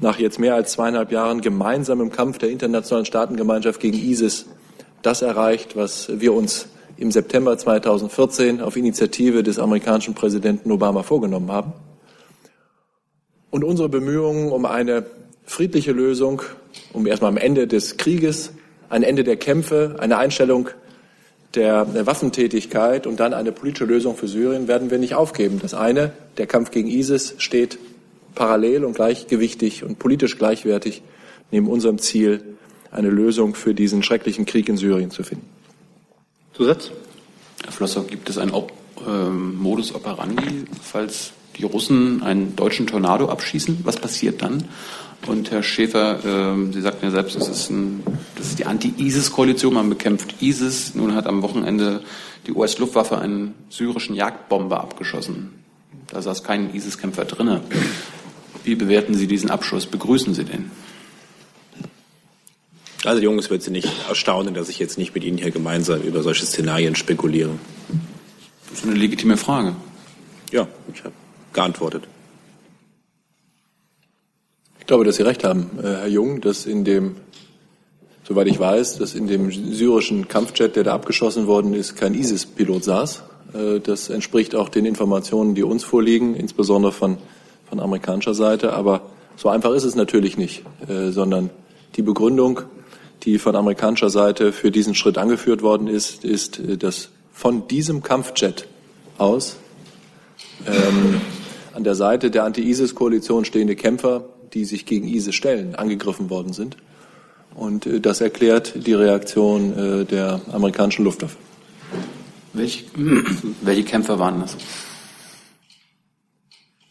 nach 0.00 0.18
jetzt 0.18 0.38
mehr 0.38 0.54
als 0.54 0.72
zweieinhalb 0.72 1.12
Jahren 1.12 1.40
gemeinsamem 1.40 2.10
Kampf 2.10 2.38
der 2.38 2.50
internationalen 2.50 3.04
Staatengemeinschaft 3.04 3.80
gegen 3.80 3.98
ISIS 3.98 4.46
das 5.02 5.22
erreicht, 5.22 5.76
was 5.76 6.08
wir 6.20 6.32
uns 6.32 6.68
im 6.96 7.10
September 7.10 7.58
2014 7.58 8.60
auf 8.60 8.76
Initiative 8.76 9.42
des 9.42 9.58
amerikanischen 9.58 10.14
Präsidenten 10.14 10.70
Obama 10.70 11.02
vorgenommen 11.02 11.50
haben. 11.50 11.72
Und 13.52 13.64
unsere 13.64 13.90
Bemühungen 13.90 14.50
um 14.50 14.64
eine 14.64 15.04
friedliche 15.44 15.92
Lösung, 15.92 16.40
um 16.94 17.06
erstmal 17.06 17.30
am 17.30 17.36
Ende 17.36 17.66
des 17.66 17.98
Krieges, 17.98 18.52
ein 18.88 19.02
Ende 19.02 19.24
der 19.24 19.36
Kämpfe, 19.36 19.96
eine 19.98 20.16
Einstellung 20.16 20.70
der 21.54 22.06
Waffentätigkeit 22.06 23.06
und 23.06 23.20
dann 23.20 23.34
eine 23.34 23.52
politische 23.52 23.84
Lösung 23.84 24.16
für 24.16 24.26
Syrien 24.26 24.68
werden 24.68 24.90
wir 24.90 24.96
nicht 24.96 25.14
aufgeben. 25.14 25.58
Das 25.60 25.74
eine, 25.74 26.12
der 26.38 26.46
Kampf 26.46 26.70
gegen 26.70 26.88
ISIS, 26.88 27.34
steht 27.36 27.78
parallel 28.34 28.86
und 28.86 28.94
gleichgewichtig 28.94 29.84
und 29.84 29.98
politisch 29.98 30.38
gleichwertig 30.38 31.02
neben 31.50 31.68
unserem 31.68 31.98
Ziel, 31.98 32.42
eine 32.90 33.10
Lösung 33.10 33.54
für 33.54 33.74
diesen 33.74 34.02
schrecklichen 34.02 34.46
Krieg 34.46 34.70
in 34.70 34.78
Syrien 34.78 35.10
zu 35.10 35.24
finden. 35.24 35.46
Zusatz? 36.54 36.90
Herr 37.64 37.72
Flosser, 37.72 38.04
gibt 38.04 38.30
es 38.30 38.38
einen 38.38 38.54
ähm, 39.06 39.56
Modus 39.58 39.94
operandi, 39.94 40.64
falls 40.80 41.34
die 41.56 41.64
Russen 41.64 42.22
einen 42.22 42.56
deutschen 42.56 42.86
Tornado 42.86 43.28
abschießen? 43.28 43.80
Was 43.84 43.96
passiert 43.96 44.42
dann? 44.42 44.64
Und 45.26 45.50
Herr 45.50 45.62
Schäfer, 45.62 46.18
äh, 46.24 46.72
Sie 46.72 46.80
sagten 46.80 47.04
ja 47.06 47.10
selbst, 47.10 47.36
das 47.36 47.48
ist, 47.48 47.70
ein, 47.70 48.02
das 48.36 48.48
ist 48.48 48.58
die 48.58 48.66
Anti-ISIS-Koalition, 48.66 49.74
man 49.74 49.88
bekämpft 49.88 50.42
ISIS. 50.42 50.94
Nun 50.94 51.14
hat 51.14 51.26
am 51.26 51.42
Wochenende 51.42 52.02
die 52.46 52.52
US-Luftwaffe 52.52 53.18
einen 53.18 53.54
syrischen 53.68 54.16
Jagdbomber 54.16 54.80
abgeschossen. 54.80 55.50
Da 56.08 56.20
saß 56.20 56.42
kein 56.42 56.74
ISIS-Kämpfer 56.74 57.24
drinne. 57.24 57.60
Wie 58.64 58.74
bewerten 58.74 59.14
Sie 59.14 59.26
diesen 59.26 59.50
Abschuss? 59.50 59.86
Begrüßen 59.86 60.34
Sie 60.34 60.44
den? 60.44 60.70
Also 63.04 63.22
Jungs, 63.22 63.50
wird 63.50 63.62
Sie 63.62 63.70
nicht 63.70 63.90
erstaunen, 64.08 64.54
dass 64.54 64.68
ich 64.68 64.78
jetzt 64.78 64.98
nicht 64.98 65.14
mit 65.14 65.24
Ihnen 65.24 65.38
hier 65.38 65.50
gemeinsam 65.50 66.02
über 66.02 66.22
solche 66.22 66.46
Szenarien 66.46 66.94
spekuliere. 66.94 67.58
Das 68.68 68.80
ist 68.80 68.86
eine 68.86 68.94
legitime 68.94 69.36
Frage. 69.36 69.74
Ja, 70.52 70.68
ich 70.92 71.02
habe 71.02 71.14
geantwortet. 71.52 72.04
Ich 74.82 74.86
glaube, 74.86 75.04
dass 75.04 75.16
Sie 75.16 75.22
recht 75.22 75.44
haben, 75.44 75.70
äh, 75.78 75.82
Herr 75.82 76.08
Jung, 76.08 76.40
dass 76.40 76.66
in 76.66 76.84
dem, 76.84 77.14
soweit 78.24 78.48
ich 78.48 78.58
weiß, 78.58 78.98
dass 78.98 79.14
in 79.14 79.28
dem 79.28 79.52
syrischen 79.52 80.26
Kampfjet, 80.26 80.74
der 80.74 80.82
da 80.82 80.94
abgeschossen 80.94 81.46
worden 81.46 81.72
ist, 81.72 81.94
kein 81.94 82.14
ISIS-Pilot 82.14 82.82
saß. 82.82 83.22
Äh, 83.54 83.80
das 83.80 84.08
entspricht 84.08 84.54
auch 84.56 84.68
den 84.68 84.84
Informationen, 84.84 85.54
die 85.54 85.62
uns 85.62 85.84
vorliegen, 85.84 86.34
insbesondere 86.34 86.92
von, 86.92 87.18
von 87.68 87.78
amerikanischer 87.78 88.34
Seite. 88.34 88.72
Aber 88.72 89.02
so 89.36 89.48
einfach 89.48 89.72
ist 89.72 89.84
es 89.84 89.94
natürlich 89.94 90.36
nicht, 90.36 90.64
äh, 90.88 91.10
sondern 91.10 91.50
die 91.94 92.02
Begründung, 92.02 92.62
die 93.22 93.38
von 93.38 93.54
amerikanischer 93.54 94.10
Seite 94.10 94.52
für 94.52 94.72
diesen 94.72 94.96
Schritt 94.96 95.16
angeführt 95.16 95.62
worden 95.62 95.86
ist, 95.86 96.24
ist, 96.24 96.60
dass 96.82 97.10
von 97.32 97.68
diesem 97.68 98.02
Kampfjet 98.02 98.66
aus 99.16 99.56
ähm, 100.66 101.20
an 101.74 101.84
der 101.84 101.94
Seite 101.94 102.30
der 102.30 102.44
Anti-ISIS-Koalition 102.44 103.44
stehende 103.44 103.76
Kämpfer, 103.76 104.24
die 104.52 104.64
sich 104.64 104.86
gegen 104.86 105.08
ISIS 105.08 105.34
stellen, 105.34 105.74
angegriffen 105.74 106.30
worden 106.30 106.52
sind. 106.52 106.76
Und 107.54 107.86
äh, 107.86 108.00
das 108.00 108.20
erklärt 108.20 108.86
die 108.86 108.94
Reaktion 108.94 109.76
äh, 109.76 110.04
der 110.04 110.40
amerikanischen 110.52 111.04
Luftwaffe. 111.04 111.36
Welche, 112.52 112.84
welche 113.62 113.84
Kämpfer 113.84 114.18
waren 114.18 114.40
das? 114.40 114.56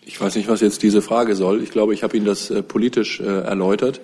Ich 0.03 0.19
weiß 0.19 0.35
nicht, 0.35 0.49
was 0.49 0.61
jetzt 0.61 0.83
diese 0.83 1.01
Frage 1.01 1.35
soll. 1.35 1.63
Ich 1.63 1.71
glaube, 1.71 1.93
ich 1.93 2.03
habe 2.03 2.17
Ihnen 2.17 2.25
das 2.25 2.49
äh, 2.49 2.61
politisch 2.61 3.19
erläutert. 3.19 4.01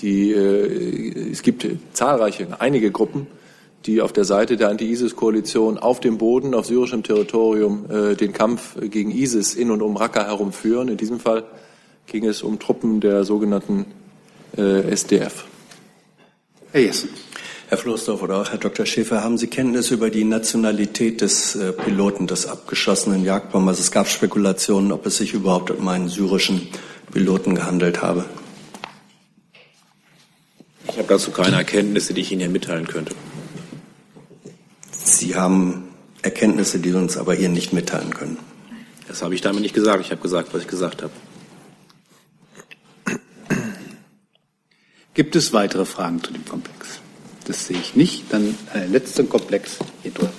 Die, 0.00 0.32
es 0.32 1.42
gibt 1.42 1.64
zahlreiche, 1.92 2.60
einige 2.60 2.90
Gruppen, 2.90 3.28
die 3.86 4.00
auf 4.00 4.12
der 4.12 4.24
Seite 4.24 4.56
der 4.56 4.70
Anti-ISIS-Koalition 4.70 5.78
auf 5.78 6.00
dem 6.00 6.18
Boden, 6.18 6.54
auf 6.54 6.66
syrischem 6.66 7.02
Territorium 7.02 7.90
äh, 7.90 8.14
den 8.14 8.32
Kampf 8.32 8.76
gegen 8.80 9.10
ISIS 9.10 9.54
in 9.54 9.70
und 9.70 9.82
um 9.82 9.96
Raqqa 9.96 10.24
herum 10.26 10.52
führen. 10.52 10.88
In 10.88 10.96
diesem 10.96 11.20
Fall 11.20 11.44
ging 12.06 12.24
es 12.24 12.42
um 12.42 12.58
Truppen 12.58 13.00
der 13.00 13.24
sogenannten 13.24 13.86
äh, 14.56 14.90
SDF. 14.90 15.44
Herr 16.72 16.80
Jessen. 16.80 17.10
Herr 17.68 17.78
Floßdorf 17.78 18.22
oder 18.22 18.40
auch 18.40 18.50
Herr 18.50 18.58
Dr. 18.58 18.86
Schäfer, 18.86 19.24
haben 19.24 19.38
Sie 19.38 19.46
Kenntnis 19.46 19.90
über 19.90 20.10
die 20.10 20.24
Nationalität 20.24 21.20
des 21.20 21.56
äh, 21.56 21.72
Piloten 21.72 22.26
des 22.26 22.46
abgeschossenen 22.46 23.24
Jagdbombers? 23.24 23.80
Es 23.80 23.90
gab 23.90 24.08
Spekulationen, 24.08 24.92
ob 24.92 25.06
es 25.06 25.16
sich 25.16 25.34
überhaupt 25.34 25.70
um 25.70 25.88
einen 25.88 26.08
syrischen 26.08 26.68
Piloten 27.12 27.54
gehandelt 27.54 28.02
habe. 28.02 28.24
Ich 30.88 30.98
habe 30.98 31.08
dazu 31.08 31.30
keine 31.30 31.56
Erkenntnisse, 31.56 32.14
die 32.14 32.20
ich 32.20 32.32
Ihnen 32.32 32.42
hier 32.42 32.50
mitteilen 32.50 32.86
könnte. 32.86 33.14
Sie 35.04 35.36
haben 35.36 35.90
Erkenntnisse, 36.22 36.78
die 36.78 36.90
Sie 36.90 36.96
uns 36.96 37.18
aber 37.18 37.34
hier 37.34 37.50
nicht 37.50 37.72
mitteilen 37.72 38.14
können. 38.14 38.38
Das 39.06 39.22
habe 39.22 39.34
ich 39.34 39.42
damit 39.42 39.60
nicht 39.60 39.74
gesagt. 39.74 40.00
Ich 40.00 40.10
habe 40.10 40.22
gesagt, 40.22 40.54
was 40.54 40.62
ich 40.62 40.68
gesagt 40.68 41.02
habe. 41.02 41.12
Gibt 45.12 45.36
es 45.36 45.52
weitere 45.52 45.84
Fragen 45.84 46.22
zu 46.22 46.32
dem 46.32 46.44
Komplex? 46.44 47.00
Das 47.46 47.66
sehe 47.66 47.78
ich 47.78 47.94
nicht. 47.94 48.32
Dann 48.32 48.56
äh, 48.74 48.86
letzten 48.86 49.28
Komplex 49.28 49.76
hier 50.02 50.10
durch. 50.10 50.30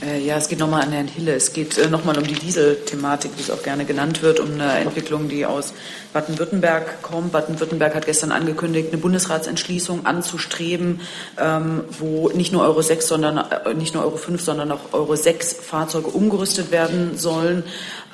Äh, 0.00 0.20
ja, 0.24 0.36
es 0.36 0.48
geht 0.48 0.60
nochmal 0.60 0.82
an 0.82 0.92
Herrn 0.92 1.08
Hille. 1.08 1.34
Es 1.34 1.52
geht 1.52 1.76
äh, 1.76 1.88
nochmal 1.88 2.16
um 2.18 2.24
die 2.24 2.34
Diesel-Thematik, 2.34 3.32
wie 3.36 3.42
es 3.42 3.50
auch 3.50 3.62
gerne 3.62 3.84
genannt 3.84 4.22
wird, 4.22 4.38
um 4.38 4.52
eine 4.52 4.78
Entwicklung, 4.78 5.28
die 5.28 5.44
aus 5.44 5.72
Baden-Württemberg 6.12 7.02
kommt. 7.02 7.32
Baden-Württemberg 7.32 7.96
hat 7.96 8.06
gestern 8.06 8.30
angekündigt, 8.30 8.88
eine 8.92 8.98
Bundesratsentschließung 8.98 10.06
anzustreben, 10.06 11.00
ähm, 11.36 11.84
wo 11.98 12.28
nicht 12.28 12.52
nur 12.52 12.62
Euro 12.62 12.80
6, 12.80 13.08
sondern 13.08 13.38
äh, 13.38 13.74
nicht 13.74 13.94
nur 13.94 14.04
Euro 14.04 14.16
5, 14.16 14.40
sondern 14.40 14.70
auch 14.70 14.92
Euro 14.92 15.16
6 15.16 15.54
Fahrzeuge 15.54 16.10
umgerüstet 16.10 16.70
werden 16.70 17.18
sollen 17.18 17.64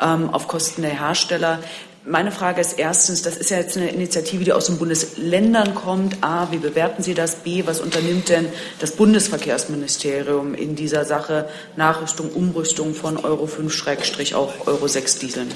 ähm, 0.00 0.30
auf 0.30 0.48
Kosten 0.48 0.82
der 0.82 0.98
Hersteller. 0.98 1.58
Meine 2.06 2.30
Frage 2.30 2.60
ist 2.60 2.78
erstens, 2.78 3.22
das 3.22 3.38
ist 3.38 3.50
ja 3.50 3.56
jetzt 3.56 3.78
eine 3.78 3.88
Initiative, 3.88 4.44
die 4.44 4.52
aus 4.52 4.66
den 4.66 4.76
Bundesländern 4.76 5.74
kommt. 5.74 6.22
A, 6.22 6.52
wie 6.52 6.58
bewerten 6.58 7.02
Sie 7.02 7.14
das? 7.14 7.36
B, 7.36 7.62
was 7.64 7.80
unternimmt 7.80 8.28
denn 8.28 8.46
das 8.78 8.92
Bundesverkehrsministerium 8.92 10.54
in 10.54 10.76
dieser 10.76 11.06
Sache 11.06 11.48
Nachrüstung, 11.76 12.28
Umrüstung 12.30 12.94
von 12.94 13.16
Euro 13.16 13.46
5 13.46 13.72
Schrägstrich 13.72 14.34
auch 14.34 14.66
Euro 14.66 14.86
6 14.86 15.18
Dieseln 15.18 15.50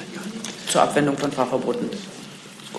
zur 0.69 0.81
Abwendung 0.81 1.19
von 1.19 1.33
Fahrverboten? 1.33 1.91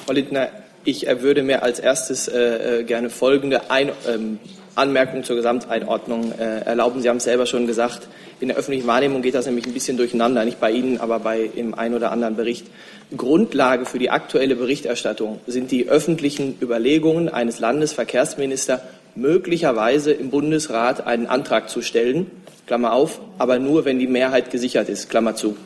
Frau 0.03 0.13
Lindner, 0.13 0.49
ich 0.83 1.05
würde 1.05 1.43
mir 1.43 1.61
als 1.61 1.77
erstes 1.77 2.27
äh, 2.27 2.79
äh, 2.79 2.83
gerne 2.83 3.11
folgende 3.11 3.69
Ein 3.69 3.91
ähm, 4.07 4.39
Anmerkung 4.79 5.23
zur 5.23 5.35
Gesamteinordnung 5.35 6.31
äh, 6.31 6.61
erlauben. 6.61 7.01
Sie 7.01 7.09
haben 7.09 7.17
es 7.17 7.25
selber 7.25 7.45
schon 7.45 7.67
gesagt, 7.67 8.07
in 8.39 8.47
der 8.47 8.57
öffentlichen 8.57 8.87
Wahrnehmung 8.87 9.21
geht 9.21 9.35
das 9.35 9.45
nämlich 9.45 9.67
ein 9.67 9.73
bisschen 9.73 9.97
durcheinander, 9.97 10.45
nicht 10.45 10.59
bei 10.59 10.71
Ihnen, 10.71 10.99
aber 10.99 11.19
bei 11.19 11.49
im 11.55 11.73
einen 11.73 11.93
oder 11.93 12.11
anderen 12.11 12.35
Bericht. 12.35 12.67
Grundlage 13.15 13.85
für 13.85 13.99
die 13.99 14.09
aktuelle 14.09 14.55
Berichterstattung 14.55 15.39
sind 15.45 15.71
die 15.71 15.89
öffentlichen 15.89 16.57
Überlegungen 16.61 17.27
eines 17.29 17.59
Landesverkehrsministers, 17.59 18.81
möglicherweise 19.15 20.11
im 20.11 20.29
Bundesrat 20.29 21.05
einen 21.05 21.27
Antrag 21.27 21.69
zu 21.69 21.81
stellen, 21.81 22.27
Klammer 22.67 22.93
auf, 22.93 23.19
aber 23.39 23.59
nur, 23.59 23.83
wenn 23.83 23.99
die 23.99 24.07
Mehrheit 24.07 24.51
gesichert 24.51 24.89
ist, 24.89 25.09
Klammer 25.09 25.35
zu. 25.35 25.57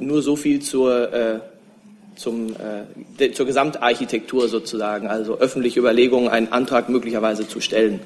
Nur 0.00 0.20
so 0.20 0.34
viel 0.34 0.60
zur, 0.60 1.12
äh, 1.12 1.38
zum, 2.16 2.54
äh, 3.18 3.30
zur 3.32 3.46
Gesamtarchitektur 3.46 4.48
sozusagen, 4.48 5.06
also 5.06 5.38
öffentliche 5.38 5.78
Überlegungen, 5.78 6.28
einen 6.28 6.52
Antrag 6.52 6.88
möglicherweise 6.88 7.46
zu 7.46 7.60
stellen. 7.60 8.00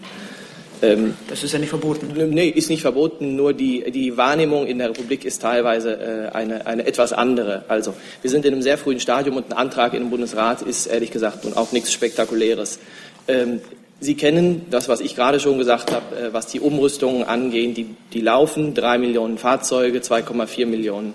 Ähm, 0.81 1.17
das 1.29 1.43
ist 1.43 1.53
ja 1.53 1.59
nicht 1.59 1.71
verboten. 1.71 2.13
Nee, 2.31 2.49
ist 2.49 2.71
nicht 2.71 2.83
verboten, 2.83 3.37
nur 3.37 3.53
die, 3.53 3.91
die 3.91 4.17
Wahrnehmung 4.17 4.67
in 4.67 4.79
der 4.79 4.91
Republik 4.91 5.25
ist 5.25 5.43
teilweise 5.43 5.99
äh, 5.99 6.37
eine, 6.37 6.67
eine 6.67 6.87
etwas 6.87 7.13
andere. 7.13 7.65
Also 7.69 7.95
wir 8.23 8.31
sind 8.31 8.45
in 8.45 8.53
einem 8.53 8.63
sehr 8.63 8.79
frühen 8.79 9.01
Stadium 9.01 9.37
und 9.37 9.51
ein 9.51 9.57
Antrag 9.57 9.95
in 9.95 10.01
den 10.01 10.11
Bundesrat 10.11 10.63
ist 10.63 10.87
ehrlich 10.87 11.11
gesagt 11.11 11.45
nun 11.45 11.55
auch 11.55 11.73
nichts 11.73 11.93
Spektakuläres. 11.93 12.79
Ähm, 13.27 13.61
Sie 14.01 14.15
kennen 14.15 14.67
das, 14.71 14.89
was 14.89 15.01
ich 15.01 15.17
gerade 15.17 15.41
schon 15.41 15.59
gesagt 15.59 15.93
habe, 15.93 16.17
äh, 16.17 16.33
was 16.33 16.47
die 16.47 16.61
Umrüstungen 16.61 17.25
angeht. 17.25 17.77
Die, 17.77 17.97
die 18.13 18.21
laufen, 18.21 18.75
drei 18.75 18.97
Millionen 18.97 19.39
Fahrzeuge, 19.39 19.99
2,4 19.99 20.67
Millionen 20.67 21.15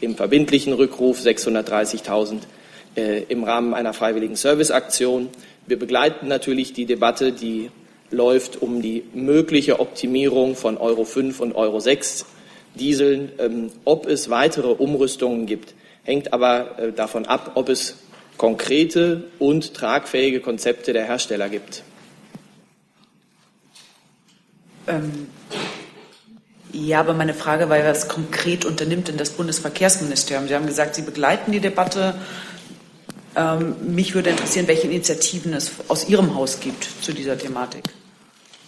im 0.00 0.16
verbindlichen 0.16 0.72
Rückruf, 0.72 1.20
630.000 1.20 2.38
äh, 2.96 3.22
im 3.28 3.44
Rahmen 3.44 3.74
einer 3.74 3.92
freiwilligen 3.92 4.34
Serviceaktion. 4.34 5.28
Wir 5.68 5.78
begleiten 5.78 6.26
natürlich 6.26 6.72
die 6.72 6.84
Debatte, 6.84 7.30
die 7.30 7.70
läuft 8.10 8.62
um 8.62 8.82
die 8.82 9.04
mögliche 9.14 9.80
Optimierung 9.80 10.56
von 10.56 10.76
Euro 10.76 11.04
5 11.04 11.40
und 11.40 11.54
Euro 11.54 11.80
6 11.80 12.26
Dieseln. 12.74 13.32
Ähm, 13.38 13.70
ob 13.84 14.06
es 14.06 14.30
weitere 14.30 14.68
Umrüstungen 14.68 15.46
gibt, 15.46 15.74
hängt 16.04 16.32
aber 16.32 16.78
äh, 16.78 16.92
davon 16.92 17.26
ab, 17.26 17.52
ob 17.54 17.68
es 17.68 17.96
konkrete 18.36 19.24
und 19.38 19.74
tragfähige 19.74 20.40
Konzepte 20.40 20.92
der 20.92 21.06
Hersteller 21.06 21.48
gibt. 21.48 21.82
Ähm, 24.86 25.28
ja, 26.72 27.00
aber 27.00 27.14
meine 27.14 27.34
Frage 27.34 27.68
war, 27.70 27.82
was 27.84 28.08
konkret 28.08 28.64
unternimmt 28.64 29.08
denn 29.08 29.16
das 29.16 29.30
Bundesverkehrsministerium? 29.30 30.46
Sie 30.48 30.54
haben 30.54 30.66
gesagt, 30.66 30.94
Sie 30.94 31.02
begleiten 31.02 31.52
die 31.52 31.60
Debatte. 31.60 32.14
Ähm, 33.36 33.76
mich 33.94 34.14
würde 34.14 34.30
interessieren, 34.30 34.66
welche 34.66 34.86
Initiativen 34.86 35.52
es 35.52 35.70
aus 35.88 36.08
Ihrem 36.08 36.34
Haus 36.34 36.58
gibt 36.58 36.88
zu 37.02 37.12
dieser 37.12 37.36
Thematik. 37.36 37.84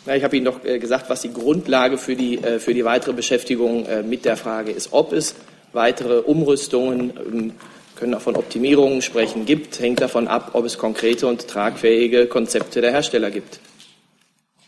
Ja, 0.05 0.15
ich 0.15 0.23
habe 0.23 0.37
Ihnen 0.37 0.45
doch 0.45 0.63
äh, 0.63 0.79
gesagt, 0.79 1.09
was 1.09 1.23
die 1.23 1.33
Grundlage 1.33 1.97
für 1.97 2.15
die, 2.15 2.37
äh, 2.39 2.59
für 2.61 2.75
die 2.75 2.85
weitere 2.85 3.15
Beschäftigung 3.15 3.87
äh, 3.87 4.03
mit 4.03 4.27
der 4.27 4.37
Frage 4.37 4.71
ist. 4.71 4.93
Ob 4.93 5.13
es 5.13 5.35
weitere 5.73 6.19
Umrüstungen, 6.21 7.13
ähm, 7.17 7.53
können 7.97 8.15
auch 8.15 8.21
von 8.21 8.37
Optimierungen 8.37 9.03
sprechen, 9.03 9.45
gibt, 9.45 9.81
hängt 9.81 10.01
davon 10.01 10.29
ab, 10.29 10.51
ob 10.53 10.65
es 10.65 10.79
konkrete 10.79 11.27
und 11.27 11.49
tragfähige 11.49 12.27
Konzepte 12.27 12.81
der 12.81 12.93
Hersteller 12.93 13.31
gibt. 13.31 13.61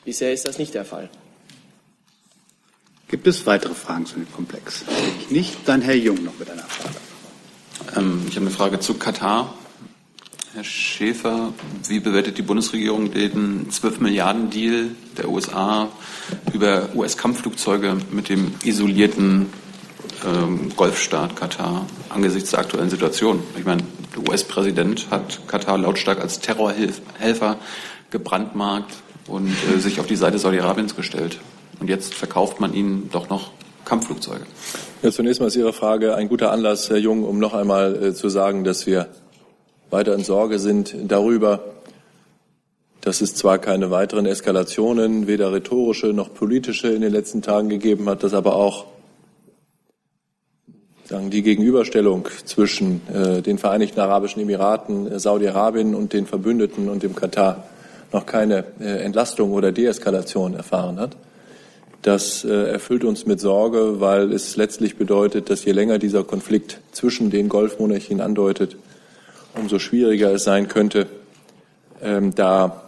Bisher 0.05 0.32
ist 0.32 0.46
das 0.46 0.59
nicht 0.59 0.74
der 0.74 0.84
Fall. 0.84 1.09
Gibt 3.09 3.26
es 3.26 3.44
weitere 3.46 3.74
Fragen 3.74 4.07
zu 4.07 4.14
dem 4.14 4.32
Komplex? 4.32 4.84
Ich 5.20 5.30
nicht. 5.30 5.57
Dann 5.66 5.82
Herr 5.82 5.94
Jung 5.94 6.24
noch 6.24 6.38
mit 6.38 6.51
einer 6.51 6.62
Frage. 6.62 6.96
Ähm, 7.96 8.24
ich 8.28 8.36
habe 8.36 8.46
eine 8.46 8.55
Frage 8.55 8.80
zu 8.80 8.94
Katar. 8.94 9.55
Herr 10.53 10.64
Schäfer, 10.64 11.53
wie 11.86 12.01
bewertet 12.01 12.36
die 12.36 12.42
Bundesregierung 12.42 13.12
den 13.12 13.70
12 13.70 14.01
Milliarden 14.01 14.51
Deal 14.51 14.88
der 15.16 15.28
USA 15.28 15.88
über 16.53 16.88
US-Kampfflugzeuge 16.92 17.96
mit 18.11 18.28
dem 18.28 18.53
isolierten 18.64 19.46
ähm, 20.26 20.72
Golfstaat 20.74 21.36
Katar 21.36 21.86
angesichts 22.09 22.51
der 22.51 22.59
aktuellen 22.59 22.90
Situation? 22.90 23.44
Ich 23.57 23.64
meine, 23.64 23.84
der 24.16 24.28
US-Präsident 24.28 25.09
hat 25.12 25.46
Katar 25.46 25.78
lautstark 25.78 26.18
als 26.20 26.40
Terrorhelfer 26.40 27.57
gebrandmarkt 28.11 28.92
und 29.28 29.55
äh, 29.72 29.78
sich 29.78 30.01
auf 30.01 30.09
die 30.09 30.16
Seite 30.16 30.40
Saudi-Arabiens 30.40 30.96
gestellt. 30.96 31.38
Und 31.78 31.88
jetzt 31.88 32.12
verkauft 32.12 32.59
man 32.59 32.74
ihnen 32.74 33.09
doch 33.12 33.28
noch 33.28 33.53
Kampfflugzeuge. 33.84 34.46
Ja, 35.03 35.12
zunächst 35.12 35.40
mal 35.40 35.46
ist 35.46 35.55
Ihre 35.55 35.72
Frage 35.72 36.16
ein 36.16 36.28
guter 36.28 36.51
Anlass, 36.51 36.90
Herr 36.90 36.98
Jung, 36.98 37.22
um 37.22 37.38
noch 37.38 37.55
einmal 37.55 38.03
äh, 38.03 38.14
zu 38.14 38.28
sagen, 38.28 38.64
dass 38.64 38.86
wir 38.88 39.07
weiter 39.91 40.14
in 40.14 40.24
Sorge 40.24 40.59
sind 40.59 40.95
darüber, 41.09 41.61
dass 43.01 43.20
es 43.20 43.34
zwar 43.34 43.59
keine 43.59 43.91
weiteren 43.91 44.26
Eskalationen, 44.26 45.26
weder 45.26 45.53
rhetorische 45.53 46.09
noch 46.09 46.32
politische 46.34 46.88
in 46.88 47.01
den 47.01 47.12
letzten 47.12 47.43
Tagen 47.43 47.68
gegeben 47.68 48.09
hat, 48.09 48.22
dass 48.22 48.34
aber 48.34 48.57
auch 48.57 48.86
sagen, 51.05 51.30
die 51.30 51.43
Gegenüberstellung 51.43 52.28
zwischen 52.45 53.01
äh, 53.12 53.43
den 53.43 53.59
Vereinigten 53.59 54.01
Arabischen 54.01 54.43
Emiraten, 54.43 55.11
äh, 55.11 55.18
Saudi-Arabien 55.18 55.95
und 55.95 56.12
den 56.12 56.26
Verbündeten 56.26 56.88
und 56.88 57.03
dem 57.03 57.16
Katar 57.16 57.64
noch 58.12 58.26
keine 58.26 58.64
äh, 58.80 59.03
Entlastung 59.03 59.53
oder 59.53 59.72
Deeskalation 59.72 60.55
erfahren 60.55 61.01
hat. 61.01 61.16
Das 62.03 62.45
äh, 62.45 62.70
erfüllt 62.70 63.05
uns 63.05 63.26
mit 63.26 63.41
Sorge, 63.41 64.01
weil 64.01 64.32
es 64.32 64.57
letztlich 64.57 64.97
bedeutet, 64.97 65.51
dass 65.51 65.64
je 65.64 65.72
länger 65.72 65.99
dieser 65.99 66.22
Konflikt 66.22 66.80
zwischen 66.93 67.30
den 67.30 67.49
Golfmonarchien 67.49 68.20
andeutet, 68.20 68.76
umso 69.55 69.78
schwieriger 69.78 70.32
es 70.32 70.44
sein 70.44 70.68
könnte, 70.68 71.07
ähm, 72.03 72.34
da 72.34 72.82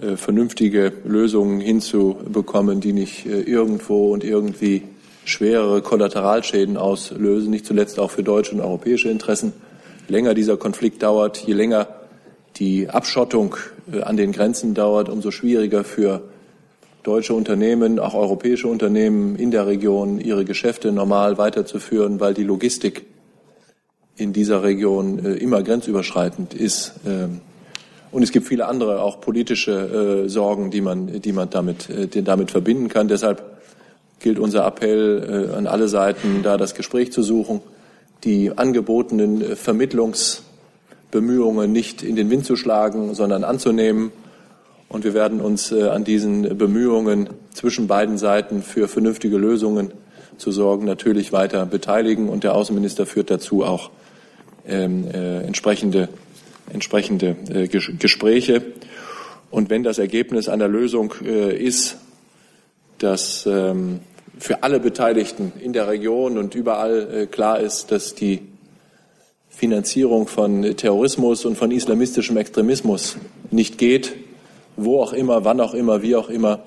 äh, 0.00 0.16
vernünftige 0.16 0.92
Lösungen 1.04 1.60
hinzubekommen, 1.60 2.80
die 2.80 2.92
nicht 2.92 3.26
äh, 3.26 3.40
irgendwo 3.40 4.12
und 4.12 4.24
irgendwie 4.24 4.82
schwerere 5.24 5.82
Kollateralschäden 5.82 6.76
auslösen, 6.76 7.50
nicht 7.50 7.64
zuletzt 7.64 7.98
auch 7.98 8.10
für 8.10 8.22
deutsche 8.22 8.54
und 8.54 8.60
europäische 8.60 9.08
Interessen. 9.08 9.52
Je 10.08 10.14
länger 10.14 10.34
dieser 10.34 10.56
Konflikt 10.56 11.02
dauert, 11.02 11.38
je 11.38 11.54
länger 11.54 11.88
die 12.56 12.88
Abschottung 12.88 13.56
an 14.02 14.16
den 14.16 14.32
Grenzen 14.32 14.74
dauert, 14.74 15.08
umso 15.08 15.30
schwieriger 15.30 15.82
für 15.82 16.22
deutsche 17.02 17.34
Unternehmen, 17.34 17.98
auch 17.98 18.14
europäische 18.14 18.68
Unternehmen 18.68 19.36
in 19.36 19.50
der 19.50 19.66
Region 19.66 20.18
ihre 20.18 20.44
Geschäfte 20.44 20.92
normal 20.92 21.36
weiterzuführen, 21.38 22.20
weil 22.20 22.34
die 22.34 22.44
Logistik 22.44 23.06
in 24.16 24.32
dieser 24.32 24.62
Region 24.62 25.22
äh, 25.24 25.34
immer 25.34 25.62
grenzüberschreitend 25.62 26.54
ist. 26.54 26.94
Ähm, 27.06 27.40
und 28.12 28.22
es 28.22 28.30
gibt 28.30 28.46
viele 28.46 28.66
andere, 28.66 29.02
auch 29.02 29.20
politische 29.20 30.24
äh, 30.24 30.28
Sorgen, 30.28 30.70
die 30.70 30.80
man, 30.80 31.20
die 31.20 31.32
man 31.32 31.50
damit, 31.50 31.90
äh, 31.90 32.22
damit 32.22 32.52
verbinden 32.52 32.88
kann. 32.88 33.08
Deshalb 33.08 33.42
gilt 34.20 34.38
unser 34.38 34.64
Appell 34.66 35.52
an 35.54 35.66
alle 35.66 35.86
Seiten, 35.86 36.42
da 36.42 36.56
das 36.56 36.74
Gespräch 36.74 37.12
zu 37.12 37.22
suchen, 37.22 37.60
die 38.22 38.56
angebotenen 38.56 39.54
Vermittlungsbemühungen 39.54 41.70
nicht 41.70 42.02
in 42.02 42.16
den 42.16 42.30
Wind 42.30 42.46
zu 42.46 42.56
schlagen, 42.56 43.14
sondern 43.14 43.44
anzunehmen 43.44 44.12
und 44.88 45.04
wir 45.04 45.12
werden 45.12 45.42
uns 45.42 45.70
an 45.74 46.04
diesen 46.04 46.56
Bemühungen 46.56 47.28
zwischen 47.52 47.86
beiden 47.86 48.16
Seiten 48.16 48.62
für 48.62 48.88
vernünftige 48.88 49.36
Lösungen 49.36 49.92
zu 50.38 50.52
sorgen 50.52 50.84
natürlich 50.84 51.32
weiter 51.32 51.66
beteiligen. 51.66 52.28
Und 52.28 52.44
der 52.44 52.54
Außenminister 52.54 53.06
führt 53.06 53.30
dazu 53.30 53.64
auch 53.64 53.90
ähm, 54.66 55.06
äh, 55.12 55.42
entsprechende, 55.42 56.08
entsprechende 56.72 57.36
äh, 57.48 57.68
Gespräche. 57.68 58.62
Und 59.50 59.70
wenn 59.70 59.82
das 59.82 59.98
Ergebnis 59.98 60.48
einer 60.48 60.68
Lösung 60.68 61.14
äh, 61.24 61.56
ist, 61.56 61.96
dass 62.98 63.46
ähm, 63.46 64.00
für 64.38 64.62
alle 64.62 64.80
Beteiligten 64.80 65.52
in 65.60 65.72
der 65.72 65.88
Region 65.88 66.38
und 66.38 66.54
überall 66.54 67.08
äh, 67.12 67.26
klar 67.26 67.60
ist, 67.60 67.92
dass 67.92 68.14
die 68.14 68.40
Finanzierung 69.48 70.26
von 70.26 70.62
Terrorismus 70.76 71.44
und 71.44 71.56
von 71.56 71.70
islamistischem 71.70 72.36
Extremismus 72.36 73.16
nicht 73.50 73.78
geht, 73.78 74.12
wo 74.76 75.00
auch 75.00 75.12
immer, 75.12 75.44
wann 75.44 75.60
auch 75.60 75.74
immer, 75.74 76.02
wie 76.02 76.16
auch 76.16 76.28
immer, 76.28 76.64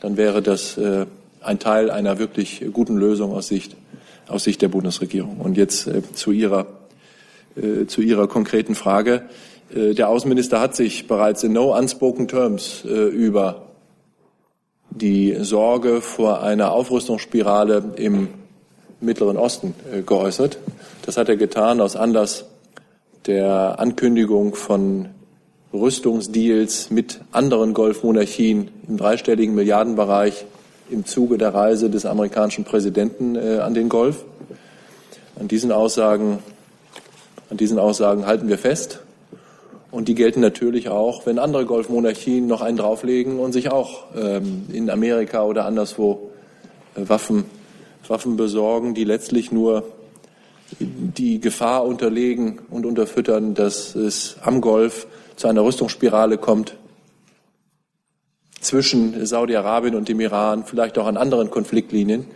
dann 0.00 0.16
wäre 0.16 0.42
das 0.42 0.76
äh, 0.76 1.06
ein 1.40 1.58
Teil 1.58 1.90
einer 1.90 2.18
wirklich 2.18 2.64
guten 2.72 2.96
Lösung 2.96 3.32
aus 3.32 3.48
Sicht, 3.48 3.76
aus 4.28 4.44
Sicht 4.44 4.60
der 4.60 4.68
Bundesregierung. 4.68 5.38
Und 5.38 5.56
jetzt 5.56 5.86
äh, 5.86 6.02
zu 6.12 6.32
Ihrer, 6.32 6.66
äh, 7.56 7.86
zu 7.86 8.02
Ihrer 8.02 8.28
konkreten 8.28 8.74
Frage. 8.74 9.22
Äh, 9.74 9.94
der 9.94 10.10
Außenminister 10.10 10.60
hat 10.60 10.76
sich 10.76 11.06
bereits 11.06 11.42
in 11.42 11.54
no 11.54 11.74
unspoken 11.74 12.28
terms 12.28 12.84
äh, 12.84 12.88
über 12.88 13.68
die 14.90 15.36
Sorge 15.40 16.02
vor 16.02 16.42
einer 16.42 16.72
Aufrüstungsspirale 16.72 17.92
im 17.96 18.28
Mittleren 19.00 19.36
Osten 19.36 19.74
geäußert. 20.06 20.58
Das 21.04 21.18
hat 21.18 21.28
er 21.28 21.36
getan 21.36 21.82
aus 21.82 21.96
Anlass 21.96 22.46
der 23.26 23.78
Ankündigung 23.78 24.54
von 24.54 25.10
Rüstungsdeals 25.74 26.90
mit 26.90 27.20
anderen 27.30 27.74
Golfmonarchien 27.74 28.70
im 28.88 28.96
dreistelligen 28.96 29.54
Milliardenbereich 29.54 30.46
im 30.88 31.04
Zuge 31.04 31.36
der 31.36 31.52
Reise 31.52 31.90
des 31.90 32.06
amerikanischen 32.06 32.64
Präsidenten 32.64 33.36
an 33.36 33.74
den 33.74 33.90
Golf. 33.90 34.24
An 35.38 35.48
diesen 35.48 35.72
Aussagen, 35.72 36.38
an 37.50 37.56
diesen 37.56 37.78
Aussagen 37.78 38.26
halten 38.26 38.48
wir 38.48 38.58
fest. 38.58 39.00
Und 39.90 40.08
die 40.08 40.14
gelten 40.14 40.40
natürlich 40.40 40.88
auch, 40.88 41.26
wenn 41.26 41.38
andere 41.38 41.64
Golfmonarchien 41.64 42.46
noch 42.46 42.60
einen 42.60 42.76
drauflegen 42.76 43.38
und 43.38 43.52
sich 43.52 43.70
auch 43.70 44.04
ähm, 44.16 44.66
in 44.72 44.90
Amerika 44.90 45.44
oder 45.44 45.64
anderswo 45.64 46.30
äh, 46.96 47.08
Waffen, 47.08 47.44
Waffen 48.06 48.36
besorgen, 48.36 48.94
die 48.94 49.04
letztlich 49.04 49.52
nur 49.52 49.84
die 50.80 51.40
Gefahr 51.40 51.84
unterlegen 51.84 52.58
und 52.70 52.86
unterfüttern, 52.86 53.54
dass 53.54 53.94
es 53.94 54.36
am 54.42 54.60
Golf 54.60 55.06
zu 55.36 55.48
einer 55.48 55.62
Rüstungsspirale 55.64 56.38
kommt 56.38 56.74
zwischen 58.60 59.24
Saudi-Arabien 59.24 59.94
und 59.94 60.08
dem 60.08 60.20
Iran, 60.20 60.64
vielleicht 60.64 60.98
auch 60.98 61.06
an 61.06 61.16
anderen 61.16 61.50
Konfliktlinien, 61.50 62.26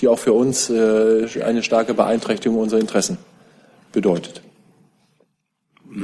die 0.00 0.08
auch 0.08 0.18
für 0.18 0.32
uns 0.32 0.70
äh, 0.70 1.28
eine 1.44 1.62
starke 1.62 1.92
Beeinträchtigung 1.92 2.58
unserer 2.58 2.80
Interessen 2.80 3.18
bedeutet. 3.92 4.42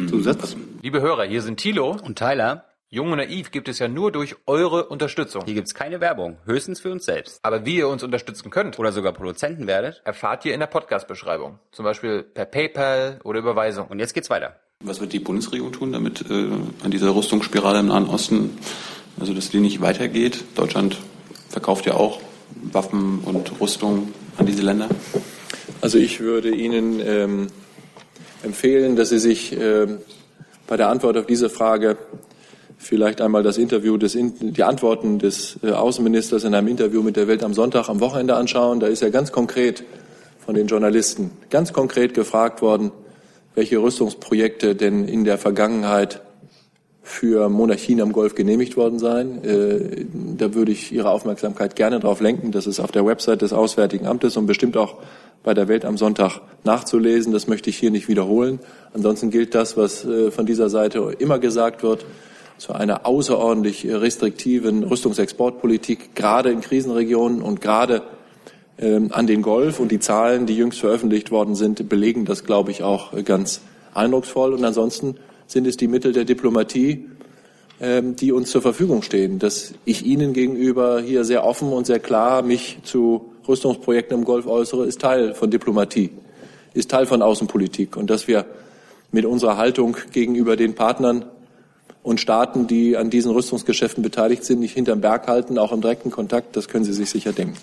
Zusatz? 0.09 0.57
Liebe 0.81 1.01
Hörer, 1.03 1.25
hier 1.25 1.43
sind 1.43 1.59
Thilo 1.59 1.97
und 2.03 2.19
Tyler. 2.19 2.65
Jung 2.89 3.11
und 3.11 3.19
Naiv 3.19 3.51
gibt 3.51 3.69
es 3.69 3.79
ja 3.79 3.89
nur 3.89 4.11
durch 4.11 4.37
eure 4.47 4.87
Unterstützung. 4.87 5.45
Hier 5.45 5.55
gibt 5.55 5.67
es 5.67 5.75
keine 5.75 6.01
Werbung, 6.01 6.39
höchstens 6.45 6.81
für 6.81 6.91
uns 6.91 7.05
selbst. 7.05 7.41
Aber 7.43 7.67
wie 7.67 7.77
ihr 7.77 7.89
uns 7.89 8.03
unterstützen 8.03 8.51
könnt 8.51 8.79
oder 8.79 8.93
sogar 8.93 9.13
Produzenten 9.13 9.67
werdet, 9.67 10.01
erfahrt 10.05 10.45
ihr 10.45 10.55
in 10.55 10.61
der 10.61 10.67
Podcast-Beschreibung. 10.67 11.59
Zum 11.73 11.85
Beispiel 11.85 12.23
per 12.23 12.47
PayPal 12.47 13.21
oder 13.25 13.39
Überweisung. 13.39 13.87
Und 13.89 13.99
jetzt 13.99 14.15
geht's 14.15 14.31
weiter. 14.31 14.57
Was 14.81 15.01
wird 15.01 15.13
die 15.13 15.21
Bundesregierung 15.21 15.73
tun, 15.73 15.93
damit 15.93 16.29
äh, 16.31 16.49
an 16.85 16.91
dieser 16.91 17.15
Rüstungsspirale 17.15 17.81
im 17.81 17.89
Nahen 17.89 18.07
Osten, 18.07 18.59
also 19.21 19.35
dass 19.35 19.51
die 19.51 19.61
nicht 19.61 19.81
weitergeht? 19.81 20.45
Deutschland 20.55 20.99
verkauft 21.49 21.87
ja 21.87 21.95
auch 21.95 22.21
Waffen 22.63 23.21
und 23.25 23.61
Rüstung 23.61 24.13
an 24.39 24.47
diese 24.47 24.63
Länder. 24.63 24.89
Also 25.81 25.99
ich 25.99 26.21
würde 26.21 26.51
Ihnen 26.51 27.01
ähm, 27.01 27.47
empfehlen, 28.43 28.97
dass 28.97 29.11
Sie 29.11 29.19
sich 29.19 29.57
ähm, 29.59 29.99
bei 30.67 30.77
der 30.77 30.89
Antwort 30.89 31.17
auf 31.17 31.27
diese 31.27 31.51
Frage 31.51 31.97
vielleicht 32.79 33.21
einmal 33.21 33.43
das 33.43 33.59
Interview, 33.59 33.97
des, 33.97 34.17
die 34.19 34.63
Antworten 34.63 35.19
des 35.19 35.59
äh, 35.63 35.71
Außenministers 35.71 36.45
in 36.45 36.55
einem 36.55 36.69
Interview 36.69 37.03
mit 37.03 37.17
der 37.17 37.29
Welt 37.29 37.45
am 37.45 37.55
Sonntag 37.55 37.89
am 37.89 38.01
Wochenende 38.01 38.35
anschauen. 38.35 38.81
Da 38.81 38.89
ist 38.89 39.03
er 39.03 39.11
ganz 39.11 39.33
konkret 39.33 39.85
von 40.45 40.55
den 40.55 40.67
Journalisten 40.67 41.31
ganz 41.51 41.73
konkret 41.73 42.15
gefragt 42.15 42.63
worden, 42.63 42.91
welche 43.55 43.79
Rüstungsprojekte 43.79 44.75
denn 44.75 45.07
in 45.07 45.25
der 45.25 45.39
Vergangenheit 45.39 46.23
für 47.03 47.49
Monarchien 47.49 48.01
am 48.01 48.13
Golf 48.13 48.35
genehmigt 48.35 48.77
worden 48.77 48.99
seien. 48.99 49.45
Äh, 49.45 50.07
da 50.39 50.55
würde 50.55 50.71
ich 50.71 50.93
Ihre 50.93 51.11
Aufmerksamkeit 51.11 51.75
gerne 51.75 51.99
darauf 51.99 52.21
lenken. 52.21 52.53
Das 52.53 52.67
ist 52.67 52.79
auf 52.79 52.93
der 52.93 53.05
Website 53.05 53.43
des 53.43 53.53
Auswärtigen 53.53 54.07
Amtes 54.07 54.37
und 54.37 54.47
bestimmt 54.47 54.77
auch 54.77 54.99
bei 55.43 55.53
der 55.53 55.67
Welt 55.67 55.85
am 55.85 55.99
Sonntag 55.99 56.41
nachzulesen. 56.63 57.33
Das 57.33 57.49
möchte 57.49 57.71
ich 57.71 57.77
hier 57.77 57.91
nicht 57.91 58.09
wiederholen. 58.09 58.61
Ansonsten 58.95 59.31
gilt 59.31 59.55
das, 59.57 59.77
was 59.77 60.05
äh, 60.05 60.31
von 60.31 60.47
dieser 60.47 60.69
Seite 60.71 61.17
immer 61.19 61.41
gesagt 61.41 61.83
wird, 61.83 62.07
zu 62.57 62.73
einer 62.73 63.05
außerordentlich 63.07 63.87
restriktiven 63.91 64.85
Rüstungsexportpolitik, 64.85 66.15
gerade 66.15 66.53
in 66.53 66.61
Krisenregionen 66.61 67.43
und 67.43 67.61
gerade 67.61 68.03
ähm, 68.79 69.09
an 69.11 69.27
den 69.27 69.43
Golf. 69.43 69.81
Und 69.81 69.91
die 69.91 69.99
Zahlen, 69.99 70.47
die 70.47 70.57
jüngst 70.57 70.79
veröffentlicht 70.79 71.33
worden 71.33 71.57
sind, 71.57 71.89
belegen 71.89 72.25
das, 72.25 72.45
glaube 72.45 72.71
ich, 72.71 72.85
auch 72.85 73.13
ganz 73.25 73.63
eindrucksvoll. 73.95 74.55
Und 74.55 74.65
ansonsten 74.65 75.17
sind 75.53 75.67
es 75.67 75.77
die 75.77 75.87
Mittel 75.87 76.13
der 76.13 76.25
Diplomatie, 76.25 77.09
ähm, 77.81 78.17
die 78.17 78.33
uns 78.33 78.51
zur 78.51 78.63
Verfügung 78.63 79.03
stehen. 79.03 79.39
Dass 79.39 79.75
ich 79.85 80.05
Ihnen 80.05 80.33
gegenüber 80.33 81.01
hier 81.01 81.25
sehr 81.25 81.45
offen 81.45 81.73
und 81.73 81.87
sehr 81.87 82.01
klar 82.01 82.43
mich 82.43 82.79
zu 82.85 83.33
Rüstungsprojekten 83.47 84.19
im 84.19 84.25
Golf 84.25 84.47
äußere, 84.47 84.87
ist 84.87 85.01
Teil 85.01 85.35
von 85.35 85.51
Diplomatie, 85.51 86.11
ist 86.75 86.91
Teil 86.91 87.07
von 87.07 87.23
Außenpolitik. 87.23 87.97
Und 87.97 88.09
dass 88.11 88.27
wir 88.27 88.47
mit 89.11 89.27
unserer 89.27 89.59
Haltung 89.59 89.97
gegenüber 90.11 90.57
den 90.57 90.75
Partnern 90.75 91.27
und 92.03 92.21
Staaten, 92.21 92.67
die 92.67 92.97
an 92.97 93.11
diesen 93.11 93.31
Rüstungsgeschäften 93.31 94.03
beteiligt 94.03 94.45
sind, 94.45 94.61
nicht 94.61 94.75
hinterm 94.75 95.01
Berg 95.01 95.29
halten, 95.29 95.59
auch 95.59 95.73
im 95.73 95.83
direkten 95.83 96.11
Kontakt, 96.11 96.57
das 96.57 96.69
können 96.69 96.85
Sie 96.85 96.95
sich 96.95 97.11
sicher 97.11 97.33
denken. 97.33 97.59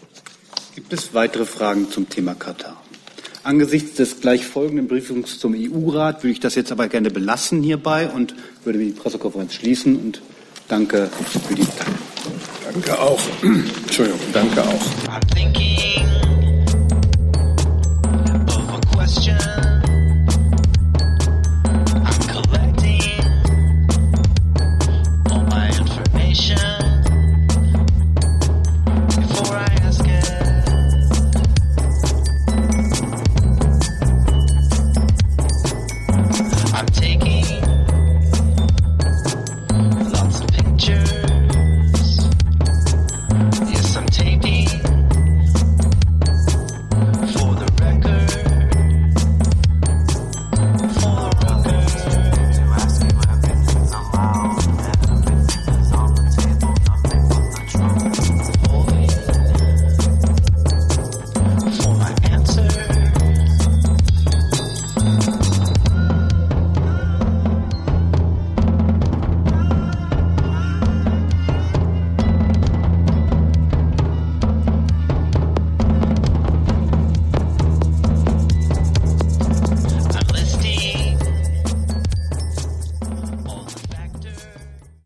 Gibt 0.75 0.93
es 0.93 1.13
weitere 1.13 1.45
Fragen 1.45 1.89
zum 1.89 2.07
Thema 2.07 2.35
Katar? 2.35 2.78
Angesichts 3.49 3.95
des 3.95 4.21
gleich 4.21 4.45
folgenden 4.45 4.87
Briefings 4.87 5.39
zum 5.39 5.55
EU-Rat 5.57 6.21
würde 6.23 6.33
ich 6.33 6.39
das 6.39 6.53
jetzt 6.53 6.71
aber 6.71 6.87
gerne 6.87 7.09
belassen 7.09 7.63
hierbei 7.63 8.07
und 8.07 8.35
würde 8.63 8.77
die 8.77 8.91
Pressekonferenz 8.91 9.55
schließen 9.55 9.95
und 9.95 10.21
danke 10.67 11.09
für 11.47 11.55
die 11.55 11.63
Zeit. 11.63 11.87
Danke 12.71 12.99
auch. 12.99 13.19
Entschuldigung, 13.41 14.19
danke 14.33 14.61
auch. 14.61 14.85